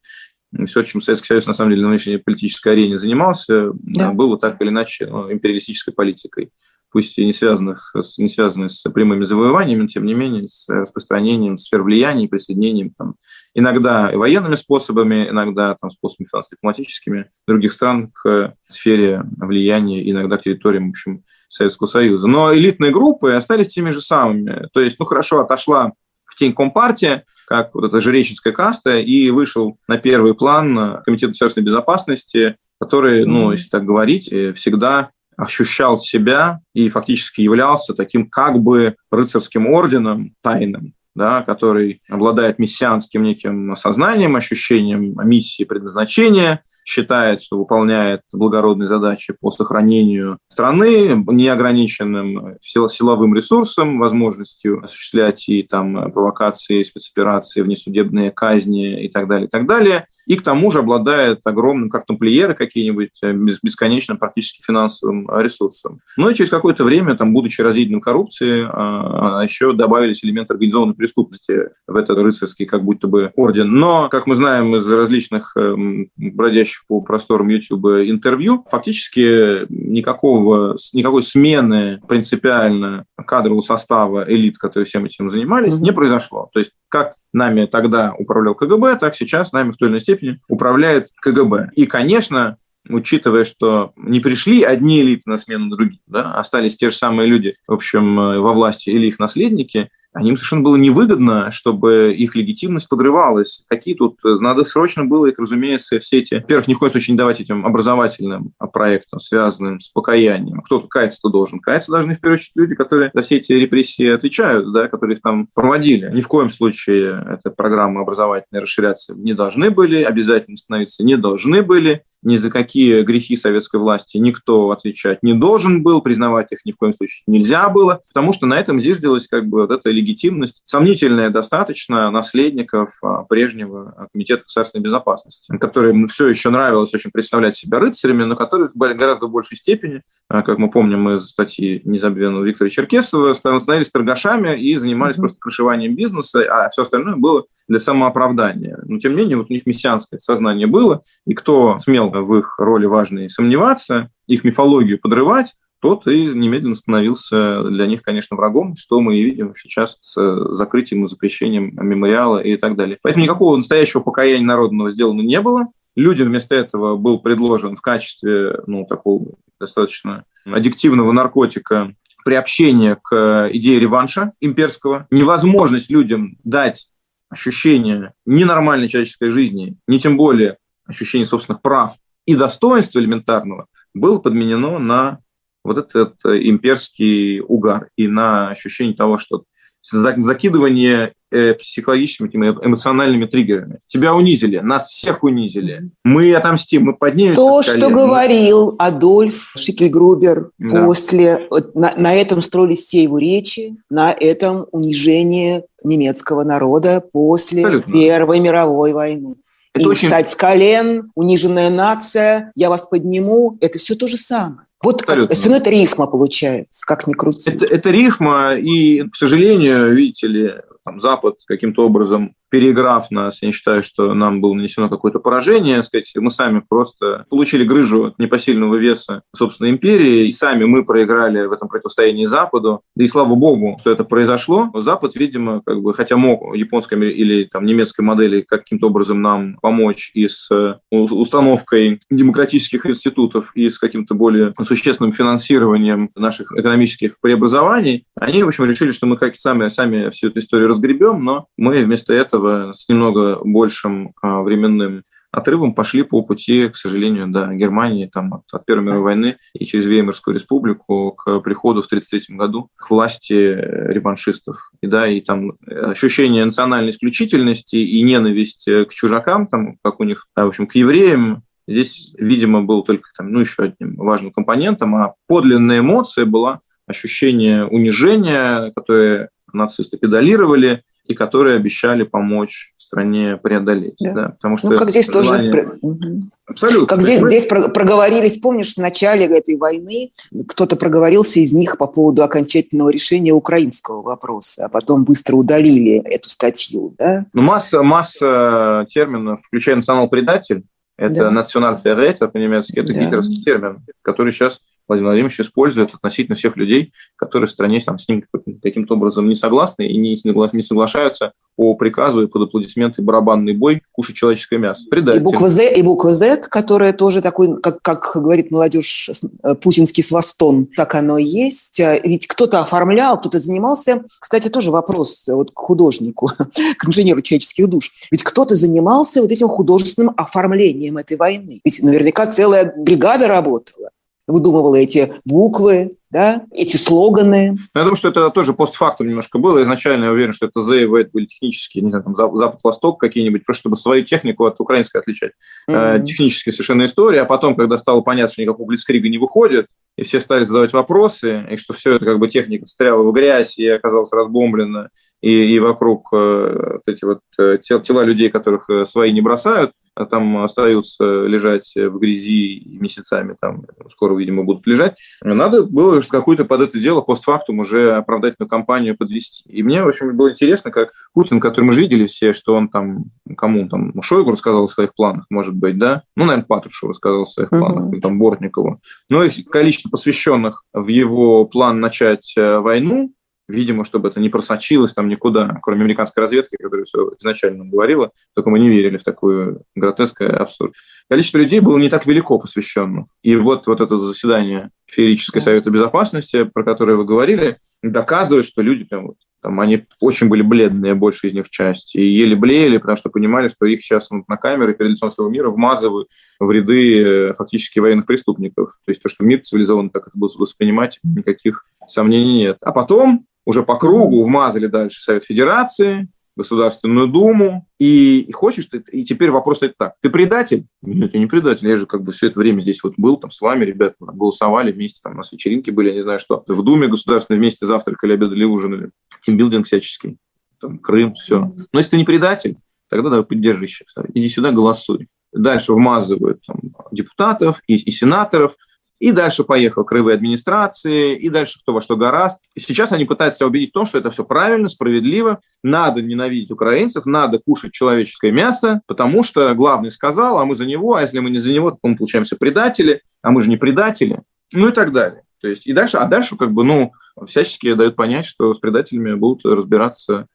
Все, 0.66 0.82
чем 0.82 1.00
Советский 1.00 1.26
Союз, 1.26 1.46
на 1.46 1.52
самом 1.52 1.70
деле, 1.70 1.82
на 1.82 1.88
нынешней 1.88 2.18
политической 2.18 2.72
арене 2.72 2.98
занимался, 2.98 3.72
да. 3.74 4.12
было 4.12 4.38
так 4.38 4.60
или 4.60 4.68
иначе 4.68 5.06
ну, 5.06 5.30
империалистической 5.30 5.92
политикой 5.92 6.50
пусть 6.96 7.18
и 7.18 7.26
не 7.26 7.34
связанных, 7.34 7.92
не 8.16 8.30
связанных 8.30 8.70
с 8.70 8.90
прямыми 8.90 9.26
завоеваниями, 9.26 9.82
но 9.82 9.86
тем 9.86 10.06
не 10.06 10.14
менее 10.14 10.48
с 10.48 10.66
распространением 10.66 11.58
сфер 11.58 11.82
влияния, 11.82 12.26
присоединением 12.26 12.94
там, 12.96 13.16
иногда 13.52 14.10
и 14.10 14.16
военными 14.16 14.54
способами, 14.54 15.28
иногда 15.28 15.76
там, 15.78 15.90
способами 15.90 16.26
дипломатическими 16.50 17.26
других 17.46 17.74
стран 17.74 18.12
к 18.14 18.54
сфере 18.66 19.24
влияния, 19.36 20.10
иногда 20.10 20.38
к 20.38 20.42
территориям, 20.44 20.86
в 20.86 20.88
общем, 20.92 21.24
Советского 21.48 21.86
Союза. 21.86 22.28
Но 22.28 22.54
элитные 22.54 22.92
группы 22.92 23.32
остались 23.32 23.68
теми 23.68 23.90
же 23.90 24.00
самыми. 24.00 24.66
То 24.72 24.80
есть, 24.80 24.98
ну 24.98 25.04
хорошо, 25.04 25.42
отошла 25.42 25.92
в 26.26 26.34
тень 26.36 26.54
Компартия, 26.54 27.24
как 27.46 27.74
вот 27.74 27.84
эта 27.84 27.98
жреческая 28.00 28.54
каста, 28.54 28.96
и 29.00 29.28
вышел 29.28 29.76
на 29.86 29.98
первый 29.98 30.32
план 30.32 31.02
Комитет 31.04 31.28
государственной 31.32 31.66
безопасности, 31.66 32.56
который, 32.80 33.26
ну, 33.26 33.52
если 33.52 33.68
так 33.68 33.84
говорить, 33.84 34.28
всегда 34.56 35.10
ощущал 35.36 35.98
себя 35.98 36.60
и 36.74 36.88
фактически 36.88 37.40
являлся 37.40 37.94
таким 37.94 38.28
как 38.28 38.58
бы 38.58 38.96
рыцарским 39.10 39.66
орденом 39.66 40.34
тайным, 40.42 40.94
да, 41.14 41.42
который 41.42 42.02
обладает 42.08 42.58
мессианским 42.58 43.22
неким 43.22 43.76
сознанием, 43.76 44.36
ощущением 44.36 45.14
миссии 45.28 45.64
предназначения, 45.64 46.62
считает, 46.86 47.42
что 47.42 47.58
выполняет 47.58 48.20
благородные 48.32 48.88
задачи 48.88 49.34
по 49.38 49.50
сохранению 49.50 50.38
страны, 50.48 51.24
неограниченным 51.26 52.54
силовым 52.60 53.34
ресурсом, 53.34 53.98
возможностью 53.98 54.84
осуществлять 54.84 55.48
и 55.48 55.64
там 55.64 56.12
провокации, 56.12 56.84
спецоперации, 56.84 57.62
внесудебные 57.62 58.30
казни 58.30 59.04
и 59.04 59.08
так 59.08 59.26
далее, 59.26 59.48
и 59.48 59.50
так 59.50 59.66
далее. 59.66 60.06
И 60.26 60.36
к 60.36 60.42
тому 60.42 60.70
же 60.70 60.80
обладает 60.80 61.40
огромным, 61.44 61.90
как 61.90 62.06
тамплиеры 62.06 62.54
какие-нибудь, 62.54 63.10
э, 63.22 63.32
бесконечным 63.32 64.18
практически 64.18 64.62
финансовым 64.64 65.28
ресурсом. 65.38 66.00
Ну 66.16 66.30
и 66.30 66.34
через 66.34 66.50
какое-то 66.50 66.84
время, 66.84 67.16
там, 67.16 67.32
будучи 67.32 67.60
разъединенным 67.60 68.00
коррупции, 68.00 68.66
а, 68.68 69.40
а, 69.40 69.42
еще 69.42 69.72
добавились 69.72 70.24
элементы 70.24 70.54
организованной 70.54 70.94
преступности 70.94 71.70
в 71.86 71.96
этот 71.96 72.18
рыцарский 72.18 72.66
как 72.66 72.84
будто 72.84 73.08
бы 73.08 73.32
орден. 73.36 73.72
Но, 73.72 74.08
как 74.08 74.26
мы 74.26 74.34
знаем 74.34 74.74
из 74.76 74.88
различных 74.88 75.52
эм, 75.56 76.10
бродящих 76.16 76.75
ходящих 76.76 76.86
по 76.86 77.00
просторам 77.00 77.48
YouTube 77.48 77.86
интервью, 78.08 78.64
фактически 78.70 79.66
никакого, 79.68 80.76
никакой 80.92 81.22
смены 81.22 82.00
принципиально 82.06 83.04
кадрового 83.26 83.60
состава 83.60 84.24
элит, 84.28 84.58
которые 84.58 84.86
всем 84.86 85.04
этим 85.04 85.30
занимались, 85.30 85.74
mm-hmm. 85.74 85.82
не 85.82 85.92
произошло. 85.92 86.48
То 86.52 86.58
есть 86.58 86.72
как 86.88 87.14
нами 87.32 87.66
тогда 87.66 88.14
управлял 88.18 88.54
КГБ, 88.54 88.96
так 88.96 89.14
сейчас 89.14 89.52
нами 89.52 89.72
в 89.72 89.76
той 89.76 89.88
или 89.88 89.92
иной 89.94 90.00
степени 90.00 90.40
управляет 90.48 91.08
КГБ. 91.20 91.70
И, 91.74 91.86
конечно, 91.86 92.56
учитывая, 92.88 93.44
что 93.44 93.92
не 93.96 94.20
пришли 94.20 94.62
одни 94.62 95.00
элиты 95.00 95.22
на 95.26 95.38
смену 95.38 95.74
другим, 95.74 96.00
да, 96.06 96.34
остались 96.34 96.76
те 96.76 96.90
же 96.90 96.96
самые 96.96 97.28
люди, 97.28 97.56
в 97.66 97.72
общем, 97.72 98.18
э, 98.18 98.38
во 98.38 98.52
власти 98.52 98.90
или 98.90 99.06
их 99.06 99.18
наследники, 99.18 99.90
им 100.22 100.36
совершенно 100.36 100.62
было 100.62 100.76
невыгодно, 100.76 101.50
чтобы 101.50 102.14
их 102.16 102.34
легитимность 102.34 102.88
подрывалась. 102.88 103.64
Какие 103.68 103.94
тут... 103.94 104.18
Э, 104.24 104.36
надо 104.40 104.64
срочно 104.64 105.04
было, 105.04 105.26
их, 105.26 105.38
разумеется, 105.38 105.98
все 105.98 106.18
эти... 106.18 106.34
Во-первых, 106.34 106.68
ни 106.68 106.74
в 106.74 106.78
коем 106.78 106.90
случае 106.90 107.14
не 107.14 107.18
давать 107.18 107.40
этим 107.40 107.66
образовательным 107.66 108.52
проектам, 108.72 109.20
связанным 109.20 109.80
с 109.80 109.88
покаянием. 109.88 110.60
Кто-то 110.62 110.88
каяться-то 110.88 111.28
должен. 111.28 111.60
Каяться 111.60 111.92
должны, 111.92 112.14
в 112.14 112.20
первую 112.20 112.34
очередь, 112.34 112.52
люди, 112.54 112.74
которые 112.74 113.10
за 113.12 113.22
все 113.22 113.36
эти 113.36 113.52
репрессии 113.52 114.08
отвечают, 114.08 114.72
да, 114.72 114.88
которые 114.88 115.16
их 115.16 115.22
там 115.22 115.48
проводили. 115.54 116.10
Ни 116.12 116.20
в 116.20 116.28
коем 116.28 116.50
случае 116.50 117.24
эта 117.28 117.50
программа 117.50 118.02
образовательная 118.02 118.62
расширяться 118.62 119.14
не 119.14 119.34
должны 119.34 119.70
были, 119.70 120.02
обязательно 120.02 120.56
становиться 120.56 121.04
не 121.04 121.16
должны 121.16 121.62
были 121.62 122.02
ни 122.26 122.36
за 122.36 122.50
какие 122.50 123.02
грехи 123.02 123.36
советской 123.36 123.78
власти 123.78 124.18
никто 124.18 124.70
отвечать 124.70 125.22
не 125.22 125.32
должен 125.32 125.82
был, 125.82 126.02
признавать 126.02 126.48
их 126.50 126.58
ни 126.64 126.72
в 126.72 126.76
коем 126.76 126.92
случае 126.92 127.22
нельзя 127.26 127.68
было, 127.68 128.02
потому 128.08 128.32
что 128.32 128.46
на 128.46 128.54
этом 128.54 128.80
зиждилась 128.80 129.28
как 129.28 129.46
бы 129.46 129.62
вот 129.62 129.70
эта 129.70 129.90
легитимность, 129.90 130.62
сомнительная 130.64 131.30
достаточно 131.30 132.10
наследников 132.10 132.98
а, 133.02 133.22
прежнего 133.22 134.08
Комитета 134.12 134.42
государственной 134.42 134.82
безопасности, 134.82 135.56
которым 135.58 136.08
все 136.08 136.26
еще 136.26 136.50
нравилось 136.50 136.92
очень 136.92 137.12
представлять 137.12 137.56
себя 137.56 137.78
рыцарями, 137.78 138.24
но 138.24 138.34
которые 138.34 138.68
в 138.68 138.76
гораздо 138.76 139.28
большей 139.28 139.56
степени, 139.56 140.02
а, 140.28 140.42
как 140.42 140.58
мы 140.58 140.68
помним 140.68 141.10
из 141.10 141.28
статьи 141.28 141.80
незабвенного 141.84 142.44
Виктора 142.44 142.68
Черкесова, 142.68 143.34
становились 143.34 143.90
торгашами 143.90 144.60
и 144.60 144.76
занимались 144.76 145.16
mm-hmm. 145.16 145.20
просто 145.20 145.38
крышеванием 145.38 145.94
бизнеса, 145.94 146.44
а 146.50 146.70
все 146.70 146.82
остальное 146.82 147.16
было 147.16 147.44
для 147.68 147.78
самооправдания. 147.78 148.78
Но, 148.86 148.98
тем 148.98 149.12
не 149.12 149.18
менее, 149.22 149.36
вот 149.36 149.50
у 149.50 149.52
них 149.52 149.66
мессианское 149.66 150.18
сознание 150.18 150.66
было, 150.66 151.02
и 151.26 151.34
кто 151.34 151.78
смел 151.78 152.10
в 152.10 152.36
их 152.38 152.58
роли 152.58 152.86
важной 152.86 153.28
сомневаться, 153.28 154.10
их 154.26 154.44
мифологию 154.44 155.00
подрывать, 155.00 155.54
тот 155.80 156.06
и 156.06 156.26
немедленно 156.26 156.74
становился 156.74 157.62
для 157.64 157.86
них, 157.86 158.02
конечно, 158.02 158.36
врагом, 158.36 158.76
что 158.76 159.00
мы 159.00 159.18
и 159.18 159.22
видим 159.22 159.52
сейчас 159.56 159.98
с 160.00 160.54
закрытием 160.54 161.04
и 161.04 161.08
запрещением 161.08 161.72
мемориала 161.76 162.38
и 162.38 162.56
так 162.56 162.76
далее. 162.76 162.98
Поэтому 163.02 163.24
никакого 163.24 163.56
настоящего 163.56 164.00
покаяния 164.00 164.44
народного 164.44 164.90
сделано 164.90 165.20
не 165.20 165.40
было. 165.40 165.68
Людям 165.94 166.28
вместо 166.28 166.54
этого 166.54 166.96
был 166.96 167.20
предложен 167.20 167.76
в 167.76 167.82
качестве 167.82 168.58
ну, 168.66 168.86
такого 168.86 169.34
достаточно 169.60 170.24
аддиктивного 170.44 171.12
наркотика 171.12 171.94
приобщение 172.24 172.98
к 173.00 173.48
идее 173.52 173.78
реванша 173.78 174.32
имперского, 174.40 175.06
невозможность 175.12 175.90
людям 175.90 176.36
дать 176.42 176.88
ощущение 177.28 178.12
ненормальной 178.24 178.88
человеческой 178.88 179.30
жизни, 179.30 179.76
не 179.86 179.98
тем 179.98 180.16
более 180.16 180.58
ощущение 180.86 181.26
собственных 181.26 181.62
прав 181.62 181.96
и 182.26 182.34
достоинства 182.34 182.98
элементарного, 182.98 183.66
было 183.94 184.18
подменено 184.18 184.78
на 184.78 185.18
вот 185.64 185.78
этот 185.78 186.14
имперский 186.24 187.40
угар 187.40 187.88
и 187.96 188.06
на 188.06 188.50
ощущение 188.50 188.94
того, 188.94 189.18
что 189.18 189.44
закидывание 189.90 191.12
э, 191.30 191.54
психологическими, 191.54 192.48
эмоциональными 192.64 193.26
триггерами. 193.26 193.78
Тебя 193.86 194.14
унизили, 194.14 194.58
нас 194.58 194.88
всех 194.88 195.22
унизили. 195.22 195.90
Мы 196.04 196.34
отомстим, 196.34 196.84
мы 196.84 196.94
поднимемся. 196.94 197.40
То, 197.40 197.62
что 197.62 197.90
говорил 197.90 198.74
Адольф 198.78 199.52
Шикельгрубер 199.56 200.50
да. 200.58 200.84
после... 200.84 201.48
На, 201.74 201.92
на 201.96 202.14
этом 202.14 202.42
строились 202.42 202.84
все 202.84 203.02
его 203.02 203.18
речи, 203.18 203.76
на 203.90 204.12
этом 204.12 204.66
унижение 204.72 205.64
немецкого 205.84 206.44
народа 206.44 207.02
после 207.12 207.62
Абсолютно. 207.62 207.92
Первой 207.92 208.40
мировой 208.40 208.92
войны. 208.92 209.36
Это 209.76 209.84
и 209.84 209.86
очень... 209.86 210.08
встать 210.08 210.30
с 210.30 210.36
колен, 210.36 211.10
униженная 211.14 211.70
нация, 211.70 212.52
я 212.54 212.70
вас 212.70 212.86
подниму, 212.86 213.58
это 213.60 213.78
все 213.78 213.94
то 213.94 214.08
же 214.08 214.16
самое. 214.16 214.66
Вот 214.82 215.02
как, 215.02 215.30
все 215.32 215.48
равно 215.48 215.62
это 215.62 215.70
рифма 215.70 216.06
получается, 216.06 216.84
как 216.86 217.06
ни 217.06 217.14
крути. 217.14 217.50
Это, 217.50 217.64
это 217.64 217.90
рифма, 217.90 218.56
и, 218.56 219.02
к 219.08 219.16
сожалению, 219.16 219.94
видите 219.94 220.26
ли, 220.26 220.52
там, 220.84 221.00
Запад 221.00 221.36
каким-то 221.46 221.84
образом 221.84 222.35
переиграв 222.50 223.10
нас, 223.10 223.42
я 223.42 223.52
считаю, 223.52 223.82
что 223.82 224.14
нам 224.14 224.40
было 224.40 224.54
нанесено 224.54 224.88
какое-то 224.88 225.18
поражение, 225.18 225.82
сказать, 225.82 226.12
мы 226.16 226.30
сами 226.30 226.62
просто 226.66 227.24
получили 227.28 227.64
грыжу 227.64 228.06
от 228.06 228.18
непосильного 228.18 228.76
веса 228.76 229.22
собственной 229.34 229.70
империи, 229.70 230.26
и 230.26 230.30
сами 230.30 230.64
мы 230.64 230.84
проиграли 230.84 231.46
в 231.46 231.52
этом 231.52 231.68
противостоянии 231.68 232.24
Западу. 232.24 232.82
Да 232.94 233.04
и 233.04 233.08
слава 233.08 233.34
богу, 233.34 233.76
что 233.80 233.90
это 233.90 234.04
произошло. 234.04 234.70
Запад, 234.74 235.14
видимо, 235.16 235.62
как 235.64 235.80
бы, 235.80 235.94
хотя 235.94 236.16
мог 236.16 236.54
японской 236.54 236.96
или 237.12 237.44
там, 237.44 237.66
немецкой 237.66 238.02
модели 238.02 238.42
каким-то 238.42 238.88
образом 238.88 239.22
нам 239.22 239.58
помочь 239.60 240.10
и 240.14 240.28
с 240.28 240.48
э, 240.50 240.74
установкой 240.90 242.00
демократических 242.10 242.86
институтов, 242.86 243.52
и 243.54 243.68
с 243.68 243.78
каким-то 243.78 244.14
более 244.14 244.54
существенным 244.66 245.12
финансированием 245.12 246.10
наших 246.14 246.52
экономических 246.52 247.18
преобразований, 247.20 248.04
они, 248.14 248.42
в 248.42 248.48
общем, 248.48 248.64
решили, 248.64 248.90
что 248.90 249.06
мы 249.06 249.16
как 249.16 249.36
сами, 249.36 249.68
сами 249.68 250.10
всю 250.10 250.28
эту 250.28 250.38
историю 250.38 250.68
разгребем, 250.68 251.24
но 251.24 251.46
мы 251.56 251.82
вместо 251.84 252.14
этого 252.14 252.35
с 252.74 252.88
немного 252.88 253.40
большим 253.42 254.12
а, 254.22 254.42
временным 254.42 255.02
отрывом 255.30 255.74
пошли 255.74 256.02
по 256.02 256.22
пути, 256.22 256.68
к 256.68 256.76
сожалению, 256.76 257.28
да, 257.28 257.52
Германии 257.52 258.08
там, 258.10 258.34
от, 258.34 258.42
от 258.52 258.64
Первой 258.64 258.84
мировой 258.84 259.02
войны 259.02 259.36
и 259.52 259.66
через 259.66 259.86
Веймарскую 259.86 260.34
республику 260.34 261.12
к 261.12 261.40
приходу 261.40 261.82
в 261.82 261.86
1933 261.86 262.36
году 262.36 262.70
к 262.76 262.88
власти 262.90 263.34
реваншистов. 263.34 264.70
И, 264.80 264.86
да, 264.86 265.06
и 265.06 265.20
там 265.20 265.52
ощущение 265.66 266.44
национальной 266.44 266.90
исключительности 266.90 267.76
и 267.76 268.02
ненависть 268.02 268.64
к 268.64 268.88
чужакам, 268.90 269.46
там, 269.46 269.76
как 269.82 270.00
у 270.00 270.04
них, 270.04 270.26
в 270.34 270.40
общем, 270.40 270.66
к 270.66 270.74
евреям, 270.74 271.42
здесь, 271.68 272.12
видимо, 272.16 272.62
был 272.62 272.82
только 272.82 273.10
там, 273.16 273.32
ну, 273.32 273.40
еще 273.40 273.64
одним 273.64 273.96
важным 273.96 274.32
компонентом, 274.32 274.94
а 274.96 275.14
подлинная 275.26 275.80
эмоция 275.80 276.24
была 276.24 276.60
ощущение 276.86 277.66
унижения, 277.66 278.72
которое 278.74 279.30
нацисты 279.52 279.96
педалировали 279.98 280.82
и 281.08 281.14
которые 281.14 281.56
обещали 281.56 282.02
помочь 282.04 282.72
стране 282.86 283.36
преодолеть. 283.36 283.96
Да. 284.00 284.12
Да, 284.12 284.28
потому 284.30 284.56
что 284.56 284.70
ну, 284.70 284.76
как 284.76 284.90
здесь 284.90 285.10
желание... 285.12 285.52
тоже... 285.52 286.20
Абсолютно. 286.46 286.86
Как 286.86 287.02
здесь, 287.02 287.20
здесь 287.20 287.46
проговорились, 287.46 288.38
помнишь, 288.38 288.74
в 288.74 288.78
начале 288.78 289.26
этой 289.26 289.56
войны 289.56 290.12
кто-то 290.46 290.76
проговорился 290.76 291.40
из 291.40 291.52
них 291.52 291.76
по 291.76 291.86
поводу 291.88 292.22
окончательного 292.22 292.90
решения 292.90 293.32
украинского 293.32 294.02
вопроса, 294.02 294.66
а 294.66 294.68
потом 294.68 295.04
быстро 295.04 295.34
удалили 295.34 296.00
эту 296.04 296.30
статью. 296.30 296.94
Да? 296.98 297.26
Ну, 297.32 297.42
масса, 297.42 297.82
масса 297.82 298.86
терминов, 298.88 299.40
включая 299.42 299.76
национал-предатель, 299.76 300.62
это 300.96 301.14
да. 301.14 301.30
националь-ферретер 301.32 302.28
по-немецки, 302.28 302.78
это 302.78 302.94
да. 302.94 303.00
гитлеровский 303.00 303.42
термин, 303.42 303.80
который 304.02 304.30
сейчас 304.30 304.60
Владимир 304.88 305.08
Владимирович 305.08 305.40
использует 305.40 305.94
относительно 305.94 306.36
всех 306.36 306.56
людей, 306.56 306.92
которые 307.16 307.48
в 307.48 307.50
стране 307.50 307.80
там, 307.80 307.98
с 307.98 308.08
ним 308.08 308.24
каким-то 308.62 308.94
образом 308.94 309.28
не 309.28 309.34
согласны 309.34 309.86
и 309.86 309.96
не, 309.96 310.16
не 310.22 310.62
соглашаются 310.62 311.32
по 311.56 311.74
приказу 311.74 312.22
и 312.22 312.26
под 312.26 312.42
аплодисменты 312.42 313.02
барабанный 313.02 313.54
бой 313.54 313.82
кушать 313.92 314.16
человеческое 314.16 314.58
мясо. 314.58 314.84
Предатель. 314.90 315.20
И 315.20 315.24
буква 315.24 315.48
Z, 315.48 315.74
и 315.74 315.82
буква 315.82 316.14
Z, 316.14 316.48
которая 316.50 316.92
тоже 316.92 317.22
такой, 317.22 317.60
как, 317.60 317.80
как 317.82 318.10
говорит 318.14 318.50
молодежь, 318.50 319.10
э, 319.42 319.54
путинский 319.54 320.02
свастон, 320.02 320.66
так 320.76 320.94
оно 320.94 321.18
и 321.18 321.24
есть. 321.24 321.80
А 321.80 321.98
ведь 321.98 322.26
кто-то 322.26 322.60
оформлял, 322.60 323.18
кто-то 323.18 323.38
занимался. 323.38 324.04
Кстати, 324.20 324.48
тоже 324.48 324.70
вопрос 324.70 325.24
вот 325.28 325.50
к 325.50 325.58
художнику, 325.58 326.30
к 326.78 326.86
инженеру 326.86 327.22
человеческих 327.22 327.68
душ. 327.68 327.90
Ведь 328.10 328.22
кто-то 328.22 328.54
занимался 328.54 329.22
вот 329.22 329.32
этим 329.32 329.48
художественным 329.48 330.12
оформлением 330.16 330.98
этой 330.98 331.16
войны. 331.16 331.60
Ведь 331.64 331.82
наверняка 331.82 332.26
целая 332.26 332.72
бригада 332.76 333.28
работала 333.28 333.90
выдумывала 334.26 334.76
эти 334.76 335.14
буквы, 335.24 335.92
да, 336.10 336.42
эти 336.52 336.76
слоганы. 336.76 337.52
Ну, 337.52 337.80
я 337.80 337.82
думаю, 337.82 337.96
что 337.96 338.08
это 338.08 338.30
тоже 338.30 338.52
постфактум 338.52 339.08
немножко 339.08 339.38
было. 339.38 339.62
Изначально 339.62 340.04
я 340.04 340.10
уверен, 340.12 340.32
что 340.32 340.46
это 340.46 340.60
V 340.60 341.08
были 341.12 341.26
технические, 341.26 341.82
не 341.82 341.90
знаю, 341.90 342.04
там 342.04 342.14
Запад-Восток 342.14 343.00
какие-нибудь, 343.00 343.44
просто 343.44 343.60
чтобы 343.60 343.76
свою 343.76 344.04
технику 344.04 344.44
от 344.44 344.60
украинской 344.60 344.98
отличать. 344.98 345.32
Mm-hmm. 345.68 346.04
Технические 346.04 346.52
совершенно 346.52 346.84
истории. 346.84 347.18
А 347.18 347.24
потом, 347.24 347.56
когда 347.56 347.76
стало 347.76 348.02
понятно, 348.02 348.32
что 348.32 348.42
никакого 348.42 348.66
блицкрига 348.66 349.08
не 349.08 349.18
выходит, 349.18 349.66
и 349.96 350.02
все 350.02 350.20
стали 350.20 350.44
задавать 350.44 350.72
вопросы, 350.72 351.46
и 351.50 351.56
что 351.56 351.72
все 351.72 351.94
это 351.94 352.04
как 352.04 352.18
бы 352.18 352.28
техника 352.28 352.66
встряла 352.66 353.02
в 353.02 353.12
грязь 353.12 353.58
и 353.58 353.66
оказалась 353.66 354.12
разбомблена, 354.12 354.90
и, 355.22 355.54
и 355.54 355.58
вокруг 355.58 356.08
э, 356.12 356.72
вот 356.74 356.82
эти 356.86 357.04
вот 357.04 357.20
э, 357.38 357.58
тела 357.62 358.04
людей, 358.04 358.28
которых 358.28 358.68
э, 358.68 358.84
свои 358.84 359.12
не 359.12 359.22
бросают, 359.22 359.72
а 359.94 360.04
там 360.04 360.44
остаются 360.44 361.24
лежать 361.24 361.72
в 361.74 361.98
грязи 361.98 362.62
месяцами, 362.78 363.34
там 363.40 363.64
скоро, 363.90 364.14
видимо, 364.14 364.44
будут 364.44 364.66
лежать. 364.66 364.96
Надо 365.22 365.62
было 365.62 365.95
какую-то 366.02 366.44
под 366.44 366.60
это 366.60 366.78
дело 366.78 367.00
постфактум 367.00 367.60
уже 367.60 367.94
оправдательную 367.94 368.48
кампанию 368.48 368.96
подвести. 368.96 369.44
И 369.48 369.62
мне, 369.62 369.82
в 369.82 369.88
общем, 369.88 370.16
было 370.16 370.30
интересно, 370.30 370.70
как 370.70 370.92
Путин, 371.14 371.40
который 371.40 371.64
мы 371.64 371.72
же 371.72 371.80
видели 371.80 372.06
все, 372.06 372.32
что 372.32 372.54
он 372.54 372.68
там, 372.68 373.04
кому 373.36 373.68
там, 373.68 373.92
Шойгу 374.02 374.30
рассказал 374.30 374.64
о 374.64 374.68
своих 374.68 374.94
планах, 374.94 375.26
может 375.30 375.54
быть, 375.54 375.78
да? 375.78 376.02
Ну, 376.16 376.24
наверное, 376.24 376.46
Патрушеву 376.46 376.90
рассказал 376.90 377.22
о 377.22 377.26
своих 377.26 377.50
планах, 377.50 377.92
uh-huh. 377.92 378.00
там, 378.00 378.18
Бортникову. 378.18 378.80
Но 379.10 379.22
их 379.24 379.44
количество 379.46 379.90
посвященных 379.90 380.62
в 380.72 380.88
его 380.88 381.44
план 381.44 381.80
начать 381.80 382.34
э, 382.36 382.58
войну, 382.58 383.12
видимо, 383.48 383.84
чтобы 383.84 384.08
это 384.08 384.20
не 384.20 384.28
просочилось 384.28 384.92
там 384.92 385.08
никуда, 385.08 385.58
кроме 385.62 385.82
американской 385.82 386.22
разведки, 386.22 386.56
которая 386.60 386.84
все 386.84 387.12
изначально 387.18 387.64
говорила, 387.64 388.10
только 388.34 388.50
мы 388.50 388.58
не 388.58 388.68
верили 388.68 388.96
в 388.96 389.04
такую 389.04 389.62
гротеское 389.74 390.30
абсурд. 390.30 390.74
Количество 391.08 391.38
людей 391.38 391.60
было 391.60 391.78
не 391.78 391.88
так 391.88 392.06
велико 392.06 392.38
посвященных. 392.38 393.06
И 393.22 393.36
вот, 393.36 393.66
вот 393.66 393.80
это 393.80 393.98
заседание 393.98 394.70
Феерической 394.86 395.42
Совета 395.42 395.70
Безопасности, 395.70 396.44
про 396.44 396.64
которое 396.64 396.96
вы 396.96 397.04
говорили, 397.04 397.58
доказывает, 397.82 398.46
что 398.46 398.62
люди 398.62 398.84
прям 398.84 399.08
вот 399.08 399.16
там 399.46 399.60
они 399.60 399.86
очень 400.00 400.28
были 400.28 400.42
бледные, 400.42 400.96
большая 400.96 401.30
из 401.30 401.34
них 401.36 401.48
часть, 401.50 401.94
и 401.94 402.04
еле 402.04 402.34
блеяли, 402.34 402.78
потому 402.78 402.96
что 402.96 403.10
понимали, 403.10 403.46
что 403.46 403.64
их 403.64 403.80
сейчас 403.80 404.10
вот 404.10 404.26
на 404.26 404.36
камеры 404.36 404.74
перед 404.74 404.90
лицом 404.90 405.10
всего 405.10 405.28
мира 405.28 405.50
вмазывают 405.50 406.08
в 406.40 406.50
ряды 406.50 407.00
э, 407.00 407.34
фактически 407.34 407.78
военных 407.78 408.06
преступников. 408.06 408.70
То 408.84 408.90
есть 408.90 409.00
то, 409.00 409.08
что 409.08 409.22
мир 409.22 409.42
цивилизованно 409.42 409.90
так 409.90 410.08
это 410.08 410.18
будет 410.18 410.34
воспринимать, 410.34 410.98
никаких 411.04 411.64
сомнений 411.86 412.38
нет. 412.38 412.56
А 412.60 412.72
потом 412.72 413.24
уже 413.44 413.62
по 413.62 413.76
кругу 413.76 414.24
вмазали 414.24 414.66
дальше 414.66 415.00
Совет 415.00 415.22
Федерации, 415.22 416.08
Государственную 416.36 417.08
Думу, 417.08 417.66
и, 417.78 418.20
и 418.20 418.32
хочешь 418.32 418.66
ты, 418.66 418.84
и 418.92 419.04
теперь 419.04 419.30
вопрос 419.30 419.62
это 419.62 419.74
так, 419.78 419.94
ты 420.02 420.10
предатель? 420.10 420.66
Нет, 420.82 421.14
я 421.14 421.20
не 421.20 421.26
предатель, 421.26 421.66
я 421.66 421.76
же 421.76 421.86
как 421.86 422.02
бы 422.02 422.12
все 422.12 422.28
это 422.28 422.38
время 422.38 422.60
здесь 422.60 422.82
вот 422.82 422.94
был, 422.96 423.16
там 423.16 423.30
с 423.30 423.40
вами, 423.40 423.64
ребята, 423.64 423.96
голосовали 424.00 424.70
вместе, 424.70 425.00
там 425.02 425.14
у 425.14 425.16
нас 425.16 425.32
вечеринки 425.32 425.70
были, 425.70 425.88
я 425.88 425.94
не 425.94 426.02
знаю 426.02 426.18
что, 426.18 426.44
в 426.46 426.62
Думе 426.62 426.88
государственной 426.88 427.38
вместе 427.38 427.66
завтракали, 427.66 428.12
обедали, 428.12 428.44
ужинали, 428.44 428.90
тимбилдинг 429.22 429.66
всяческий, 429.66 430.18
там, 430.60 430.78
Крым, 430.78 431.14
все. 431.14 431.40
Но 431.72 431.78
если 431.78 431.92
ты 431.92 431.96
не 431.96 432.04
предатель, 432.04 432.56
тогда 432.88 433.10
давай 433.10 433.24
поддержи 433.24 433.66
сейчас, 433.66 433.88
иди 434.12 434.28
сюда, 434.28 434.52
голосуй. 434.52 435.08
Дальше 435.32 435.72
вмазывают 435.72 436.40
там, 436.46 436.60
депутатов 436.92 437.60
и, 437.66 437.76
и 437.76 437.90
сенаторов, 437.90 438.54
и 438.98 439.12
дальше 439.12 439.44
поехал 439.44 439.84
краевые 439.84 440.14
администрации, 440.14 441.16
и 441.16 441.28
дальше 441.28 441.60
кто 441.60 441.72
во 441.72 441.80
что 441.80 441.96
гораст. 441.96 442.40
Сейчас 442.58 442.92
они 442.92 443.04
пытаются 443.04 443.46
убедить 443.46 443.70
в 443.70 443.74
том, 443.74 443.86
что 443.86 443.98
это 443.98 444.10
все 444.10 444.24
правильно, 444.24 444.68
справедливо, 444.68 445.40
надо 445.62 446.02
ненавидеть 446.02 446.50
украинцев, 446.50 447.06
надо 447.06 447.38
кушать 447.38 447.72
человеческое 447.72 448.32
мясо, 448.32 448.80
потому 448.86 449.22
что 449.22 449.54
главный 449.54 449.90
сказал, 449.90 450.38
а 450.38 450.44
мы 450.44 450.54
за 450.54 450.66
него, 450.66 450.94
а 450.94 451.02
если 451.02 451.18
мы 451.18 451.30
не 451.30 451.38
за 451.38 451.52
него, 451.52 451.72
то 451.72 451.78
мы 451.82 451.96
получаемся 451.96 452.36
предатели, 452.36 453.02
а 453.22 453.30
мы 453.30 453.42
же 453.42 453.48
не 453.48 453.56
предатели, 453.56 454.20
ну 454.52 454.68
и 454.68 454.72
так 454.72 454.92
далее. 454.92 455.22
То 455.40 455.48
есть 455.48 455.66
и 455.66 455.72
дальше, 455.72 455.98
а 455.98 456.06
дальше 456.06 456.36
как 456.36 456.52
бы, 456.52 456.64
ну, 456.64 456.92
всячески 457.26 457.72
дают 457.74 457.96
понять, 457.96 458.26
что 458.26 458.52
с 458.52 458.58
предателями 458.58 459.14
будут 459.14 459.44
разбираться 459.44 460.26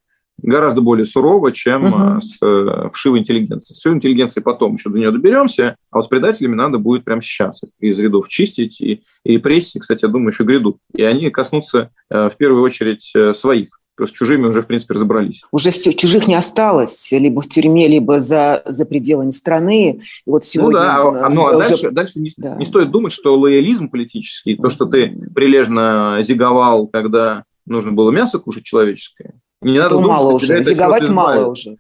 гораздо 0.42 0.82
более 0.82 1.06
сурово, 1.06 1.52
чем 1.52 1.86
угу. 1.86 2.22
с 2.22 2.40
вшивой 2.94 3.20
интеллигенцией. 3.20 3.78
С 3.78 3.86
интеллигенцией 3.88 4.44
потом 4.44 4.74
еще 4.76 4.90
до 4.90 4.98
нее 4.98 5.12
доберемся, 5.12 5.76
а 5.92 5.98
вот 5.98 6.06
с 6.06 6.08
предателями 6.08 6.56
надо 6.56 6.78
будет 6.78 7.04
прямо 7.04 7.22
сейчас 7.22 7.62
из 7.80 8.00
рядов 8.00 8.28
чистить. 8.28 8.82
И, 8.82 9.04
и 9.24 9.34
репрессии, 9.34 9.80
кстати, 9.80 10.06
я 10.06 10.10
думаю, 10.10 10.32
еще 10.32 10.44
грядут. 10.44 10.78
И 10.96 11.04
они 11.04 11.30
коснутся 11.30 11.92
э, 12.10 12.30
в 12.30 12.38
первую 12.38 12.64
очередь 12.64 13.14
своих. 13.36 13.82
Просто 13.96 14.16
с 14.16 14.18
чужими 14.18 14.48
уже, 14.48 14.62
в 14.62 14.68
принципе, 14.68 14.94
разобрались. 14.96 15.44
Уже 15.52 15.70
все, 15.72 15.94
чужих 15.94 16.28
не 16.28 16.36
осталось, 16.36 17.12
либо 17.12 17.42
в 17.42 17.48
тюрьме, 17.48 17.88
либо 17.88 18.20
за, 18.22 18.64
за 18.66 18.86
пределами 18.86 19.32
страны. 19.32 20.02
И 20.26 20.30
вот 20.30 20.44
сегодня... 20.46 20.80
Ну 20.80 21.14
да, 21.14 21.26
а, 21.26 21.30
ну, 21.30 21.46
а 21.46 21.58
уже... 21.58 21.70
дальше, 21.70 21.92
дальше 21.92 22.20
не, 22.20 22.32
да. 22.38 22.56
не 22.56 22.66
стоит 22.66 22.90
думать, 22.90 23.12
что 23.12 23.38
лоялизм 23.38 23.90
политический, 23.90 24.56
то, 24.56 24.70
что 24.70 24.86
ты 24.86 25.16
прилежно 25.36 26.18
зиговал, 26.22 26.88
когда 26.88 27.44
нужно 27.66 27.92
было 27.92 28.12
мясо 28.12 28.40
кушать 28.40 28.64
человеческое, 28.64 29.36
не 29.62 29.78
надо 29.78 29.96
думать, 29.96 30.10
мало 30.10 30.32
уже, 30.34 30.64
зиговать 30.64 31.10
мало 31.10 31.48
уже. 31.48 31.78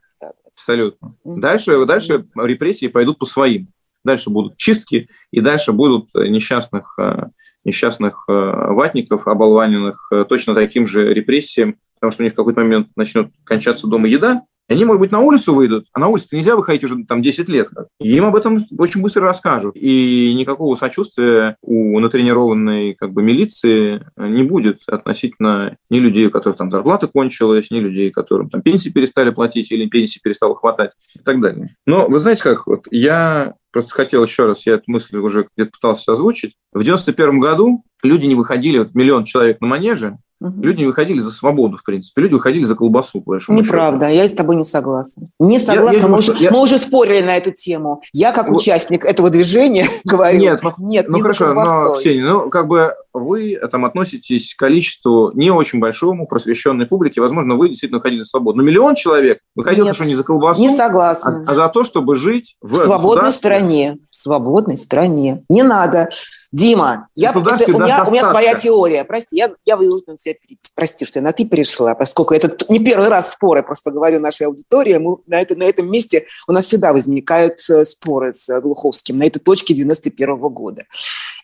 Абсолютно. 0.53 1.15
Дальше, 1.23 1.85
дальше 1.85 2.25
репрессии 2.35 2.87
пойдут 2.87 3.17
по 3.17 3.25
своим. 3.25 3.67
Дальше 4.03 4.29
будут 4.29 4.57
чистки, 4.57 5.09
и 5.31 5.41
дальше 5.41 5.73
будут 5.73 6.09
несчастных, 6.13 6.95
э, 6.97 7.27
несчастных 7.63 8.25
э, 8.27 8.31
ватников, 8.33 9.27
оболваненных 9.27 10.07
э, 10.11 10.25
точно 10.27 10.55
таким 10.55 10.87
же 10.87 11.13
репрессиям, 11.13 11.75
потому 11.95 12.11
что 12.11 12.23
у 12.23 12.25
них 12.25 12.33
в 12.33 12.35
какой-то 12.35 12.61
момент 12.61 12.89
начнет 12.95 13.31
кончаться 13.43 13.87
дома 13.87 14.07
еда, 14.07 14.43
они, 14.71 14.85
может 14.85 14.99
быть, 14.99 15.11
на 15.11 15.19
улицу 15.19 15.53
выйдут, 15.53 15.87
а 15.93 15.99
на 15.99 16.07
улицу 16.07 16.27
нельзя 16.31 16.55
выходить 16.55 16.83
уже 16.83 17.03
там 17.05 17.21
10 17.21 17.49
лет. 17.49 17.69
И 17.99 18.15
им 18.15 18.25
об 18.25 18.35
этом 18.35 18.65
очень 18.77 19.01
быстро 19.01 19.23
расскажут. 19.23 19.75
И 19.75 20.33
никакого 20.33 20.75
сочувствия 20.75 21.57
у 21.61 21.99
натренированной 21.99 22.95
как 22.95 23.13
бы, 23.13 23.21
милиции 23.23 24.05
не 24.17 24.43
будет 24.43 24.81
относительно 24.87 25.77
ни 25.89 25.99
людей, 25.99 26.27
у 26.27 26.31
которых 26.31 26.57
там 26.57 26.71
зарплата 26.71 27.07
кончилась, 27.07 27.71
ни 27.71 27.79
людей, 27.79 28.11
которым 28.11 28.49
там 28.49 28.61
пенсии 28.61 28.89
перестали 28.89 29.29
платить 29.29 29.71
или 29.71 29.87
пенсии 29.87 30.19
перестало 30.21 30.55
хватать 30.55 30.91
и 31.15 31.23
так 31.23 31.41
далее. 31.41 31.75
Но 31.85 32.07
вы 32.07 32.19
знаете 32.19 32.43
как, 32.43 32.67
вот 32.67 32.85
я 32.91 33.55
просто 33.71 33.91
хотел 33.91 34.23
еще 34.23 34.45
раз, 34.45 34.65
я 34.65 34.73
эту 34.73 34.83
мысль 34.87 35.17
уже 35.17 35.47
где-то 35.55 35.71
пытался 35.71 36.13
озвучить. 36.13 36.55
В 36.73 36.83
91 36.83 37.39
году 37.39 37.83
люди 38.03 38.25
не 38.25 38.35
выходили, 38.35 38.79
вот 38.79 38.93
миллион 38.93 39.23
человек 39.23 39.61
на 39.61 39.67
манеже, 39.67 40.17
Угу. 40.41 40.61
Люди 40.63 40.79
не 40.79 40.85
выходили 40.87 41.19
за 41.19 41.29
свободу, 41.29 41.77
в 41.77 41.83
принципе. 41.83 42.23
Люди 42.23 42.33
выходили 42.33 42.63
за 42.63 42.73
колбасу. 42.73 43.23
Неправда, 43.49 44.07
счету. 44.07 44.17
я 44.17 44.27
с 44.27 44.33
тобой 44.33 44.55
не 44.55 44.63
согласна. 44.63 45.29
Не 45.39 45.59
согласна, 45.59 45.97
я, 45.97 46.01
я, 46.01 46.07
мы, 46.07 46.17
уже, 46.17 46.33
я... 46.39 46.51
мы 46.51 46.61
уже 46.61 46.79
спорили 46.79 47.21
на 47.21 47.37
эту 47.37 47.51
тему. 47.51 48.01
Я, 48.11 48.31
как 48.31 48.49
вот. 48.49 48.57
участник 48.57 49.05
этого 49.05 49.29
движения, 49.29 49.85
говорю, 50.03 50.39
нет, 50.39 50.63
ну, 50.63 50.73
нет 50.79 51.07
ну, 51.07 51.17
не 51.17 51.21
хорошо, 51.21 51.47
за 51.47 51.53
колбасой. 51.53 51.89
Но, 51.89 51.95
Ксения, 51.95 52.25
ну, 52.25 52.49
как 52.49 52.67
бы 52.67 52.95
вы 53.13 53.59
там 53.71 53.85
относитесь 53.85 54.55
к 54.55 54.59
количеству 54.59 55.31
не 55.35 55.51
очень 55.51 55.79
большому 55.79 56.25
просвещенной 56.25 56.87
публики. 56.87 57.19
Возможно, 57.19 57.55
вы 57.55 57.69
действительно 57.69 57.99
выходили 57.99 58.21
за 58.21 58.29
свободу. 58.29 58.57
Но 58.57 58.63
миллион 58.63 58.95
человек 58.95 59.39
выходил 59.55 59.85
нет, 59.85 59.95
что 59.95 60.05
не 60.05 60.15
за 60.15 60.23
колбасу, 60.23 60.59
не 60.59 60.71
согласна. 60.71 61.45
А, 61.47 61.51
а 61.51 61.55
за 61.55 61.69
то, 61.69 61.83
чтобы 61.83 62.15
жить 62.15 62.55
в, 62.61 62.73
в 62.73 62.77
свободной 62.77 63.31
стране. 63.31 63.97
В 64.09 64.15
свободной 64.15 64.77
стране. 64.77 65.43
Не 65.49 65.61
надо 65.61 66.09
Дима, 66.51 67.07
я, 67.15 67.29
это, 67.29 67.39
у, 67.39 67.41
меня, 67.79 68.03
у 68.05 68.11
меня 68.11 68.29
своя 68.29 68.55
теория. 68.55 69.05
Прости, 69.05 69.37
я, 69.37 69.53
я 69.65 69.77
вынужден 69.77 70.17
тебя 70.17 70.35
Прости, 70.75 71.05
что 71.05 71.19
я 71.19 71.23
на 71.23 71.31
«ты» 71.31 71.45
перешла, 71.45 71.95
поскольку 71.95 72.33
это 72.33 72.53
не 72.67 72.79
первый 72.79 73.07
раз 73.07 73.31
споры, 73.31 73.63
просто 73.63 73.91
говорю 73.91 74.19
нашей 74.19 74.47
аудитории. 74.47 74.97
Мы 74.97 75.15
на, 75.27 75.41
это, 75.41 75.55
на 75.55 75.63
этом 75.63 75.89
месте 75.89 76.25
у 76.47 76.51
нас 76.51 76.65
всегда 76.65 76.91
возникают 76.91 77.59
э, 77.69 77.85
споры 77.85 78.33
с 78.33 78.59
Глуховским 78.59 79.17
на 79.17 79.23
этой 79.23 79.39
точке 79.39 79.73
91 79.73 80.29
-го 80.31 80.49
года. 80.49 80.83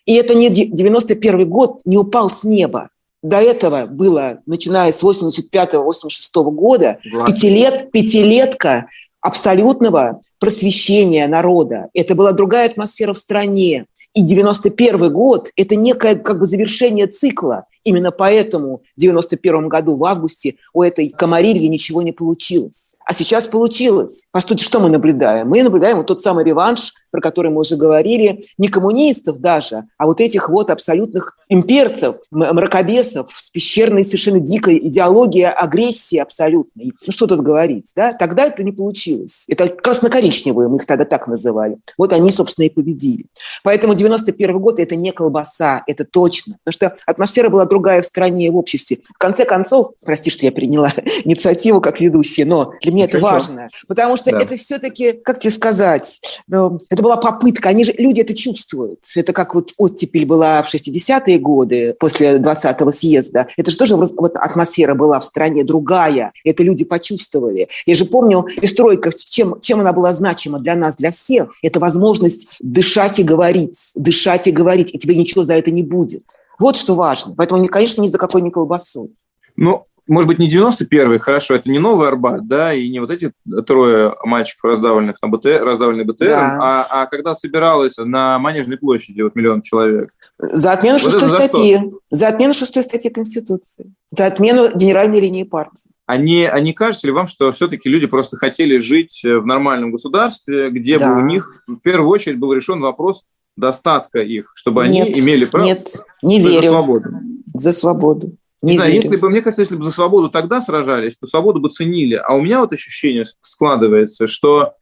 И 0.06 0.14
это 0.16 0.36
не 0.36 0.50
91 0.50 1.50
год 1.50 1.80
не 1.86 1.98
упал 1.98 2.30
с 2.30 2.44
неба. 2.44 2.90
До 3.24 3.38
этого 3.38 3.86
было, 3.86 4.40
начиная 4.46 4.92
с 4.92 5.04
85-86 5.04 6.52
года, 6.52 7.00
пятилет, 7.26 7.92
пятилетка 7.92 8.88
абсолютного 9.22 10.22
просвещения 10.40 11.28
народа. 11.28 11.90
Это 11.94 12.16
была 12.16 12.32
другая 12.32 12.68
атмосфера 12.68 13.14
в 13.14 13.18
стране. 13.18 13.86
И 14.18 14.24
91 14.24 15.14
год– 15.14 15.52
это 15.56 15.76
некое 15.76 16.16
как 16.16 16.40
бы 16.40 16.48
завершение 16.48 17.06
цикла. 17.06 17.66
Именно 17.84 18.10
поэтому 18.10 18.82
в 18.98 19.00
91 19.00 19.70
году 19.70 19.96
в 19.96 20.04
августе 20.06 20.56
у 20.74 20.82
этой 20.82 21.10
комарильи 21.10 21.68
ничего 21.68 22.02
не 22.02 22.12
получилось. 22.12 22.96
А 23.06 23.14
сейчас 23.14 23.46
получилось. 23.46 24.26
По 24.32 24.42
сути, 24.42 24.64
что 24.64 24.80
мы 24.80 24.90
наблюдаем? 24.90 25.50
Мы 25.50 25.62
наблюдаем 25.62 25.98
вот 25.98 26.08
тот 26.08 26.20
самый 26.20 26.44
реванш 26.44 26.96
про 27.18 27.22
который 27.22 27.50
мы 27.50 27.62
уже 27.62 27.78
говорили, 27.78 28.42
не 28.60 28.68
коммунистов 28.68 29.40
даже, 29.40 29.86
а 29.98 30.06
вот 30.06 30.22
этих 30.22 30.50
вот 30.50 30.70
абсолютных 30.70 31.36
имперцев, 31.50 32.18
мракобесов 32.30 33.32
с 33.34 33.50
пещерной 33.50 34.04
совершенно 34.04 34.40
дикой 34.40 34.78
идеологией 34.78 35.50
агрессии 35.50 36.18
абсолютной. 36.18 36.94
Ну 37.08 37.12
что 37.12 37.26
тут 37.26 37.42
говорить, 37.42 37.92
да? 37.96 38.14
Тогда 38.14 38.46
это 38.46 38.62
не 38.62 38.72
получилось. 38.72 39.46
Это 39.48 39.68
красно-коричневые, 39.68 40.70
мы 40.70 40.76
их 40.76 40.86
тогда 40.86 41.06
так 41.06 41.28
называли. 41.28 41.78
Вот 41.98 42.14
они, 42.14 42.30
собственно, 42.30 42.66
и 42.66 42.70
победили. 42.70 43.26
Поэтому 43.64 43.96
91 43.96 44.60
год– 44.60 44.78
это 44.80 44.96
не 44.96 45.12
колбаса, 45.12 45.82
это 45.88 46.06
точно. 46.06 46.58
Потому 46.64 46.74
что 46.74 46.98
атмосфера 47.08 47.50
была 47.50 47.66
другая 47.66 48.04
в 48.04 48.06
стране 48.06 48.46
и 48.46 48.50
в 48.52 48.58
обществе. 48.58 49.00
В 49.16 49.18
конце 49.18 49.46
концов, 49.46 49.94
прости, 50.06 50.30
что 50.30 50.46
я 50.46 50.52
приняла 50.52 50.90
инициативу 51.24 51.82
как 51.82 52.00
ведущая, 52.00 52.46
но 52.46 52.74
для 52.84 52.92
меня 52.92 53.06
это 53.06 53.20
важно. 53.20 53.70
Потому 53.88 54.18
что 54.18 54.30
да. 54.30 54.38
это 54.38 54.56
все-таки, 54.56 55.14
как 55.14 55.40
тебе 55.40 55.50
сказать, 55.50 56.22
ну, 56.48 56.80
это 56.90 57.02
была 57.08 57.18
попытка, 57.18 57.70
они 57.70 57.86
же, 57.86 57.94
люди 57.98 58.20
это 58.20 58.34
чувствуют. 58.34 59.00
Это 59.16 59.32
как 59.32 59.56
вот 59.56 59.72
оттепель 59.78 60.26
была 60.26 60.62
в 60.62 60.74
60-е 60.74 61.38
годы 61.40 61.96
после 62.00 62.38
20-го 62.38 62.92
съезда. 62.92 63.48
Это 63.56 63.72
же 63.72 63.78
тоже 63.78 63.96
вот 63.96 64.36
атмосфера 64.36 64.94
была 64.94 65.20
в 65.20 65.26
стране 65.26 65.64
другая. 65.64 66.34
Это 66.44 66.64
люди 66.64 66.84
почувствовали. 66.84 67.70
Я 67.86 67.96
же 67.96 68.06
помню, 68.06 68.44
перестройка, 68.44 69.12
чем, 69.16 69.60
чем 69.62 69.80
она 69.80 69.94
была 69.94 70.14
значима 70.14 70.60
для 70.60 70.76
нас, 70.76 70.98
для 70.98 71.12
всех. 71.12 71.54
Это 71.64 71.80
возможность 71.80 72.48
дышать 72.60 73.20
и 73.20 73.24
говорить, 73.24 73.92
дышать 73.96 74.48
и 74.48 74.52
говорить, 74.52 74.94
и 74.94 75.00
тебе 75.00 75.16
ничего 75.16 75.46
за 75.46 75.54
это 75.54 75.72
не 75.72 75.84
будет. 75.84 76.24
Вот 76.60 76.76
что 76.76 76.96
важно. 76.96 77.36
Поэтому, 77.38 77.66
конечно, 77.68 78.02
ни 78.02 78.08
за 78.08 78.18
какой 78.18 78.42
не 78.42 78.52
колбасу. 78.52 79.12
Ну, 79.58 79.86
может 80.08 80.28
быть, 80.28 80.40
не 80.40 80.48
91-й, 80.48 81.20
хорошо, 81.20 81.56
это 81.56 81.70
не 81.70 81.80
новый 81.80 82.08
Арбат, 82.08 82.48
да, 82.48 82.74
и 82.74 82.88
не 82.88 83.00
вот 83.00 83.12
эти 83.12 83.34
трое 83.66 84.16
мальчиков, 84.24 84.72
раздавленных 84.72 85.22
на 85.22 85.28
БТР, 85.28 85.64
раздавленных 85.64 86.08
БТР, 86.08 86.28
да. 86.28 86.58
а, 86.62 87.02
а 87.02 87.06
когда 87.08 87.36
собиралась 87.36 87.98
на 87.98 88.40
Манежной 88.40 88.78
площади 88.78 89.22
вот 89.22 89.36
миллион 89.36 89.62
человек. 89.62 90.14
За 90.40 90.72
отмену 90.72 90.98
вот 91.00 91.12
шестой 91.12 91.30
статьи. 91.30 91.78
Что? 91.78 92.00
За 92.12 92.28
отмену 92.30 92.54
шестой 92.54 92.84
статьи 92.84 93.12
Конституции. 93.12 93.94
За 94.12 94.28
отмену 94.28 94.74
генеральной 94.74 95.20
линии 95.20 95.44
партии. 95.44 95.92
Они, 96.06 96.46
они 96.46 96.72
кажется 96.72 97.06
ли 97.06 97.12
вам, 97.12 97.28
что 97.28 97.52
все-таки 97.52 97.90
люди 97.90 98.08
просто 98.08 98.38
хотели 98.38 98.78
жить 98.78 99.22
в 99.24 99.46
нормальном 99.46 99.92
государстве, 99.92 100.70
где 100.70 101.00
да. 101.00 101.14
бы 101.14 101.22
у 101.22 101.26
них 101.26 101.64
в 101.68 101.80
первую 101.80 102.10
очередь 102.10 102.40
был 102.40 102.54
решен 102.54 102.80
вопрос 102.80 103.26
достатка 103.58 104.20
их, 104.20 104.54
чтобы 104.56 104.84
они 104.84 105.02
нет, 105.02 105.18
имели 105.18 105.46
право 105.46 105.66
нет, 105.66 105.90
не 106.22 106.40
верю. 106.40 106.62
за 106.62 106.68
свободу? 106.70 107.10
За 107.56 107.72
свободу. 107.74 108.38
Не, 108.68 108.74
не 108.74 108.78
знаю, 108.78 108.94
если 108.94 109.16
бы, 109.16 109.30
мне 109.30 109.42
кажется, 109.42 109.62
если 109.62 109.76
бы 109.76 109.84
за 109.84 109.92
свободу 109.92 110.30
тогда 110.30 110.62
сражались, 110.62 111.16
то 111.20 111.28
свободу 111.28 111.60
бы 111.60 111.70
ценили. 111.70 112.16
А 112.16 112.36
у 112.36 112.42
меня 112.42 112.60
вот 112.60 112.74
ощущение 112.74 113.24
складывается, 113.42 114.28
что, 114.28 114.74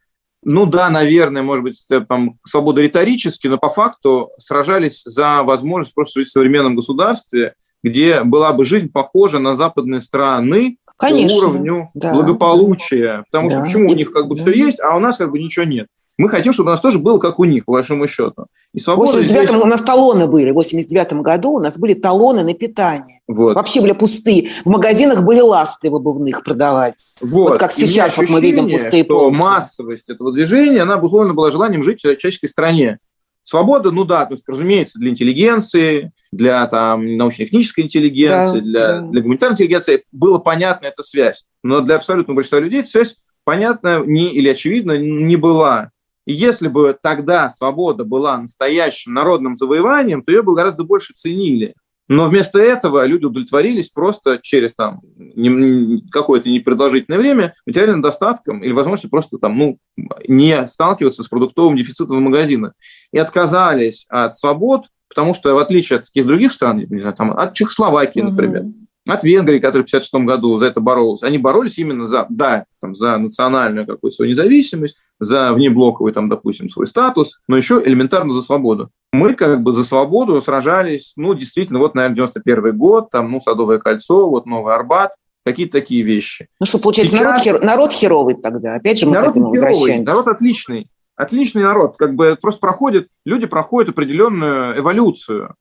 ну 0.42 0.66
да, 0.66 0.90
наверное, 0.90 1.42
может 1.42 1.62
быть, 1.62 1.86
там 2.08 2.38
свобода 2.46 2.80
риторически, 2.80 3.46
но 3.46 3.58
по 3.58 3.68
факту 3.68 4.30
сражались 4.38 5.02
за 5.04 5.42
возможность 5.42 5.94
просто 5.94 6.20
жить 6.20 6.28
в 6.28 6.32
современном 6.32 6.74
государстве, 6.74 7.54
где 7.82 8.22
была 8.22 8.52
бы 8.52 8.64
жизнь 8.64 8.90
похожа 8.90 9.38
на 9.38 9.54
западные 9.54 10.00
страны 10.00 10.78
Конечно, 10.96 11.28
по 11.28 11.46
уровню 11.46 11.88
да. 11.94 12.14
благополучия. 12.14 13.24
Потому 13.30 13.48
да. 13.48 13.56
что 13.56 13.64
почему 13.64 13.90
у 13.90 13.94
них 13.94 14.12
как 14.12 14.26
бы 14.26 14.36
да. 14.36 14.42
все 14.42 14.52
есть, 14.52 14.80
а 14.80 14.96
у 14.96 14.98
нас 14.98 15.16
как 15.16 15.30
бы 15.30 15.38
ничего 15.38 15.64
нет. 15.64 15.86
Мы 16.18 16.30
хотим, 16.30 16.52
чтобы 16.52 16.68
у 16.68 16.70
нас 16.70 16.80
тоже 16.80 16.98
было 16.98 17.18
как 17.18 17.38
у 17.38 17.44
них, 17.44 17.66
по 17.66 17.72
большому 17.72 18.08
счету. 18.08 18.46
И 18.72 18.78
свобода 18.78 19.12
в 19.12 19.14
89 19.16 19.48
здесь... 19.48 19.60
у 19.60 19.66
нас 19.66 19.82
талоны 19.82 20.26
были. 20.26 20.50
В 20.50 20.54
89 20.54 21.12
году 21.14 21.52
у 21.52 21.60
нас 21.60 21.78
были 21.78 21.92
талоны 21.92 22.42
на 22.42 22.54
питание. 22.54 23.20
Вот. 23.28 23.54
Вообще 23.54 23.82
были 23.82 23.92
пустые. 23.92 24.50
В 24.64 24.70
магазинах 24.70 25.24
были 25.24 25.40
ласты 25.40 25.90
в 25.90 25.94
обувных 25.94 26.42
продавать. 26.42 26.94
Вот, 27.20 27.50
вот 27.50 27.58
как 27.58 27.72
сейчас 27.72 28.16
вот 28.16 28.30
мы 28.30 28.40
видим 28.40 28.70
пустые 28.70 29.04
что 29.04 29.12
полки. 29.12 29.36
массовость 29.36 30.08
этого 30.08 30.32
движения, 30.32 30.82
она 30.82 30.94
обусловлена 30.94 31.34
была 31.34 31.50
желанием 31.50 31.82
жить 31.82 31.98
в 31.98 32.02
человеческой 32.02 32.46
стране. 32.46 32.98
Свобода, 33.42 33.92
ну 33.92 34.04
да, 34.04 34.26
то 34.26 34.34
есть, 34.34 34.42
разумеется, 34.48 34.98
для 34.98 35.10
интеллигенции, 35.10 36.10
для 36.32 36.66
там, 36.66 37.16
научно-технической 37.16 37.84
интеллигенции, 37.84 38.58
да, 38.58 38.64
для, 38.64 38.88
да. 38.88 39.00
для 39.02 39.22
гуманитарной 39.22 39.54
интеллигенции 39.54 40.02
было 40.10 40.38
понятна 40.38 40.86
эта 40.86 41.02
связь. 41.04 41.44
Но 41.62 41.80
для 41.80 41.94
абсолютного 41.96 42.36
большинства 42.36 42.58
людей 42.58 42.80
эта 42.80 42.88
связь 42.88 43.16
понятна 43.44 44.02
не, 44.04 44.32
или 44.32 44.48
очевидно 44.48 44.98
не 44.98 45.36
была. 45.36 45.90
И 46.26 46.32
если 46.32 46.68
бы 46.68 46.96
тогда 47.00 47.48
свобода 47.50 48.04
была 48.04 48.36
настоящим 48.36 49.14
народным 49.14 49.54
завоеванием, 49.54 50.22
то 50.22 50.32
ее 50.32 50.42
бы 50.42 50.54
гораздо 50.54 50.84
больше 50.84 51.14
ценили. 51.14 51.74
Но 52.08 52.28
вместо 52.28 52.58
этого 52.60 53.04
люди 53.04 53.24
удовлетворились 53.24 53.88
просто 53.88 54.38
через 54.40 54.74
там, 54.74 55.00
какое-то 56.12 56.48
непродолжительное 56.48 57.18
время 57.18 57.54
материальным 57.66 58.00
достатком 58.00 58.62
или 58.62 58.72
возможностью 58.72 59.10
просто 59.10 59.38
там, 59.38 59.58
ну, 59.58 59.78
не 60.28 60.66
сталкиваться 60.68 61.24
с 61.24 61.28
продуктовым 61.28 61.76
дефицитом 61.76 62.18
в 62.18 62.20
магазинах. 62.20 62.74
И 63.12 63.18
отказались 63.18 64.06
от 64.08 64.36
свобод, 64.36 64.86
потому 65.08 65.34
что 65.34 65.52
в 65.54 65.58
отличие 65.58 65.98
от 65.98 66.06
таких 66.06 66.26
других 66.26 66.52
стран, 66.52 66.78
не 66.88 67.00
знаю, 67.00 67.16
там, 67.16 67.32
от 67.32 67.54
Чехословакии, 67.54 68.20
например, 68.20 68.62
mm-hmm 68.62 68.85
от 69.06 69.22
Венгрии, 69.22 69.58
которая 69.58 69.84
в 69.84 69.88
1956 69.88 70.26
году 70.26 70.58
за 70.58 70.66
это 70.66 70.80
боролась. 70.80 71.22
Они 71.22 71.38
боролись 71.38 71.78
именно 71.78 72.06
за, 72.06 72.26
да, 72.28 72.64
там, 72.80 72.94
за 72.94 73.16
национальную 73.18 73.86
какую-то 73.86 74.16
свою 74.16 74.30
независимость, 74.30 74.98
за 75.20 75.52
внеблоковый, 75.52 76.12
там, 76.12 76.28
допустим, 76.28 76.68
свой 76.68 76.86
статус, 76.86 77.40
но 77.48 77.56
еще 77.56 77.80
элементарно 77.84 78.32
за 78.32 78.42
свободу. 78.42 78.90
Мы 79.12 79.34
как 79.34 79.62
бы 79.62 79.72
за 79.72 79.84
свободу 79.84 80.40
сражались, 80.42 81.12
ну, 81.16 81.34
действительно, 81.34 81.78
вот, 81.78 81.94
наверное, 81.94 82.16
91 82.16 82.76
год, 82.76 83.10
там, 83.10 83.30
ну, 83.30 83.40
Садовое 83.40 83.78
кольцо, 83.78 84.28
вот 84.28 84.46
Новый 84.46 84.74
Арбат, 84.74 85.12
какие-то 85.44 85.72
такие 85.72 86.02
вещи. 86.02 86.48
Ну 86.58 86.66
что, 86.66 86.78
получается, 86.78 87.16
Сейчас... 87.16 87.24
народ, 87.24 87.42
хер... 87.42 87.62
народ 87.62 87.92
херовый 87.92 88.34
тогда, 88.34 88.74
опять 88.74 88.98
же 88.98 89.06
мы 89.06 89.12
народ 89.12 89.28
к 89.28 89.30
этому 89.30 89.50
возвращаемся. 89.50 90.02
Народ 90.02 90.26
отличный, 90.26 90.88
отличный 91.14 91.62
народ, 91.62 91.96
как 91.96 92.14
бы 92.14 92.36
просто 92.40 92.60
проходит, 92.60 93.08
люди 93.24 93.46
проходят 93.46 93.90
определенную 93.90 94.78
эволюцию. 94.78 95.54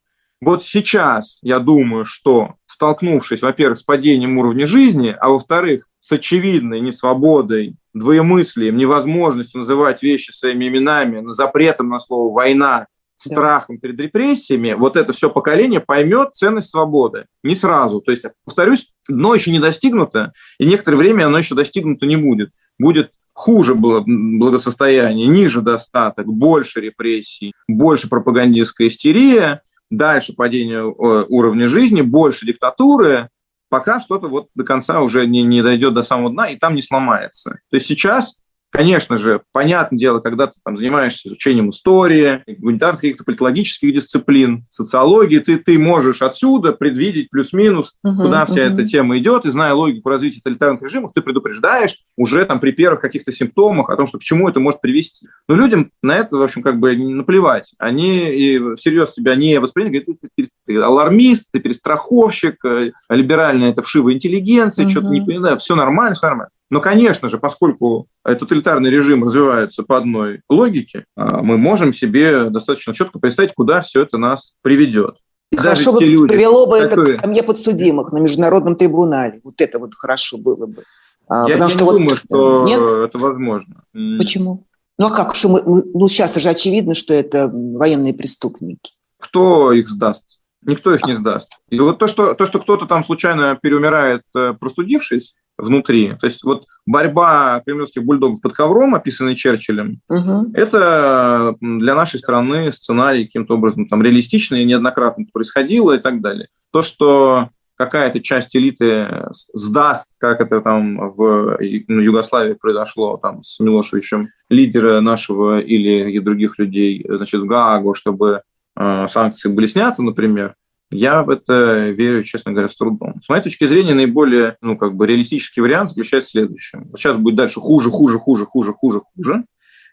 Вот 0.45 0.63
сейчас 0.63 1.39
я 1.41 1.57
думаю, 1.57 2.05
что 2.05 2.53
столкнувшись, 2.67 3.41
во-первых, 3.41 3.79
с 3.79 3.83
падением 3.83 4.37
уровня 4.37 4.67
жизни, 4.67 5.15
а 5.19 5.29
во-вторых, 5.29 5.87
с 6.01 6.11
очевидной 6.11 6.81
несвободой, 6.81 7.77
двоемыслием, 7.95 8.77
невозможностью 8.77 9.61
называть 9.61 10.03
вещи 10.03 10.29
своими 10.29 10.67
именами, 10.67 11.31
запретом 11.31 11.89
на 11.89 11.97
слово 11.97 12.31
«война», 12.31 12.85
страхом 13.17 13.79
перед 13.79 13.99
репрессиями, 13.99 14.73
вот 14.73 14.97
это 14.97 15.13
все 15.13 15.31
поколение 15.31 15.79
поймет 15.79 16.35
ценность 16.35 16.69
свободы. 16.69 17.25
Не 17.43 17.55
сразу. 17.55 18.01
То 18.01 18.11
есть, 18.11 18.25
повторюсь, 18.43 18.91
дно 19.09 19.33
еще 19.33 19.51
не 19.51 19.59
достигнуто, 19.59 20.33
и 20.59 20.65
некоторое 20.65 20.97
время 20.97 21.25
оно 21.25 21.39
еще 21.39 21.55
достигнуто 21.55 22.05
не 22.05 22.17
будет. 22.17 22.51
Будет 22.77 23.13
хуже 23.33 23.73
было 23.73 24.03
благосостояние, 24.05 25.27
ниже 25.27 25.61
достаток, 25.61 26.27
больше 26.27 26.81
репрессий, 26.81 27.53
больше 27.67 28.09
пропагандистская 28.09 28.89
истерия– 28.89 29.61
дальше 29.89 30.33
падение 30.33 30.83
уровня 30.83 31.67
жизни, 31.67 32.01
больше 32.01 32.45
диктатуры, 32.45 33.29
пока 33.69 33.99
что-то 33.99 34.27
вот 34.27 34.47
до 34.55 34.63
конца 34.63 35.01
уже 35.01 35.25
не, 35.27 35.43
не 35.43 35.61
дойдет 35.61 35.93
до 35.93 36.01
самого 36.01 36.29
дна 36.29 36.49
и 36.49 36.57
там 36.57 36.75
не 36.75 36.81
сломается. 36.81 37.59
То 37.69 37.75
есть 37.75 37.87
сейчас 37.87 38.39
Конечно 38.75 39.17
же, 39.17 39.41
понятное 39.53 39.97
дело, 39.97 40.19
когда 40.19 40.47
ты 40.47 40.53
там 40.63 40.77
занимаешься 40.77 41.29
изучением 41.29 41.69
истории, 41.69 42.43
гуманитарных 42.47 43.01
каких-то 43.01 43.23
политологических 43.23 43.93
дисциплин, 43.93 44.65
социологии, 44.69 45.39
ты, 45.39 45.57
ты 45.57 45.79
можешь 45.79 46.21
отсюда 46.21 46.73
предвидеть 46.73 47.29
плюс-минус, 47.29 47.93
угу, 48.03 48.23
куда 48.23 48.45
вся 48.45 48.65
угу. 48.65 48.73
эта 48.73 48.85
тема 48.85 49.17
идет, 49.17 49.45
и 49.45 49.49
зная 49.49 49.73
логику 49.73 50.09
развития 50.09 50.41
тоталитарных 50.43 50.81
режимов, 50.81 51.13
ты 51.13 51.21
предупреждаешь 51.21 51.95
уже 52.17 52.43
там 52.45 52.59
при 52.59 52.71
первых 52.71 53.01
каких-то 53.01 53.31
симптомах 53.31 53.89
о 53.89 53.95
том, 53.95 54.07
что 54.07 54.19
к 54.19 54.23
чему 54.23 54.49
это 54.49 54.59
может 54.59 54.81
привести. 54.81 55.27
Но 55.47 55.55
людям 55.55 55.91
на 56.03 56.17
это, 56.17 56.37
в 56.37 56.41
общем, 56.41 56.61
как 56.61 56.79
бы 56.79 56.95
наплевать. 56.97 57.73
Они 57.77 58.29
и 58.29 58.75
всерьез 58.75 59.11
тебя 59.11 59.35
не 59.35 59.59
воспринимают, 59.59 60.05
говорят, 60.05 60.21
ты, 60.21 60.43
ты, 60.43 60.49
ты 60.65 60.77
алармист, 60.77 61.47
ты 61.51 61.59
перестраховщик, 61.59 62.63
э, 62.65 62.91
либеральная 63.09 63.71
это 63.71 63.81
вшивая 63.81 64.13
интеллигенция, 64.13 64.83
угу. 64.83 64.91
что-то 64.91 65.07
не 65.07 65.21
понимаю, 65.21 65.57
все 65.59 65.75
нормально, 65.75 66.15
все 66.15 66.27
нормально. 66.27 66.49
Но, 66.71 66.81
конечно 66.81 67.29
же, 67.29 67.37
поскольку 67.37 68.07
тоталитарный 68.23 68.89
режим 68.89 69.23
развивается 69.23 69.83
по 69.83 69.97
одной 69.97 70.41
логике, 70.49 71.05
а, 71.15 71.41
мы 71.41 71.57
можем 71.57 71.93
себе 71.93 72.49
достаточно 72.49 72.93
четко 72.93 73.19
представить, 73.19 73.53
куда 73.53 73.81
все 73.81 74.01
это 74.01 74.17
нас 74.17 74.55
приведет. 74.61 75.17
И 75.51 75.57
хорошо 75.57 75.93
бы 75.93 76.03
люди, 76.03 76.33
привело 76.33 76.65
бы 76.65 76.79
которые... 76.79 77.09
это 77.09 77.17
к 77.17 77.19
скамье 77.19 77.43
подсудимых 77.43 78.11
на 78.11 78.17
международном 78.17 78.75
трибунале. 78.75 79.41
Вот 79.43 79.61
это 79.61 79.77
вот 79.77 79.93
хорошо 79.93 80.37
было 80.37 80.65
бы. 80.65 80.83
А, 81.27 81.47
Я 81.47 81.53
Потому 81.53 81.69
не 81.69 81.75
что 81.75 81.91
думаю, 81.91 82.09
вот... 82.09 82.17
что 82.19 82.65
Нет? 82.65 83.09
это 83.09 83.17
возможно. 83.19 83.83
Почему? 84.17 84.65
Ну 84.97 85.07
а 85.07 85.11
как? 85.11 85.35
Что 85.35 85.49
мы, 85.49 85.61
ну 85.65 86.07
сейчас 86.07 86.35
же 86.35 86.49
очевидно, 86.49 86.93
что 86.93 87.13
это 87.13 87.47
военные 87.53 88.13
преступники. 88.13 88.93
Кто 89.19 89.71
их 89.71 89.89
сдаст? 89.89 90.39
Никто 90.63 90.93
их 90.95 91.05
не 91.05 91.13
сдаст. 91.13 91.49
И 91.69 91.79
вот 91.79 91.99
то, 91.99 92.07
что, 92.07 92.33
то, 92.33 92.45
что 92.45 92.59
кто-то 92.59 92.87
там 92.87 93.03
случайно 93.03 93.57
переумирает, 93.61 94.23
э, 94.35 94.53
простудившись, 94.59 95.35
внутри. 95.57 96.15
То 96.19 96.27
есть 96.27 96.43
вот 96.43 96.65
борьба 96.85 97.61
кремлевских 97.65 98.03
бульдогов 98.03 98.41
под 98.41 98.53
ковром, 98.53 98.95
описанный 98.95 99.35
Черчиллем, 99.35 100.01
угу. 100.07 100.51
это 100.53 101.55
для 101.59 101.95
нашей 101.95 102.19
страны 102.19 102.71
сценарий 102.71 103.25
каким-то 103.25 103.55
образом 103.55 103.87
там 103.87 104.01
реалистичный, 104.01 104.65
неоднократно 104.65 105.25
происходило 105.31 105.95
и 105.95 105.99
так 105.99 106.21
далее. 106.21 106.47
То, 106.71 106.81
что 106.81 107.49
какая-то 107.77 108.21
часть 108.21 108.55
элиты 108.55 109.27
сдаст, 109.53 110.09
как 110.19 110.41
это 110.41 110.61
там 110.61 111.09
в 111.09 111.57
Югославии 111.59 112.53
произошло 112.53 113.17
там 113.17 113.43
с 113.43 113.59
Милошевичем, 113.59 114.29
лидера 114.49 115.01
нашего 115.01 115.59
или 115.59 116.19
других 116.19 116.57
людей, 116.57 117.05
значит, 117.07 117.41
в 117.41 117.45
Гаагу, 117.45 117.93
чтобы 117.93 118.41
э, 118.77 119.07
санкции 119.07 119.49
были 119.49 119.65
сняты, 119.65 120.01
например, 120.03 120.55
я 120.91 121.23
в 121.23 121.29
это 121.29 121.89
верю, 121.89 122.23
честно 122.23 122.51
говоря, 122.51 122.67
с 122.67 122.75
трудом. 122.75 123.21
С 123.21 123.29
моей 123.29 123.41
точки 123.41 123.65
зрения, 123.65 123.93
наиболее 123.93 124.57
ну, 124.61 124.77
как 124.77 124.95
бы 124.95 125.07
реалистический 125.07 125.61
вариант 125.61 125.89
заключается 125.89 126.29
в 126.29 126.31
следующем. 126.31 126.91
Сейчас 126.95 127.17
будет 127.17 127.35
дальше 127.35 127.59
хуже, 127.59 127.89
хуже, 127.89 128.19
хуже, 128.19 128.45
хуже, 128.45 128.73
хуже, 128.73 129.01
хуже. 129.15 129.45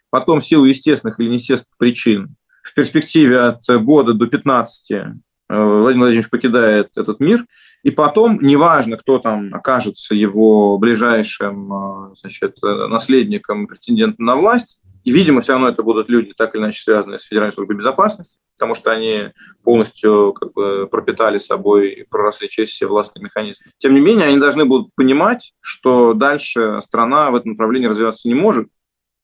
Потом 0.09 0.39
в 0.39 0.45
силу 0.45 0.65
естественных 0.65 1.19
или 1.19 1.29
неестественных 1.29 1.77
причин 1.77 2.35
в 2.61 2.73
перспективе 2.73 3.39
от 3.39 3.65
года 3.83 4.13
до 4.13 4.27
15 4.27 4.91
э, 4.91 5.13
Владимир 5.49 6.05
Владимирович 6.05 6.29
покидает 6.29 6.89
этот 6.95 7.19
мир, 7.19 7.45
и 7.83 7.91
потом, 7.91 8.39
неважно, 8.41 8.97
кто 8.97 9.19
там 9.19 9.53
окажется 9.53 10.15
его 10.15 10.77
ближайшим 10.77 11.73
э, 11.73 12.15
значит, 12.21 12.55
э, 12.63 12.87
наследником, 12.87 13.67
претендентом 13.67 14.25
на 14.25 14.35
власть, 14.35 14.79
и, 15.03 15.11
видимо, 15.11 15.41
все 15.41 15.53
равно 15.53 15.69
это 15.69 15.83
будут 15.83 16.09
люди, 16.09 16.33
так 16.35 16.55
или 16.55 16.61
иначе 16.61 16.81
связанные 16.81 17.17
с 17.17 17.23
Федеральной 17.23 17.53
службой 17.53 17.75
безопасности, 17.75 18.39
потому 18.57 18.73
что 18.73 18.91
они 18.91 19.31
полностью 19.63 20.33
как 20.33 20.53
бы, 20.53 20.87
пропитали 20.87 21.37
собой 21.37 21.91
и 21.91 22.03
проросли 22.03 22.49
через 22.49 22.69
все 22.69 22.87
властные 22.87 23.23
механизмы. 23.23 23.65
Тем 23.77 23.93
не 23.95 24.01
менее, 24.01 24.27
они 24.27 24.37
должны 24.37 24.65
будут 24.65 24.93
понимать, 24.95 25.53
что 25.59 26.13
дальше 26.13 26.79
страна 26.81 27.31
в 27.31 27.35
этом 27.35 27.51
направлении 27.51 27.87
развиваться 27.87 28.27
не 28.27 28.35
может, 28.35 28.69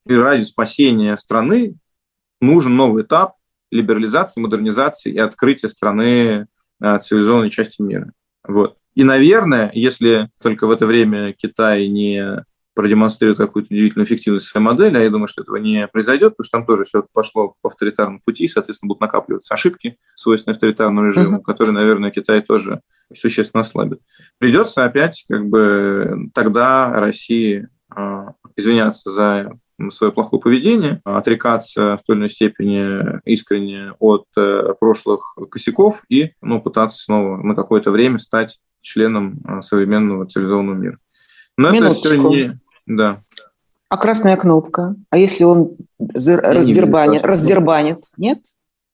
и 0.05 0.15
ради 0.15 0.43
спасения 0.43 1.15
страны 1.17 1.75
нужен 2.41 2.75
новый 2.75 3.03
этап 3.03 3.35
либерализации, 3.71 4.41
модернизации 4.41 5.13
и 5.13 5.19
открытия 5.19 5.67
страны 5.67 6.47
э, 6.81 6.99
цивилизованной 6.99 7.51
части 7.51 7.81
мира. 7.81 8.11
Вот. 8.45 8.77
И, 8.95 9.03
наверное, 9.03 9.71
если 9.73 10.29
только 10.41 10.67
в 10.67 10.71
это 10.71 10.85
время 10.85 11.33
Китай 11.33 11.87
не 11.87 12.43
продемонстрирует 12.75 13.37
какую-то 13.37 13.73
удивительную 13.73 14.05
эффективность 14.05 14.45
своей 14.45 14.65
модели, 14.65 14.97
а 14.97 15.01
я 15.01 15.09
думаю, 15.09 15.27
что 15.27 15.41
этого 15.41 15.57
не 15.57 15.87
произойдет, 15.87 16.37
потому 16.37 16.45
что 16.45 16.57
там 16.57 16.65
тоже 16.65 16.83
все 16.83 17.05
пошло 17.13 17.55
по 17.61 17.69
авторитарному 17.69 18.21
пути, 18.23 18.45
и, 18.45 18.47
соответственно, 18.47 18.87
будут 18.89 19.01
накапливаться 19.01 19.53
ошибки, 19.53 19.97
свойственные 20.15 20.53
авторитарному 20.53 21.07
режиму, 21.07 21.37
uh-huh. 21.39 21.43
которые, 21.43 21.73
наверное, 21.73 22.11
Китай 22.11 22.41
тоже 22.41 22.81
существенно 23.15 23.61
ослабит. 23.61 24.01
Придется 24.37 24.85
опять 24.85 25.25
как 25.27 25.47
бы 25.47 26.29
тогда 26.33 26.91
России 26.99 27.67
э, 27.95 28.25
извиняться 28.55 29.11
за 29.11 29.51
свое 29.91 30.11
плохое 30.11 30.41
поведение, 30.41 31.01
отрекаться 31.05 31.97
в 31.97 32.03
той 32.05 32.15
или 32.15 32.19
иной 32.19 32.29
степени 32.29 33.19
искренне 33.25 33.93
от 33.99 34.25
э, 34.37 34.73
прошлых 34.79 35.35
косяков 35.49 36.03
и 36.09 36.31
ну, 36.41 36.61
пытаться 36.61 37.01
снова 37.01 37.37
на 37.37 37.55
какое-то 37.55 37.91
время 37.91 38.17
стать 38.17 38.59
членом 38.81 39.39
э, 39.47 39.61
современного 39.61 40.27
цивилизованного 40.27 40.75
мира. 40.75 40.97
Но 41.59 41.71
Минуточку. 41.71 42.07
это 42.07 42.19
все 42.19 42.29
не... 42.29 42.59
Да. 42.85 43.19
А 43.89 43.97
красная 43.97 44.37
кнопка? 44.37 44.95
А 45.09 45.17
если 45.17 45.43
он 45.43 45.75
раздербанит, 45.99 47.25
раздербанит? 47.25 48.03
Нет? 48.15 48.39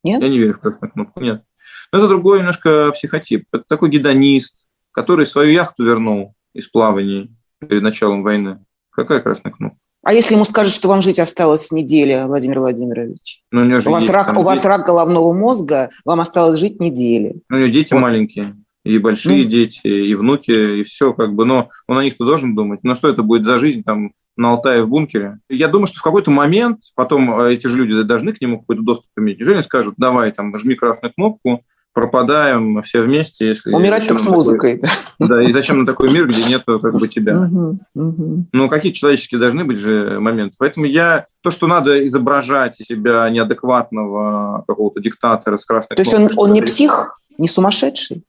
Нет? 0.03 0.19
Я 0.19 0.29
не 0.29 0.39
верю 0.39 0.55
в 0.55 0.61
красную 0.61 0.91
кнопку, 0.91 1.19
нет. 1.21 1.43
Но 1.91 1.99
это 1.99 2.07
другой 2.07 2.39
немножко 2.39 2.91
психотип. 2.91 3.45
Это 3.53 3.65
такой 3.67 3.91
гедонист, 3.91 4.65
который 4.91 5.27
свою 5.27 5.51
яхту 5.51 5.83
вернул 5.83 6.33
из 6.55 6.67
плаваний 6.67 7.29
перед 7.59 7.83
началом 7.83 8.23
войны. 8.23 8.65
Какая 8.89 9.19
красная 9.19 9.51
кнопка? 9.51 9.77
А 10.01 10.13
если 10.13 10.33
ему 10.33 10.43
скажут, 10.43 10.73
что 10.73 10.87
вам 10.87 11.03
жить 11.03 11.19
осталось 11.19 11.71
неделя, 11.71 12.25
Владимир 12.25 12.61
Владимирович? 12.61 13.43
Ну, 13.51 13.61
у, 13.61 13.89
у, 13.89 13.91
вас 13.91 14.09
рак, 14.09 14.33
у 14.39 14.41
вас 14.41 14.65
рак 14.65 14.87
головного 14.87 15.33
мозга, 15.33 15.91
вам 16.03 16.19
осталось 16.19 16.59
жить 16.59 16.79
недели. 16.79 17.43
Ну, 17.47 17.57
у 17.57 17.59
него 17.59 17.69
дети 17.69 17.93
вот. 17.93 18.01
маленькие 18.01 18.55
и 18.85 18.99
большие 18.99 19.43
ну, 19.43 19.49
дети, 19.49 19.87
и 19.87 20.13
внуки, 20.13 20.79
и 20.79 20.83
все 20.83 21.11
как 21.13 21.33
бы, 21.33 21.43
но 21.43 21.69
он 21.87 21.97
о 21.97 22.03
них-то 22.03 22.23
должен 22.23 22.55
думать. 22.55 22.81
Но 22.83 22.95
что 22.95 23.09
это 23.09 23.23
будет 23.23 23.45
за 23.45 23.57
жизнь 23.57 23.83
там 23.83 24.11
на 24.37 24.51
Алтае 24.51 24.83
в 24.83 24.89
бункере? 24.89 25.39
Я 25.49 25.67
думаю, 25.67 25.87
что 25.87 25.99
в 25.99 26.03
какой-то 26.03 26.29
момент 26.29 26.79
потом 26.95 27.41
э, 27.41 27.55
эти 27.55 27.65
же 27.67 27.77
люди 27.77 28.03
должны 28.03 28.31
к 28.31 28.41
нему 28.41 28.59
какой-то 28.59 28.83
доступ 28.83 29.09
иметь. 29.17 29.39
Неужели 29.39 29.61
скажут, 29.61 29.95
давай, 29.97 30.31
там, 30.31 30.55
жми 30.57 30.75
красную 30.75 31.11
кнопку, 31.15 31.63
пропадаем 31.93 32.81
все 32.83 33.01
вместе. 33.01 33.47
Если 33.47 33.73
Умирать 33.73 34.07
так 34.07 34.19
с 34.19 34.27
музыкой. 34.27 34.81
Такой, 35.17 35.29
да, 35.29 35.41
и 35.41 35.51
зачем 35.51 35.79
на 35.79 35.85
такой 35.87 36.11
мир, 36.13 36.27
где 36.27 36.43
нет 36.43 36.61
как 36.65 36.93
бы 36.93 37.07
тебя? 37.07 37.49
Ну, 37.95 38.69
какие 38.69 38.91
человеческие 38.91 39.39
должны 39.39 39.63
быть 39.63 39.79
же 39.79 40.19
моменты. 40.19 40.55
Поэтому 40.59 40.85
я... 40.85 41.25
То, 41.41 41.51
что 41.51 41.67
надо 41.67 42.05
изображать 42.05 42.75
себя 42.75 43.29
неадекватного 43.29 44.65
какого-то 44.67 44.99
диктатора 44.99 45.57
с 45.57 45.65
красной 45.65 45.95
То 45.95 46.01
есть 46.01 46.13
он, 46.13 46.29
он 46.35 46.53
не 46.53 46.61
псих, 46.61 47.17
не 47.37 47.47
сумасшедший? 47.47 48.23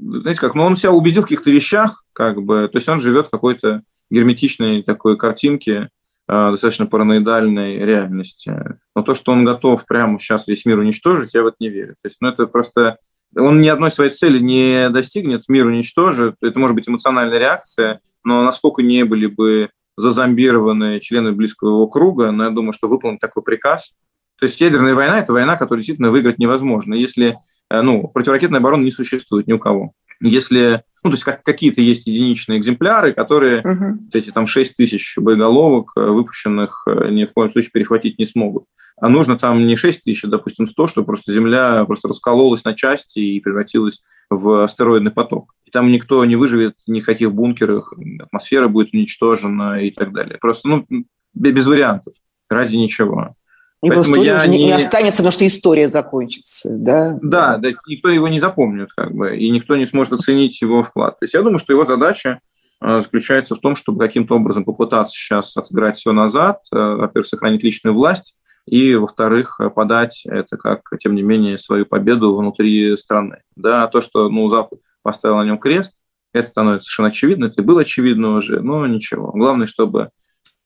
Знаете 0.00 0.40
как, 0.40 0.54
ну 0.54 0.62
он 0.62 0.76
себя 0.76 0.92
убедил 0.92 1.22
в 1.22 1.24
каких-то 1.26 1.50
вещах, 1.50 2.04
как 2.12 2.42
бы, 2.42 2.68
то 2.68 2.78
есть 2.78 2.88
он 2.88 3.00
живет 3.00 3.26
в 3.26 3.30
какой-то 3.30 3.82
герметичной 4.10 4.82
такой 4.82 5.16
картинке, 5.16 5.88
э, 6.28 6.50
достаточно 6.50 6.86
параноидальной 6.86 7.78
реальности. 7.78 8.54
Но 8.94 9.02
то, 9.02 9.14
что 9.14 9.32
он 9.32 9.44
готов 9.44 9.86
прямо 9.86 10.18
сейчас 10.18 10.46
весь 10.46 10.64
мир 10.64 10.78
уничтожить, 10.78 11.34
я 11.34 11.42
в 11.42 11.46
это 11.46 11.56
не 11.60 11.68
верю. 11.68 11.94
То 12.02 12.06
есть, 12.06 12.16
ну, 12.20 12.28
это 12.28 12.46
просто... 12.46 12.98
Он 13.36 13.60
ни 13.60 13.68
одной 13.68 13.92
своей 13.92 14.10
цели 14.10 14.40
не 14.40 14.90
достигнет, 14.90 15.44
мир 15.46 15.66
уничтожит. 15.66 16.34
Это 16.42 16.58
может 16.58 16.74
быть 16.74 16.88
эмоциональная 16.88 17.38
реакция, 17.38 18.00
но 18.24 18.42
насколько 18.42 18.82
не 18.82 19.04
были 19.04 19.26
бы 19.26 19.70
зазомбированы 19.96 20.98
члены 20.98 21.30
близкого 21.30 21.70
его 21.70 21.86
круга, 21.86 22.32
но 22.32 22.44
я 22.44 22.50
думаю, 22.50 22.72
что 22.72 22.88
выполнить 22.88 23.20
такой 23.20 23.44
приказ. 23.44 23.92
То 24.40 24.46
есть 24.46 24.60
ядерная 24.60 24.94
война– 24.94 25.18
это 25.20 25.32
война, 25.32 25.56
которую 25.56 25.80
действительно 25.80 26.10
выиграть 26.10 26.38
невозможно. 26.38 26.94
Если 26.94 27.36
ну, 27.70 28.08
противоракетной 28.08 28.58
обороны 28.58 28.84
не 28.84 28.90
существует 28.90 29.46
ни 29.46 29.52
у 29.52 29.58
кого. 29.58 29.92
Если, 30.20 30.82
ну, 31.02 31.10
то 31.10 31.14
есть 31.14 31.24
как, 31.24 31.42
какие-то 31.42 31.80
есть 31.80 32.06
единичные 32.06 32.58
экземпляры, 32.58 33.14
которые 33.14 33.62
uh-huh. 33.62 33.92
вот 34.04 34.14
эти 34.14 34.30
там 34.30 34.46
6 34.46 34.76
тысяч 34.76 35.14
боеголовок, 35.16 35.92
э, 35.96 36.00
выпущенных, 36.00 36.84
э, 36.86 37.08
ни 37.10 37.24
в 37.24 37.32
коем 37.32 37.50
случае 37.50 37.70
перехватить 37.72 38.18
не 38.18 38.26
смогут. 38.26 38.64
А 39.00 39.08
нужно 39.08 39.38
там 39.38 39.66
не 39.66 39.76
6 39.76 40.02
тысяч, 40.02 40.24
а, 40.24 40.28
допустим, 40.28 40.66
100, 40.66 40.88
чтобы 40.88 41.06
просто 41.06 41.32
Земля 41.32 41.84
просто 41.86 42.08
раскололась 42.08 42.64
на 42.64 42.74
части 42.74 43.18
и 43.18 43.40
превратилась 43.40 44.02
в 44.28 44.62
астероидный 44.62 45.10
поток. 45.10 45.54
И 45.64 45.70
там 45.70 45.90
никто 45.90 46.22
не 46.26 46.36
выживет 46.36 46.74
ни 46.86 47.00
в 47.00 47.06
каких 47.06 47.32
бункерах, 47.32 47.94
атмосфера 48.20 48.68
будет 48.68 48.92
уничтожена 48.92 49.82
и 49.82 49.90
так 49.90 50.12
далее. 50.12 50.36
Просто, 50.38 50.68
ну, 50.68 50.86
без 51.32 51.66
вариантов, 51.66 52.12
ради 52.50 52.76
ничего. 52.76 53.36
Его 53.82 54.02
история 54.02 54.36
уже 54.36 54.48
не, 54.48 54.64
не 54.64 54.72
останется, 54.72 55.18
потому 55.18 55.32
что 55.32 55.46
история 55.46 55.88
закончится, 55.88 56.68
да? 56.70 57.18
Да, 57.22 57.56
да, 57.56 57.70
никто 57.86 58.10
его 58.10 58.28
не 58.28 58.38
запомнит, 58.38 58.92
как 58.94 59.12
бы, 59.12 59.36
и 59.36 59.50
никто 59.50 59.76
не 59.76 59.86
сможет 59.86 60.12
оценить 60.12 60.60
его 60.60 60.82
вклад. 60.82 61.18
То 61.18 61.24
есть 61.24 61.32
я 61.32 61.40
думаю, 61.40 61.58
что 61.58 61.72
его 61.72 61.86
задача 61.86 62.40
э, 62.82 63.00
заключается 63.00 63.54
в 63.54 63.60
том, 63.60 63.76
чтобы 63.76 63.98
каким-то 63.98 64.36
образом 64.36 64.64
попытаться 64.64 65.14
сейчас 65.14 65.56
отыграть 65.56 65.96
все 65.96 66.12
назад, 66.12 66.60
э, 66.74 66.76
во-первых, 66.76 67.26
сохранить 67.26 67.64
личную 67.64 67.94
власть, 67.94 68.36
и, 68.66 68.94
во-вторых, 68.94 69.58
подать 69.74 70.22
это 70.26 70.58
как, 70.58 70.82
тем 71.00 71.14
не 71.14 71.22
менее, 71.22 71.56
свою 71.56 71.86
победу 71.86 72.36
внутри 72.36 72.94
страны. 72.96 73.38
Да, 73.56 73.86
то, 73.88 74.02
что 74.02 74.28
ну, 74.28 74.46
Запад 74.48 74.80
поставил 75.02 75.38
на 75.38 75.44
нем 75.44 75.58
крест, 75.58 75.94
это 76.32 76.48
становится 76.48 76.86
совершенно 76.86 77.08
очевидно, 77.08 77.46
это 77.46 77.62
было 77.62 77.80
очевидно 77.80 78.36
уже, 78.36 78.60
но 78.60 78.86
ничего. 78.86 79.32
Главное, 79.32 79.66
чтобы 79.66 80.10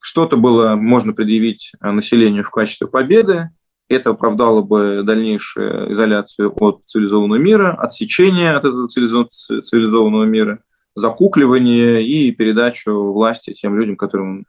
Что-то 0.07 0.36
было 0.36 0.74
можно 0.74 1.14
предъявить 1.14 1.72
населению 1.80 2.44
в 2.44 2.50
качестве 2.50 2.86
победы, 2.86 3.48
это 3.88 4.11
оправдало 4.11 4.61
бы 4.61 5.02
дальнейшую 5.02 5.92
изоляцию 5.92 6.52
от 6.55 6.82
цивилизованного 6.84 7.38
мира, 7.38 7.74
отсечение 7.74 8.50
от 8.50 8.66
этого 8.66 8.86
цивилизованного 8.88 10.24
мира, 10.24 10.62
закукливание 10.94 12.07
и 12.07 12.32
передачу 12.32 13.12
власти 13.12 13.55
тем 13.55 13.80
людям, 13.80 13.96
которым 13.96 14.44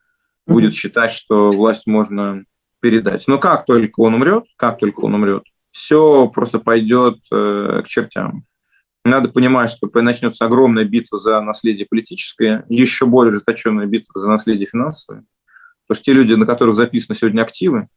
будет 0.46 0.74
считать, 0.74 1.12
что 1.12 1.54
власть 1.54 1.88
можно 1.88 2.44
передать. 2.82 3.24
Но 3.28 3.38
как 3.38 3.66
только 3.66 4.02
он 4.02 4.16
умрет, 4.16 4.44
как 4.58 4.78
только 4.78 5.06
он 5.06 5.14
умрет, 5.14 5.44
все 5.72 6.28
просто 6.28 6.60
пойдет 6.60 7.20
э, 7.32 7.82
к 7.86 7.88
чертям. 7.88 8.44
Надо 9.06 9.30
понимать, 9.30 9.70
что 9.70 9.90
начнется 10.02 10.44
огромная 10.44 10.84
битва 10.84 11.18
за 11.18 11.40
наследие 11.40 11.88
политическое, 11.90 12.66
еще 12.68 13.06
более 13.06 13.30
ожесточенная 13.30 13.86
битва 13.86 14.20
за 14.20 14.28
наследие 14.28 14.68
финансовое. 14.68 15.24
Потому 15.88 16.02
что 16.02 16.06
те 16.06 16.14
люди, 16.14 16.34
на 16.34 16.46
которых 16.46 16.76
записаны 16.76 17.16
сегодня 17.16 17.42
активы, 17.42 17.88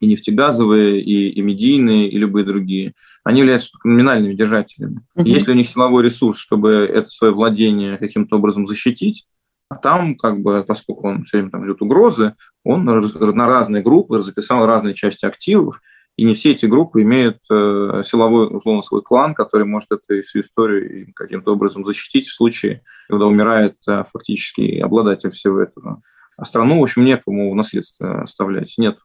и 0.00 0.06
нефтегазовые, 0.06 1.00
и, 1.00 1.30
и 1.30 1.40
медийные, 1.40 2.08
и 2.08 2.18
любые 2.18 2.44
другие, 2.44 2.94
они 3.22 3.40
являются 3.40 3.70
номинальными 3.84 4.34
держателями. 4.34 5.00
Mm-hmm. 5.16 5.24
Если 5.24 5.52
у 5.52 5.54
них 5.54 5.68
силовой 5.68 6.02
ресурс, 6.02 6.38
чтобы 6.38 6.70
это 6.70 7.08
свое 7.08 7.32
владение 7.32 7.96
каким-то 7.96 8.36
образом 8.36 8.66
защитить, 8.66 9.26
а 9.70 9.76
там, 9.76 10.16
как 10.16 10.40
бы, 10.40 10.62
поскольку 10.66 11.08
он 11.08 11.24
все 11.24 11.38
время 11.38 11.50
там 11.50 11.64
ждет 11.64 11.80
угрозы, 11.80 12.34
он 12.64 12.84
на 12.84 13.46
разные 13.48 13.82
группы 13.82 14.22
записал 14.22 14.66
разные 14.66 14.94
части 14.94 15.24
активов, 15.24 15.80
и 16.16 16.24
не 16.24 16.34
все 16.34 16.52
эти 16.52 16.66
группы 16.66 17.02
имеют 17.02 17.38
э, 17.50 18.02
силовой, 18.04 18.56
условно, 18.56 18.82
свой 18.82 19.02
клан, 19.02 19.34
который 19.34 19.66
может 19.66 19.90
эту 19.90 20.22
всю 20.22 20.40
историю 20.40 21.12
каким-то 21.14 21.54
образом 21.54 21.84
защитить 21.84 22.28
в 22.28 22.34
случае, 22.34 22.82
когда 23.08 23.26
умирает 23.26 23.76
э, 23.88 24.04
фактически 24.12 24.78
обладатель 24.78 25.30
всего 25.30 25.60
этого. 25.60 26.02
А 26.36 26.44
страну, 26.44 26.80
в 26.80 26.82
общем, 26.82 27.04
некому 27.04 27.50
в 27.50 27.54
наследство 27.54 28.22
оставлять, 28.22 28.74
нет 28.76 28.98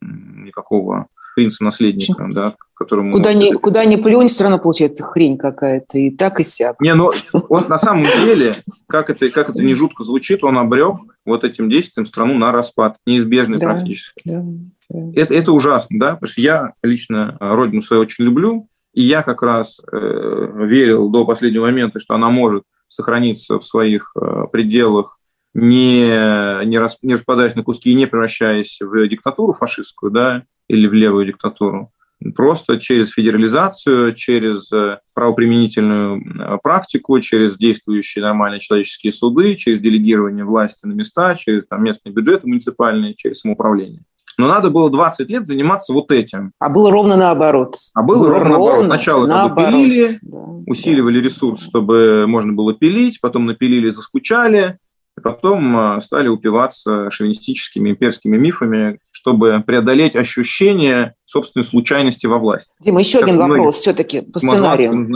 никакого 0.00 1.08
принца-наследника, 1.34 2.28
да, 2.30 2.54
которому... 2.74 3.12
Куда 3.12 3.32
ни, 3.32 3.52
куда 3.52 3.84
ни 3.84 3.96
плюнь, 3.96 4.28
все 4.28 4.44
равно 4.44 4.58
получается 4.58 5.04
хрень 5.04 5.36
какая-то, 5.36 5.98
и 5.98 6.10
так, 6.10 6.40
и 6.40 6.44
сяк. 6.44 6.80
Не, 6.80 6.94
ну, 6.94 7.10
он 7.48 7.68
на 7.68 7.78
самом 7.78 8.04
деле, 8.24 8.56
как 8.88 9.10
это, 9.10 9.30
как 9.32 9.50
это 9.50 9.62
не 9.62 9.74
жутко 9.74 10.04
звучит, 10.04 10.42
он 10.44 10.58
обрек 10.58 10.96
вот 11.24 11.44
этим 11.44 11.68
действием 11.68 12.06
страну 12.06 12.36
на 12.38 12.52
распад, 12.52 12.96
неизбежный 13.06 13.58
да, 13.58 13.74
практически. 13.74 14.22
Да, 14.24 14.42
да. 14.88 15.20
Это, 15.20 15.34
это 15.34 15.52
ужасно, 15.52 15.98
да, 15.98 16.14
потому 16.14 16.30
что 16.30 16.40
я 16.40 16.72
лично 16.82 17.36
родину 17.38 17.82
свою 17.82 18.02
очень 18.02 18.24
люблю, 18.24 18.66
и 18.92 19.02
я 19.02 19.22
как 19.22 19.42
раз 19.42 19.80
э, 19.92 20.52
верил 20.66 21.10
до 21.10 21.24
последнего 21.24 21.66
момента, 21.66 22.00
что 22.00 22.14
она 22.14 22.30
может 22.30 22.64
сохраниться 22.88 23.58
в 23.58 23.64
своих 23.64 24.12
э, 24.20 24.46
пределах 24.50 25.19
не, 25.54 26.64
не, 26.66 26.78
рас, 26.78 26.98
не 27.02 27.14
распадаясь 27.14 27.54
на 27.54 27.62
куски 27.62 27.90
и 27.90 27.94
не 27.94 28.06
превращаясь 28.06 28.78
в 28.80 29.08
диктатуру 29.08 29.52
фашистскую, 29.52 30.12
да, 30.12 30.44
или 30.68 30.86
в 30.86 30.94
левую 30.94 31.26
диктатуру, 31.26 31.90
просто 32.36 32.78
через 32.78 33.10
федерализацию, 33.10 34.14
через 34.14 34.70
э, 34.72 34.98
правоприменительную 35.14 36.60
практику, 36.62 37.18
через 37.20 37.56
действующие 37.56 38.22
нормальные 38.22 38.60
человеческие 38.60 39.12
суды, 39.12 39.56
через 39.56 39.80
делегирование 39.80 40.44
власти 40.44 40.86
на 40.86 40.92
места, 40.92 41.34
через 41.34 41.66
там, 41.66 41.82
местные 41.82 42.12
бюджеты 42.12 42.46
муниципальные, 42.46 43.14
через 43.14 43.40
самоуправление. 43.40 44.02
Но 44.38 44.48
надо 44.48 44.70
было 44.70 44.90
20 44.90 45.28
лет 45.28 45.46
заниматься 45.46 45.92
вот 45.92 46.10
этим. 46.10 46.52
А 46.58 46.70
было 46.70 46.90
ровно 46.90 47.16
наоборот. 47.16 47.76
А 47.94 48.02
было, 48.02 48.18
было 48.18 48.28
ровно, 48.30 48.48
ровно 48.48 48.58
наоборот. 48.58 48.86
Сначала 48.86 49.26
наоборот. 49.26 49.72
пилили, 49.74 50.18
да, 50.22 50.38
усиливали 50.66 51.18
да. 51.18 51.24
ресурс, 51.24 51.62
чтобы 51.62 52.26
можно 52.26 52.52
было 52.52 52.74
пилить, 52.74 53.20
потом 53.20 53.46
напилили, 53.46 53.90
заскучали, 53.90 54.78
и 55.20 55.22
потом 55.22 55.76
а, 55.76 56.00
стали 56.00 56.28
упиваться 56.28 57.10
шовинистическими 57.10 57.90
имперскими 57.90 58.36
мифами, 58.36 58.98
чтобы 59.10 59.62
преодолеть 59.66 60.16
ощущение 60.16 61.14
собственной 61.26 61.64
случайности 61.64 62.26
во 62.26 62.38
власти. 62.38 62.70
Дима, 62.80 63.00
еще 63.00 63.20
как 63.20 63.28
один 63.28 63.38
вопрос 63.40 63.76
все-таки 63.76 64.22
по 64.22 64.38
сценариям. 64.38 65.12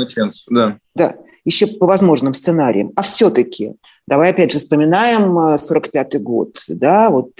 Да. 0.50 0.78
да, 0.94 1.14
еще 1.44 1.66
по 1.66 1.86
возможным 1.86 2.34
сценариям. 2.34 2.92
А 2.96 3.02
все-таки, 3.02 3.72
давай 4.06 4.30
опять 4.30 4.52
же 4.52 4.58
вспоминаем 4.58 5.38
45-й 5.38 6.18
а, 6.18 6.20
год, 6.20 6.58
да, 6.68 7.08
вот 7.08 7.30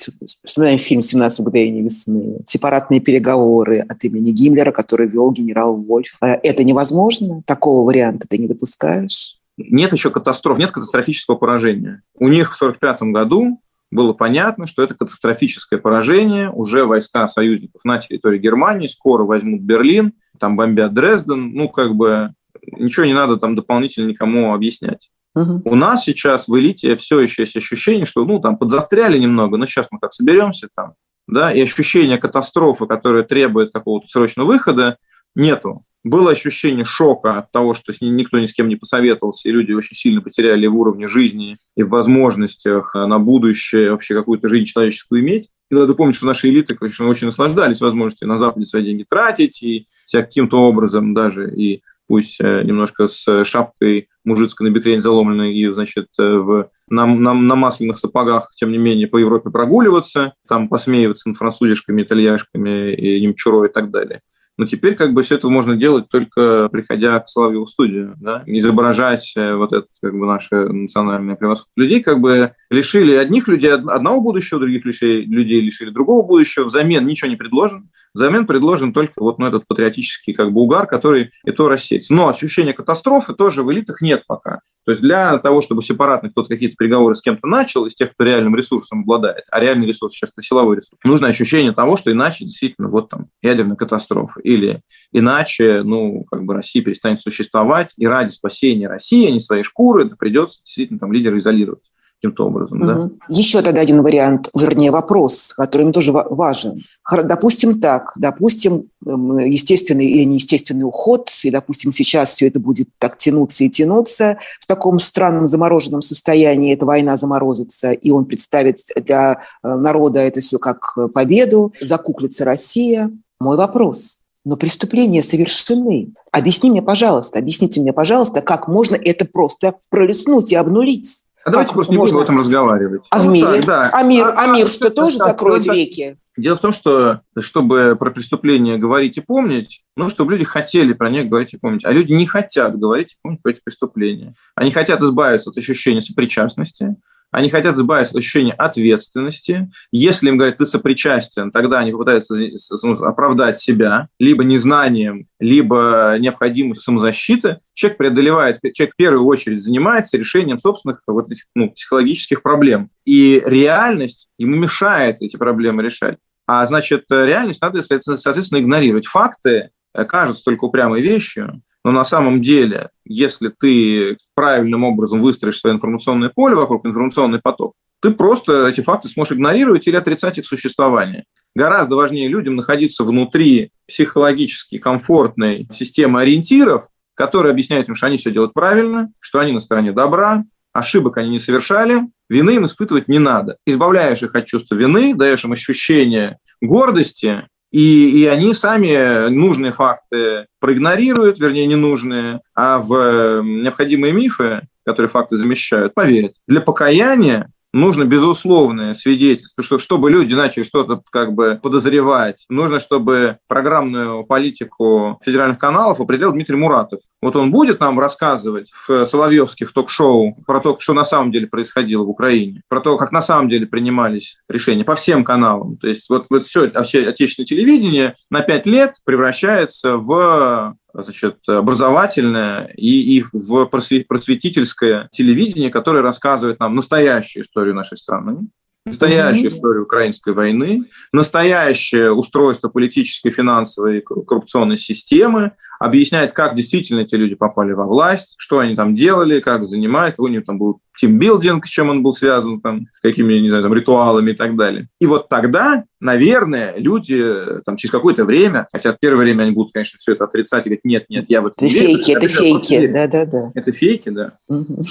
вспоминаем 0.45 0.79
фильм 0.79 1.01
«17 1.01 1.43
мгновений 1.43 1.83
весны», 1.83 2.39
сепаратные 2.47 3.01
переговоры 3.01 3.81
от 3.81 4.03
имени 4.05 4.31
Гиммлера, 4.31 4.73
который 4.73 5.07
вел 5.07 5.31
генерал 5.33 5.77
Вольф. 5.77 6.17
А, 6.21 6.39
это 6.43 6.65
невозможно? 6.65 7.43
Такого 7.47 7.85
варианта 7.87 8.27
ты 8.29 8.39
не 8.39 8.49
допускаешь? 8.49 9.39
Нет 9.57 9.93
еще 9.93 10.11
катастроф, 10.11 10.59
нет 10.59 10.71
катастрофического 10.71 11.37
поражения. 11.37 12.03
У 12.15 12.29
них 12.29 12.53
в 12.53 12.63
1945 12.63 13.13
году 13.13 13.61
было 13.91 14.13
понятно, 14.13 14.67
что 14.67 14.83
это 14.83 14.95
катастрофическое 14.95 15.79
поражение. 15.79 16.51
Уже 16.51 16.85
войска 16.85 17.29
союзников 17.29 17.85
на 17.85 17.99
территории 17.99 18.39
Германии 18.39 18.89
скоро 18.89 19.25
возьмут 19.25 19.61
Берлин, 19.63 20.15
там 20.41 20.57
бомбят 20.57 20.95
Дрезден. 20.95 21.53
Ну, 21.53 21.69
как 21.69 21.95
бы 21.95 22.33
ничего 22.73 23.07
не 23.07 23.15
надо 23.15 23.37
там 23.37 23.55
дополнительно 23.55 24.09
никому 24.09 24.53
объяснять. 24.55 25.11
Угу. 25.35 25.63
У 25.65 25.75
нас 25.75 26.05
сейчас 26.05 26.49
в 26.49 26.57
элите 26.57 26.97
все 26.97 27.21
еще 27.21 27.43
есть 27.43 27.57
ощущение, 27.57 28.07
что 28.07 28.25
ну 28.25 28.41
там 28.41 28.57
подзастряли 28.57 29.19
немного, 29.19 29.57
но 29.57 29.67
сейчас 29.67 29.89
мы 29.91 29.99
как 29.99 30.13
соберемся 30.13 30.69
там, 30.75 30.95
да, 31.27 31.53
и 31.53 31.61
ощущение 31.61 32.19
катастрофы, 32.19 32.87
которое 32.87 33.25
требует 33.25 33.73
какого-то 33.73 34.07
срочного 34.09 34.47
выхода, 34.47 34.97
нету 35.35 35.85
было 36.05 36.33
ощущение 36.33 36.85
шока 36.85 37.39
от 37.39 37.51
того, 37.51 37.73
что 37.73 37.93
с 37.93 38.03
ним 38.03 38.15
никто 38.17 38.39
ни 38.39 38.45
с 38.45 38.53
кем 38.53 38.69
не 38.69 38.77
посоветовался, 38.77 39.49
и 39.49 39.53
люди 39.53 39.73
очень 39.73 39.97
сильно 39.97 40.21
потеряли 40.21 40.67
в 40.67 40.77
уровне 40.77 41.09
жизни 41.09 41.57
и 41.77 41.83
в 41.83 41.89
возможностях 41.89 42.95
на 42.95 43.19
будущее 43.19 43.91
вообще 43.91 44.15
какую-то 44.15 44.49
жизнь 44.49 44.67
человеческую 44.67 45.23
иметь. 45.23 45.49
И 45.71 45.75
надо 45.75 45.95
помнить, 45.95 46.17
что 46.17 46.27
наши 46.27 46.51
элиты, 46.51 46.75
конечно, 46.75 47.09
очень 47.09 47.27
наслаждались 47.27 47.81
возможностью 47.81 48.29
на 48.29 48.37
Западе 48.37 48.67
свои 48.67 48.85
деньги 48.85 49.07
тратить, 49.09 49.63
и 49.63 49.87
себя 50.05 50.23
каким-то 50.23 50.59
образом 50.59 51.15
даже 51.15 51.51
и 51.51 51.83
пусть 52.07 52.39
э, 52.39 52.63
немножко 52.65 53.07
с 53.07 53.45
шапкой 53.45 54.09
мужицкой 54.27 54.69
на 54.69 54.75
бекрень 54.75 55.01
заломленной 55.01 55.55
и, 55.55 55.67
значит, 55.69 56.09
э, 56.19 56.23
в, 56.23 56.69
на, 56.91 57.07
на, 57.07 57.33
на 57.33 57.55
масляных 57.57 57.97
сапогах, 57.97 58.53
тем 58.57 58.73
не 58.73 58.79
менее, 58.79 59.07
по 59.07 59.17
Европе 59.17 59.49
прогуливаться, 59.49 60.35
там 60.47 60.69
посмеиваться 60.69 61.31
над 61.31 61.39
французишками, 61.39 62.03
итальяшками 62.03 62.95
и 62.95 63.23
немчуро 63.23 63.67
и 63.67 63.73
так 63.73 63.91
далее. 63.91 64.21
Но 64.57 64.67
теперь 64.67 64.95
как 64.95 65.13
бы 65.13 65.23
все 65.23 65.35
это 65.35 65.49
можно 65.49 65.77
делать 65.77 66.09
только 66.09 66.69
приходя 66.71 67.19
к 67.19 67.29
Соловьеву 67.29 67.65
в 67.65 67.71
студию, 67.71 68.15
да, 68.21 68.43
изображать 68.47 69.33
э, 69.37 69.55
вот 69.55 69.73
это 69.73 69.87
как 70.01 70.17
бы 70.17 70.27
наше 70.27 70.55
национальное 70.55 71.35
превосходство. 71.35 71.73
Людей 71.77 72.03
как 72.03 72.21
бы 72.21 72.55
лишили 72.71 73.15
одних 73.15 73.49
людей 73.49 73.73
одного 73.73 74.21
будущего, 74.21 74.61
других 74.61 74.85
людей 74.85 75.61
лишили 75.61 75.91
другого 75.91 76.25
будущего, 76.25 76.65
взамен 76.65 77.05
ничего 77.07 77.31
не 77.31 77.37
предложено. 77.37 77.87
Взамен 78.15 78.47
предложен 78.47 78.93
только 78.93 79.15
вот 79.17 79.41
ну, 79.41 79.47
этот 79.47 79.67
патриотический 79.67 80.35
как 80.35 80.53
бы 80.53 80.61
угар, 80.61 80.87
который 80.87 81.33
и 81.45 81.51
то 81.51 81.69
рассеется. 81.69 82.15
Но 82.15 82.29
ощущения 82.29 82.73
катастрофы 82.73 83.35
тоже 83.35 83.65
в 83.65 83.73
элитах 83.73 84.01
нет 84.01 84.23
пока. 84.29 84.61
То 84.85 84.93
есть 84.93 85.03
для 85.03 85.39
того, 85.39 85.61
чтобы 85.61 85.83
сепаратно 85.83 86.31
кто-то 86.31 86.49
какие-то 86.49 86.77
переговоры 86.77 87.15
с 87.15 87.23
кем-то 87.23 87.47
начал, 87.47 87.87
из 87.87 87.95
тех, 87.95 88.13
кто 88.13 88.25
реальным 88.25 88.55
ресурсом 88.55 89.01
обладает, 89.01 89.45
а 89.51 89.61
реальный 89.61 89.87
ресурс 89.87 90.13
сейчас 90.13 90.31
это 90.31 90.43
силовой 90.43 90.77
ресурс, 90.77 90.99
нужно 91.05 91.29
ощущение 91.29 91.73
того, 91.73 91.97
что 91.97 92.13
иначе 92.13 92.45
действительно 92.45 92.89
вот 92.89 93.09
там 93.09 93.29
ядерная 93.43 93.77
катастрофа. 93.77 94.41
Или 94.41 94.83
иначе, 95.13 95.83
ну, 95.83 96.25
как 96.31 96.45
бы 96.45 96.55
Россия 96.55 96.83
перестанет 96.83 97.21
существовать, 97.21 97.93
и 97.97 98.07
ради 98.07 98.31
спасения 98.31 98.89
России, 98.89 99.27
а 99.27 99.31
не 99.31 99.41
своей 99.41 99.63
шкуры, 99.63 100.09
придется 100.17 100.63
действительно 100.63 100.99
там 100.99 101.13
лидера 101.13 101.39
изолировать 101.39 101.83
каким-то 102.21 102.47
образом. 102.47 102.79
Угу. 102.79 102.87
Да? 102.87 103.11
Еще 103.29 103.63
тогда 103.63 103.81
один 103.81 104.03
вариант, 104.03 104.49
вернее 104.55 104.91
вопрос, 104.91 105.53
который 105.55 105.91
тоже 105.93 106.13
важен. 106.13 106.83
Допустим 107.11 107.81
так, 107.81 108.13
допустим, 108.17 108.89
эм, 109.07 109.39
естественный 109.39 110.07
или 110.07 110.25
неестественный 110.25 110.85
уход, 110.85 111.31
и, 111.43 111.51
допустим, 111.51 111.93
сейчас 111.93 112.31
все 112.31 112.49
это 112.49 112.61
будет 112.61 112.89
так 112.99 113.19
тянуться 113.19 113.65
и 113.65 113.71
тянуться, 113.71 114.39
в 114.61 114.67
таком 114.67 114.99
странном 114.99 115.49
замороженном 115.49 116.03
состоянии 116.03 116.75
эта 116.75 116.87
война 116.87 117.17
заморозится, 117.17 117.93
и 117.93 118.11
он 118.11 118.25
представит 118.25 118.79
для 118.97 119.43
э, 119.63 119.75
народа 119.75 120.21
это 120.21 120.41
все 120.41 120.59
как 120.59 120.97
победу, 121.13 121.73
закуклится 121.81 122.45
Россия. 122.45 123.11
Мой 123.39 123.57
вопрос– 123.57 124.21
но 124.45 124.57
преступления 124.57 125.23
совершены. 125.23 126.13
Объясни 126.31 126.71
мне, 126.71 126.83
пожалуйста, 126.83 127.39
объясните 127.39 127.81
мне, 127.81 127.93
пожалуйста, 127.93 128.43
как 128.43 128.69
можно 128.69 128.95
это 128.95 129.25
просто 129.25 129.77
пролеснуть 129.89 130.53
и 130.53 130.57
обнулить? 130.57 131.25
А 131.45 131.51
давайте 131.51 131.69
как 131.69 131.75
просто 131.75 131.93
не 131.93 131.99
будем 131.99 132.17
об 132.17 132.23
этом 132.23 132.39
разговаривать. 132.39 133.03
А 133.11 133.23
ну, 133.23 133.31
в 133.31 133.33
мире? 133.33 133.57
Так, 133.57 133.67
да. 133.67 133.91
А 133.93 134.03
мир, 134.03 134.27
а, 134.27 134.45
а 134.45 134.47
мир 134.47 134.67
а, 134.67 134.69
что, 134.69 134.91
тоже 134.91 135.19
так, 135.19 135.29
закроет 135.29 135.65
так, 135.65 135.77
веки? 135.77 136.17
Дело 136.37 136.57
в 136.57 136.61
том, 136.61 136.73
что 136.73 137.21
чтобы 137.39 137.97
про 137.99 138.11
преступления 138.11 138.77
говорить 138.79 139.19
и 139.19 139.21
помнить, 139.21 139.83
ну, 139.97 140.09
чтобы 140.09 140.33
люди 140.33 140.45
хотели 140.45 140.93
про 140.95 141.11
них 141.11 141.29
говорить 141.29 141.53
и 141.53 141.59
помнить. 141.59 141.85
А 141.85 141.93
люди 141.93 142.13
не 142.13 142.27
хотят 142.27 142.79
говорить 142.79 143.13
и 143.13 143.17
помнить 143.23 143.43
про 143.43 143.51
эти 143.51 143.61
преступления. 143.63 144.35
Они 144.55 144.71
хотят 144.71 145.01
избавиться 145.03 145.51
от 145.51 145.57
ощущения 145.59 146.01
сопричастности, 146.01 146.97
они 147.35 147.51
хотят 147.51 147.75
избавиться 147.75 148.13
от 148.13 148.19
ощущения 148.19 148.53
ответственности. 148.53 149.69
Если 149.91 150.29
им 150.29 150.37
говорят, 150.37 150.59
ты 150.59 150.67
сопричастен, 150.67 151.51
тогда 151.51 151.81
они 151.81 151.91
попытаются 151.91 152.37
ну, 152.85 152.93
оправдать 153.03 153.59
себя 153.59 154.09
либо 154.21 154.45
незнанием, 154.45 155.27
либо 155.41 156.17
необходимостью 156.21 156.85
самозащиты. 156.85 157.59
Человек 157.73 157.99
преодолевает, 157.99 158.61
человек 158.73 158.95
в 158.95 158.97
первую 158.97 159.27
очередь 159.27 159.65
занимается 159.65 160.17
решением 160.17 160.59
собственных 160.59 161.01
вот 161.09 161.33
этих 161.33 161.47
ну, 161.57 161.71
психологических 161.71 162.41
проблем. 162.41 162.91
И 163.05 163.43
реальность 163.45 164.29
ему 164.39 164.55
мешает 164.55 165.17
эти 165.21 165.37
проблемы 165.37 165.83
решать. 165.83 166.19
А 166.47 166.65
значит, 166.67 167.07
реальность 167.11 167.61
надо, 167.61 167.83
соответственно, 167.83 168.61
игнорировать. 168.61 169.07
Факты 169.07 169.71
э, 169.93 170.05
кажутся 170.05 170.45
только 170.45 170.67
упрямой 170.67 171.03
вещью, 171.03 171.63
но 171.85 171.93
на 171.93 172.05
самом 172.05 172.41
деле, 172.41 172.89
если 173.05 173.49
ты 173.49 174.17
правильным 174.35 174.85
образом 174.85 175.21
выстроишь 175.21 175.61
свое 175.61 175.77
информационное 175.77 176.31
поле 176.31 176.55
вокруг, 176.55 176.87
информационный 176.87 177.41
поток, 177.41 177.75
ты 178.01 178.11
просто 178.11 178.67
эти 178.67 178.81
факты 178.81 179.09
сможешь 179.09 179.33
игнорировать 179.33 179.87
или 179.87 179.97
отрицать 179.97 180.39
их 180.39 180.47
существование. 180.47 181.25
Гораздо 181.55 181.97
важнее 181.97 182.29
людям 182.29 182.57
находиться 182.57 183.05
внутри 183.05 183.71
психологически 183.87 184.79
комфортной 184.79 185.69
системы 185.73 186.23
ориентиров, 186.23 186.89
которые 187.15 187.53
объясняют 187.53 187.89
им, 187.89 187.95
что 187.95 188.07
они 188.07 188.17
все 188.17 188.33
делают 188.33 188.55
правильно, 188.55 189.13
что 189.21 189.39
они 189.39 189.53
на 189.53 189.61
стороне 189.61 189.93
добра, 189.93 190.45
ошибок 190.73 191.19
они 191.19 191.31
не 191.31 191.39
совершали, 191.39 192.03
вины 192.29 192.57
им 192.57 192.65
испытывать 192.65 193.09
не 193.09 193.19
надо. 193.19 193.59
Избавляешь 193.67 194.23
их 194.23 194.35
от 194.35 194.47
чувства 194.47 194.75
вины, 194.75 195.15
даешь 195.15 195.45
им 195.45 195.53
ощущение 195.53 196.39
гордости, 196.61 197.47
и, 197.75 198.21
и 198.21 198.27
они 198.27 198.55
сами 198.55 199.29
нужные 199.31 199.73
факты 199.73 200.47
проигнорируют, 200.61 201.41
вернее, 201.41 201.67
ненужные, 201.67 202.41
а 202.55 202.79
в 202.79 203.43
необходимые 203.43 204.13
мифы, 204.13 204.61
которые 204.87 205.09
факты 205.09 205.35
замещают, 205.35 205.93
поверят. 205.93 206.35
Для 206.47 206.61
покаяния 206.61 207.51
нужно 207.75 208.05
безусловное 208.05 208.95
свидетельство, 208.95 209.63
что 209.63 209.79
чтобы 209.79 210.11
люди 210.11 210.33
начали 210.33 210.63
что-то 210.63 211.03
как 211.11 211.35
бы 211.35 211.59
подозревать, 211.63 212.45
нужно, 212.49 212.79
чтобы 212.79 213.39
программную 213.49 214.25
политику 214.25 215.19
федеральных 215.25 215.59
каналов 215.59 216.01
определил 216.01 216.33
Дмитрий 216.33 216.57
Муратов. 216.57 217.01
Вот 217.21 217.37
он 217.37 217.51
будет 217.51 217.81
нам 217.81 217.99
рассказывать 217.99 218.71
в 218.73 219.05
Соловьевских 219.07 219.73
ток-шоу 219.73 220.37
про 220.47 220.61
то, 220.61 220.79
что 220.79 220.95
на 220.95 221.05
самом 221.05 221.33
деле 221.33 221.49
происходило 221.49 222.05
в 222.05 222.09
Украине, 222.09 222.63
про 222.69 222.81
то, 222.81 222.97
как 222.97 223.11
на 223.13 223.23
самом 223.23 223.49
деле 223.49 223.67
принимались 223.67 224.37
решения 224.49 224.85
по 224.85 224.95
всем 224.95 225.25
каналам. 225.25 225.77
То 225.77 225.89
есть 225.89 226.09
вот, 226.09 226.27
вот 226.31 226.45
все 226.45 226.67
отечественное 226.67 227.47
телевидение 227.47 228.15
на 228.31 228.41
пять 228.41 228.67
лет 228.67 228.95
превращается 229.05 229.97
в 229.97 230.77
значит, 231.03 231.39
образовательное 231.47 232.67
и, 232.77 233.19
и 233.19 233.25
в 233.33 233.67
просветительское 233.67 235.09
телевидение, 235.13 235.71
которое 235.71 236.03
рассказывает 236.03 236.61
нам 236.61 236.75
настоящую 236.75 237.43
историю 237.43 237.75
нашей 237.75 237.97
страны, 237.97 238.49
настоящую 238.87 239.47
mm-hmm. 239.47 239.55
историю 239.55 239.83
украинской 239.85 240.35
войны, 240.35 240.85
настоящее 241.13 242.13
устройство 242.13 242.69
политической, 242.69 243.31
финансовой 243.31 243.99
и 243.99 244.01
коррупционной 244.01 244.77
системы, 244.77 245.53
объясняет, 245.81 246.33
как 246.33 246.55
действительно 246.55 247.01
эти 247.01 247.15
люди 247.15 247.35
попали 247.35 247.73
во 247.73 247.87
власть, 247.87 248.35
что 248.39 248.59
они 248.59 248.77
там 248.77 248.95
делали, 248.95 249.41
как 249.41 249.67
занимают, 249.67 250.17
у 250.19 250.29
них 250.29 250.45
там 250.45 250.59
был 250.59 250.81
тимбилдинг, 250.97 251.67
с 251.67 251.69
чем 251.69 251.91
он 251.91 252.03
был 252.03 252.13
связан, 252.13 252.61
там, 252.61 252.87
какими, 253.03 253.35
не 253.35 253.49
знаю, 253.49 253.65
там, 253.65 253.75
ритуалами 253.75 254.31
и 254.31 254.35
так 254.35 254.57
далее. 254.57 254.89
И 255.01 255.07
вот 255.07 255.29
тогда, 255.29 255.85
наверное, 256.01 256.77
люди 256.77 257.23
там, 257.65 257.77
через 257.77 257.91
какое-то 257.91 258.25
время, 258.25 258.69
хотя 258.73 258.97
первое 258.99 259.25
время 259.25 259.43
они 259.45 259.53
будут, 259.53 259.73
конечно, 259.73 259.99
все 259.99 260.13
это 260.13 260.25
отрицать 260.25 260.67
и 260.67 260.69
говорить, 260.69 260.85
нет, 260.85 261.07
нет, 261.09 261.27
я 261.29 261.41
вот 261.41 261.55
это 261.57 261.65
не 261.65 261.71
фейки, 261.71 262.11
верю, 262.11 262.19
это 262.19 262.29
фейки, 262.29 262.87
да-да-да. 262.87 263.53
Это 263.55 263.73
фейки, 263.73 264.09
да. 264.11 264.39
Угу. 264.49 264.85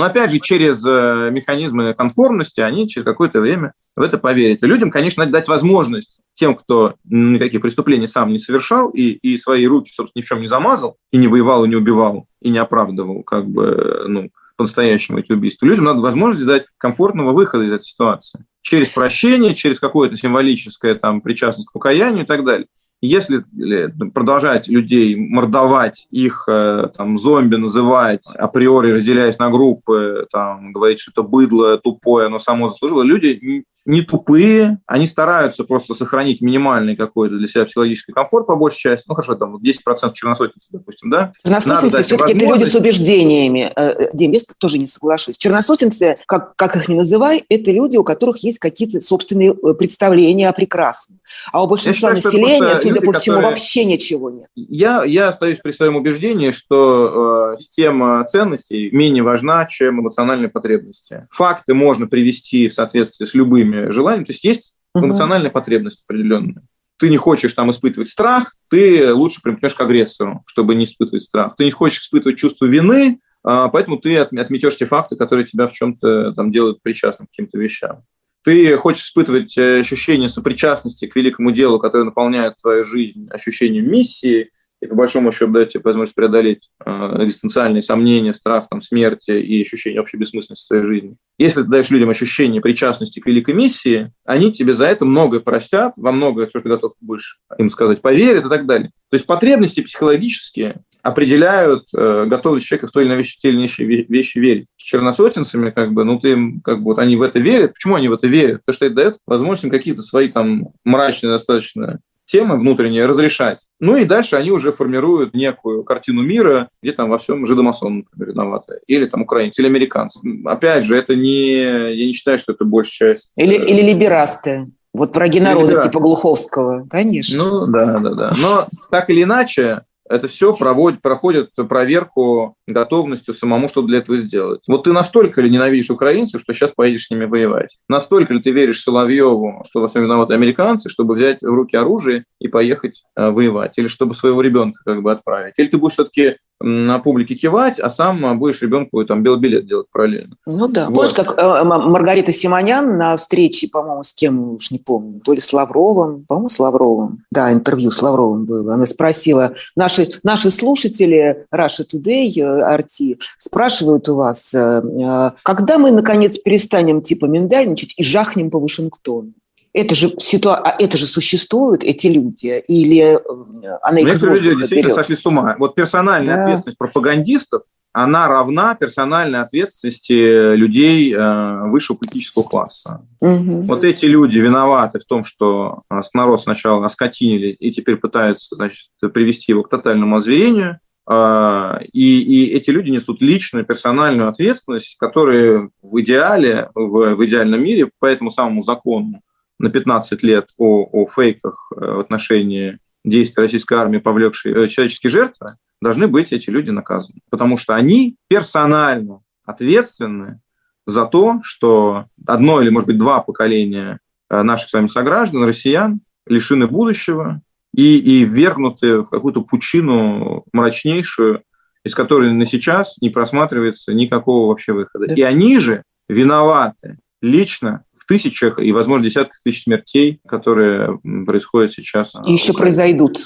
Но 0.00 0.06
опять 0.06 0.30
же, 0.30 0.38
через 0.38 0.82
э, 0.82 1.28
механизмы 1.30 1.92
конформности 1.92 2.62
они 2.62 2.88
через 2.88 3.04
какое-то 3.04 3.38
время 3.38 3.74
в 3.94 4.00
это 4.00 4.16
поверят. 4.16 4.62
И 4.62 4.66
людям, 4.66 4.90
конечно, 4.90 5.22
надо 5.22 5.34
дать 5.34 5.46
возможность 5.46 6.22
тем, 6.32 6.54
кто 6.54 6.94
никаких 7.04 7.60
преступлений 7.60 8.06
сам 8.06 8.32
не 8.32 8.38
совершал 8.38 8.88
и, 8.88 9.10
и 9.10 9.36
свои 9.36 9.66
руки, 9.66 9.92
собственно, 9.92 10.22
ни 10.22 10.24
в 10.24 10.26
чем 10.26 10.40
не 10.40 10.46
замазал, 10.46 10.96
и 11.12 11.18
не 11.18 11.28
воевал, 11.28 11.66
и 11.66 11.68
не 11.68 11.76
убивал, 11.76 12.24
и 12.40 12.48
не 12.48 12.56
оправдывал, 12.56 13.22
как 13.24 13.46
бы, 13.46 14.06
ну, 14.08 14.30
по-настоящему 14.56 15.18
эти 15.18 15.32
убийства. 15.32 15.66
Людям 15.66 15.84
надо 15.84 16.00
возможность 16.00 16.46
дать 16.46 16.64
комфортного 16.78 17.34
выхода 17.34 17.64
из 17.64 17.72
этой 17.74 17.84
ситуации. 17.84 18.46
Через 18.62 18.88
прощение, 18.88 19.54
через 19.54 19.78
какое-то 19.78 20.16
символическое 20.16 20.94
там, 20.94 21.20
причастность 21.20 21.68
к 21.68 21.72
покаянию 21.72 22.24
и 22.24 22.26
так 22.26 22.42
далее. 22.42 22.68
Если 23.02 23.44
э, 23.58 23.88
продолжать 24.12 24.68
людей 24.68 25.16
мордовать, 25.16 26.06
их 26.10 26.44
э, 26.48 26.88
там, 26.94 27.16
зомби 27.16 27.56
называть, 27.56 28.26
априори 28.34 28.92
разделяясь 28.92 29.38
на 29.38 29.50
группы, 29.50 30.26
там, 30.30 30.72
говорить, 30.72 31.00
что 31.00 31.12
это 31.12 31.22
быдло 31.22 31.78
тупое, 31.78 32.26
оно 32.26 32.38
само 32.38 32.68
заслужило, 32.68 33.02
люди 33.02 33.64
не 33.86 34.02
тупые, 34.02 34.78
они 34.86 35.06
стараются 35.06 35.64
просто 35.64 35.94
сохранить 35.94 36.40
минимальный 36.40 36.96
какой-то 36.96 37.36
для 37.36 37.46
себя 37.46 37.64
психологический 37.64 38.12
комфорт 38.12 38.46
по 38.46 38.56
большей 38.56 38.78
части. 38.78 39.04
Ну, 39.08 39.14
хорошо, 39.14 39.34
там 39.34 39.56
10% 39.56 40.12
черносотенцы, 40.14 40.68
допустим, 40.70 41.10
да? 41.10 41.32
Черносотенцы 41.42 42.02
все-таки 42.02 42.34
это 42.34 42.46
люди 42.46 42.64
с 42.64 42.74
убеждениями. 42.74 43.72
Э, 43.74 43.90
э, 43.90 44.10
Дим, 44.12 44.32
я 44.32 44.40
тоже 44.58 44.78
не 44.78 44.86
соглашусь. 44.86 45.38
Черносотенцы, 45.38 46.18
как, 46.26 46.54
как 46.56 46.76
их 46.76 46.88
ни 46.88 46.94
называй, 46.94 47.44
это 47.48 47.70
люди, 47.70 47.96
у 47.96 48.04
которых 48.04 48.38
есть 48.38 48.58
какие-то 48.58 49.00
собственные 49.00 49.52
э, 49.52 49.74
представления 49.74 50.48
о 50.48 50.52
прекрасном. 50.52 51.20
А 51.52 51.62
у 51.62 51.66
большинства 51.66 52.14
считаю, 52.14 52.16
населения, 52.16 52.74
судя 52.74 52.94
люди, 52.94 53.06
по 53.06 53.12
всему, 53.12 53.36
которые... 53.36 53.50
вообще 53.50 53.84
ничего 53.84 54.30
нет. 54.30 54.46
Я, 54.54 55.04
я 55.04 55.28
остаюсь 55.28 55.58
при 55.58 55.72
своем 55.72 55.96
убеждении, 55.96 56.50
что 56.50 57.52
э, 57.54 57.56
система 57.58 58.24
ценностей 58.24 58.90
менее 58.90 59.22
важна, 59.22 59.64
чем 59.66 60.00
эмоциональные 60.00 60.48
потребности. 60.48 61.26
Факты 61.30 61.74
можно 61.74 62.06
привести 62.06 62.68
в 62.68 62.74
соответствии 62.74 63.24
с 63.24 63.34
любыми 63.34 63.69
желаниями. 63.90 64.24
То 64.24 64.32
есть 64.32 64.44
есть 64.44 64.74
эмоциональная 64.94 65.50
потребность 65.50 66.04
определенная. 66.06 66.62
Ты 66.98 67.08
не 67.08 67.16
хочешь 67.16 67.54
там 67.54 67.70
испытывать 67.70 68.10
страх, 68.10 68.54
ты 68.68 69.14
лучше 69.14 69.40
примкнешь 69.42 69.74
к 69.74 69.80
агрессору, 69.80 70.42
чтобы 70.46 70.74
не 70.74 70.84
испытывать 70.84 71.22
страх. 71.22 71.56
Ты 71.56 71.64
не 71.64 71.70
хочешь 71.70 72.02
испытывать 72.02 72.38
чувство 72.38 72.66
вины, 72.66 73.20
а, 73.42 73.68
поэтому 73.68 73.96
ты 73.96 74.18
отметешь 74.18 74.76
те 74.76 74.84
факты, 74.84 75.16
которые 75.16 75.46
тебя 75.46 75.66
в 75.66 75.72
чем-то 75.72 76.32
там 76.32 76.52
делают 76.52 76.82
причастным 76.82 77.26
к 77.26 77.30
каким-то 77.30 77.58
вещам. 77.58 78.02
Ты 78.42 78.76
хочешь 78.76 79.04
испытывать 79.04 79.56
э, 79.58 79.80
ощущение 79.80 80.30
сопричастности 80.30 81.06
к 81.06 81.14
великому 81.14 81.50
делу, 81.50 81.78
которое 81.78 82.04
наполняет 82.04 82.56
твою 82.56 82.84
жизнь 82.84 83.28
ощущением 83.30 83.90
миссии, 83.90 84.50
и 84.80 84.86
по 84.86 84.94
большому 84.94 85.32
счету 85.32 85.52
дать 85.52 85.72
тебе 85.72 85.82
возможность 85.84 86.14
преодолеть 86.14 86.68
э, 86.84 86.90
экзистенциальные 86.90 87.82
сомнения, 87.82 88.32
страх 88.32 88.68
там, 88.68 88.80
смерти 88.80 89.30
и 89.30 89.60
ощущение 89.60 90.00
общей 90.00 90.16
бессмысленности 90.16 90.64
своей 90.64 90.84
жизни. 90.84 91.16
Если 91.38 91.62
ты 91.62 91.68
даешь 91.68 91.90
людям 91.90 92.10
ощущение 92.10 92.60
причастности 92.60 93.20
к 93.20 93.26
великой 93.26 93.54
миссии, 93.54 94.12
они 94.24 94.52
тебе 94.52 94.72
за 94.72 94.86
это 94.86 95.04
многое 95.04 95.40
простят, 95.40 95.94
во 95.96 96.12
многое, 96.12 96.46
все, 96.46 96.58
что 96.58 96.68
ты 96.68 96.68
готов 96.70 96.92
будешь 97.00 97.38
им 97.58 97.68
сказать, 97.68 98.00
поверят 98.00 98.46
и 98.46 98.48
так 98.48 98.66
далее. 98.66 98.90
То 99.10 99.14
есть 99.14 99.26
потребности 99.26 99.82
психологические 99.82 100.82
определяют 101.02 101.84
э, 101.96 102.26
готовность 102.26 102.66
человека 102.66 102.86
в 102.86 102.90
той 102.90 103.04
или 103.04 103.08
иной 103.08 103.18
вещи, 103.18 103.38
те 103.40 103.48
или 103.48 103.56
иные 103.56 104.04
вещи 104.08 104.38
верить. 104.38 104.66
С 104.76 104.82
черносотенцами, 104.82 105.70
как 105.70 105.92
бы, 105.92 106.04
ну, 106.04 106.18
ты, 106.18 106.36
как 106.62 106.78
бы, 106.78 106.84
вот 106.84 106.98
они 106.98 107.16
в 107.16 107.22
это 107.22 107.38
верят. 107.38 107.74
Почему 107.74 107.94
они 107.94 108.08
в 108.08 108.12
это 108.12 108.26
верят? 108.26 108.60
Потому 108.64 108.74
что 108.74 108.86
это 108.86 108.94
дает 108.94 109.16
возможность 109.26 109.64
им 109.64 109.70
какие-то 109.70 110.02
свои 110.02 110.28
там 110.28 110.68
мрачные 110.84 111.32
достаточно 111.32 112.00
темы 112.30 112.56
внутренние 112.56 113.06
разрешать. 113.06 113.66
Ну 113.80 113.96
и 113.96 114.04
дальше 114.04 114.36
они 114.36 114.50
уже 114.50 114.72
формируют 114.72 115.34
некую 115.34 115.84
картину 115.84 116.22
мира, 116.22 116.68
где 116.82 116.92
там 116.92 117.10
во 117.10 117.18
всем 117.18 117.46
жидомасон, 117.46 118.06
например, 118.12 118.34
виноваты. 118.34 118.80
Или 118.86 119.06
там 119.06 119.22
украинцы, 119.22 119.60
или 119.60 119.68
американцы. 119.68 120.20
Опять 120.44 120.84
же, 120.84 120.96
это 120.96 121.14
не... 121.14 121.94
Я 121.94 122.06
не 122.06 122.12
считаю, 122.12 122.38
что 122.38 122.52
это 122.52 122.64
большая 122.64 123.10
часть. 123.14 123.32
Или, 123.36 123.58
э, 123.58 123.66
или 123.66 123.92
либерасты. 123.92 124.70
Вот 124.92 125.14
враги 125.14 125.40
народа, 125.40 125.82
типа 125.82 126.00
Глуховского, 126.00 126.86
конечно. 126.90 127.44
Ну, 127.44 127.66
да, 127.66 127.98
да, 128.00 128.14
да. 128.14 128.32
Но 128.42 128.66
так 128.90 129.08
или 129.08 129.22
иначе, 129.22 129.82
это 130.10 130.28
все 130.28 130.52
проводит, 130.52 131.00
проходит 131.00 131.50
проверку 131.68 132.56
готовностью 132.66 133.32
самому 133.32 133.68
что 133.68 133.82
для 133.82 133.98
этого 133.98 134.18
сделать. 134.18 134.60
Вот 134.66 134.84
ты 134.84 134.92
настолько 134.92 135.40
ли 135.40 135.48
ненавидишь 135.48 135.90
украинцев, 135.90 136.40
что 136.42 136.52
сейчас 136.52 136.72
поедешь 136.74 137.06
с 137.06 137.10
ними 137.10 137.24
воевать? 137.24 137.78
Настолько 137.88 138.34
ли 138.34 138.42
ты 138.42 138.50
веришь 138.50 138.82
Соловьеву, 138.82 139.64
что 139.68 139.80
во 139.80 139.88
всем 139.88 140.02
виноваты 140.02 140.34
американцы, 140.34 140.90
чтобы 140.90 141.14
взять 141.14 141.40
в 141.40 141.46
руки 141.46 141.76
оружие 141.76 142.24
и 142.40 142.48
поехать 142.48 143.04
э, 143.16 143.30
воевать? 143.30 143.78
Или 143.78 143.86
чтобы 143.86 144.14
своего 144.14 144.40
ребенка 144.42 144.80
как 144.84 145.02
бы 145.02 145.12
отправить? 145.12 145.54
Или 145.58 145.68
ты 145.68 145.78
будешь 145.78 145.94
все-таки 145.94 146.36
на 146.60 146.98
публике 146.98 147.34
кивать, 147.34 147.80
а 147.80 147.88
сам 147.88 148.38
будешь 148.38 148.60
ребенку 148.60 149.02
там 149.04 149.22
белый 149.22 149.40
билет 149.40 149.66
делать 149.66 149.86
параллельно. 149.90 150.36
Ну 150.46 150.68
да. 150.68 150.86
Вот. 150.86 150.94
Помнишь, 150.94 151.14
как 151.14 151.38
э, 151.38 151.64
Маргарита 151.64 152.32
Симонян 152.32 152.98
на 152.98 153.16
встрече, 153.16 153.68
по-моему, 153.68 154.02
с 154.02 154.12
кем, 154.12 154.54
уж 154.54 154.70
не 154.70 154.78
помню, 154.78 155.20
то 155.20 155.32
ли 155.32 155.40
с 155.40 155.52
Лавровым, 155.52 156.24
по-моему, 156.26 156.48
с 156.48 156.58
Лавровым, 156.58 157.24
да, 157.30 157.52
интервью 157.52 157.90
с 157.90 158.02
Лавровым 158.02 158.44
было. 158.44 158.74
Она 158.74 158.86
спросила, 158.86 159.54
наши, 159.74 160.10
наши 160.22 160.50
слушатели 160.50 161.46
Russia 161.54 161.84
Today, 161.90 162.30
RT, 162.36 163.18
спрашивают 163.38 164.08
у 164.08 164.16
вас, 164.16 164.52
э, 164.54 164.82
э, 164.82 165.30
когда 165.42 165.78
мы, 165.78 165.90
наконец, 165.90 166.38
перестанем 166.38 167.00
типа 167.00 167.24
миндальничать 167.24 167.94
и 167.96 168.04
жахнем 168.04 168.50
по 168.50 168.58
Вашингтону? 168.58 169.32
Это 169.72 169.94
же, 169.94 170.08
ситуа... 170.18 170.76
Это 170.78 170.96
же 170.96 171.06
существуют, 171.06 171.84
эти 171.84 172.08
люди, 172.08 172.62
или 172.66 173.18
э, 173.18 173.78
она 173.82 174.00
их 174.00 174.06
Некоторые 174.06 174.40
люди 174.40 174.58
действительно 174.58 174.88
берет? 174.88 174.94
сошли 174.96 175.16
с 175.16 175.26
ума. 175.26 175.54
Вот 175.58 175.74
персональная 175.74 176.36
да. 176.36 176.42
ответственность 176.42 176.78
пропагандистов 176.78 177.62
она 177.92 178.28
равна 178.28 178.74
персональной 178.76 179.40
ответственности 179.40 180.54
людей 180.54 181.12
э, 181.12 181.68
высшего 181.70 181.96
политического 181.96 182.44
класса. 182.44 183.06
Угу. 183.20 183.62
Вот 183.62 183.84
эти 183.84 184.06
люди 184.06 184.38
виноваты 184.38 185.00
в 185.00 185.04
том, 185.04 185.24
что 185.24 185.82
народ 186.14 186.40
сначала 186.40 186.86
оскотинили 186.86 187.48
и 187.48 187.72
теперь 187.72 187.96
пытаются 187.96 188.54
значит, 188.54 188.90
привести 189.12 189.52
его 189.52 189.64
к 189.64 189.70
тотальному 189.70 190.16
озверению. 190.16 190.78
А, 191.06 191.80
и, 191.92 192.20
и 192.20 192.52
эти 192.52 192.70
люди 192.70 192.90
несут 192.90 193.20
личную 193.20 193.66
персональную 193.66 194.28
ответственность, 194.28 194.96
которые 194.96 195.70
в 195.82 196.00
идеале, 196.00 196.70
в, 196.74 197.14
в 197.14 197.26
идеальном 197.26 197.60
мире, 197.60 197.90
по 197.98 198.06
этому 198.06 198.30
самому 198.30 198.62
закону 198.62 199.20
на 199.60 199.70
15 199.70 200.22
лет 200.22 200.48
о, 200.56 200.88
о 200.90 201.06
фейках 201.06 201.70
э, 201.76 201.80
в 201.80 202.00
отношении 202.00 202.78
действий 203.04 203.42
российской 203.42 203.74
армии, 203.74 203.98
повлекшей 203.98 204.52
э, 204.52 204.68
человеческие 204.68 205.10
жертвы, 205.10 205.48
должны 205.82 206.08
быть 206.08 206.32
эти 206.32 206.48
люди 206.48 206.70
наказаны. 206.70 207.20
Потому 207.30 207.58
что 207.58 207.74
они 207.74 208.16
персонально 208.28 209.20
ответственны 209.44 210.40
за 210.86 211.04
то, 211.04 211.40
что 211.42 212.06
одно 212.26 212.62
или, 212.62 212.70
может 212.70 212.86
быть, 212.86 212.98
два 212.98 213.20
поколения 213.20 214.00
э, 214.30 214.42
наших 214.42 214.70
с 214.70 214.72
вами 214.72 214.86
сограждан, 214.86 215.44
россиян, 215.44 216.00
лишены 216.26 216.66
будущего 216.66 217.42
и, 217.74 217.98
и 217.98 218.24
ввергнуты 218.24 219.02
в 219.02 219.10
какую-то 219.10 219.42
пучину 219.42 220.44
мрачнейшую, 220.54 221.42
из 221.84 221.94
которой 221.94 222.32
на 222.32 222.46
сейчас 222.46 222.96
не 223.02 223.10
просматривается 223.10 223.92
никакого 223.92 224.48
вообще 224.48 224.72
выхода. 224.72 225.06
Да. 225.06 225.14
И 225.14 225.20
они 225.20 225.58
же 225.58 225.82
виноваты 226.08 226.98
лично 227.20 227.84
тысячах 228.10 228.58
и, 228.58 228.72
возможно, 228.72 229.04
десятках 229.04 229.40
тысяч 229.44 229.62
смертей, 229.62 230.20
которые 230.26 230.98
происходят 231.24 231.70
сейчас. 231.70 232.14
И 232.26 232.32
еще 232.32 232.52
произойдут. 232.52 233.18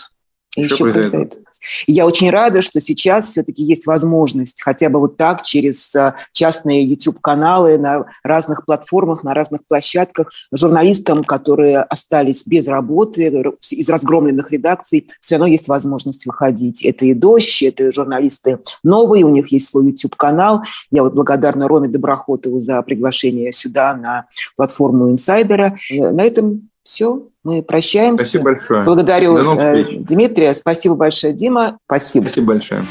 Еще, 0.54 0.74
еще 0.74 0.84
произойдут. 0.84 1.10
произойдут. 1.10 1.38
Я 1.86 2.06
очень 2.06 2.30
рада, 2.30 2.62
что 2.62 2.80
сейчас 2.80 3.30
все-таки 3.30 3.62
есть 3.62 3.86
возможность 3.86 4.62
хотя 4.62 4.88
бы 4.88 4.98
вот 4.98 5.16
так 5.16 5.42
через 5.42 5.94
а, 5.94 6.16
частные 6.32 6.84
YouTube-каналы 6.84 7.78
на 7.78 8.06
разных 8.22 8.64
платформах, 8.64 9.22
на 9.24 9.34
разных 9.34 9.66
площадках 9.66 10.30
журналистам, 10.52 11.24
которые 11.24 11.80
остались 11.80 12.46
без 12.46 12.66
работы, 12.68 13.32
из 13.70 13.88
разгромленных 13.88 14.50
редакций, 14.50 15.08
все 15.20 15.36
равно 15.36 15.46
есть 15.46 15.68
возможность 15.68 16.26
выходить. 16.26 16.84
Это 16.84 17.04
и 17.06 17.14
«Дождь», 17.14 17.62
это 17.62 17.92
журналисты 17.92 18.58
новые, 18.82 19.24
у 19.24 19.30
них 19.30 19.52
есть 19.52 19.68
свой 19.68 19.86
YouTube-канал. 19.86 20.62
Я 20.90 21.02
вот 21.02 21.14
благодарна 21.14 21.68
Роме 21.68 21.88
Доброхотову 21.88 22.60
за 22.60 22.80
приглашение 22.82 23.52
сюда 23.52 23.94
на 23.94 24.26
платформу 24.56 25.10
«Инсайдера». 25.10 25.76
На 25.90 26.22
этом 26.22 26.68
все, 26.84 27.22
мы 27.42 27.62
прощаемся. 27.62 28.24
Спасибо 28.26 28.44
большое. 28.44 28.84
Благодарю 28.84 29.36
э, 29.58 29.84
Дмитрия. 29.98 30.54
Спасибо 30.54 30.94
большое, 30.94 31.32
Дима. 31.32 31.78
Спасибо. 31.86 32.24
Спасибо 32.28 32.46
большое. 32.48 32.86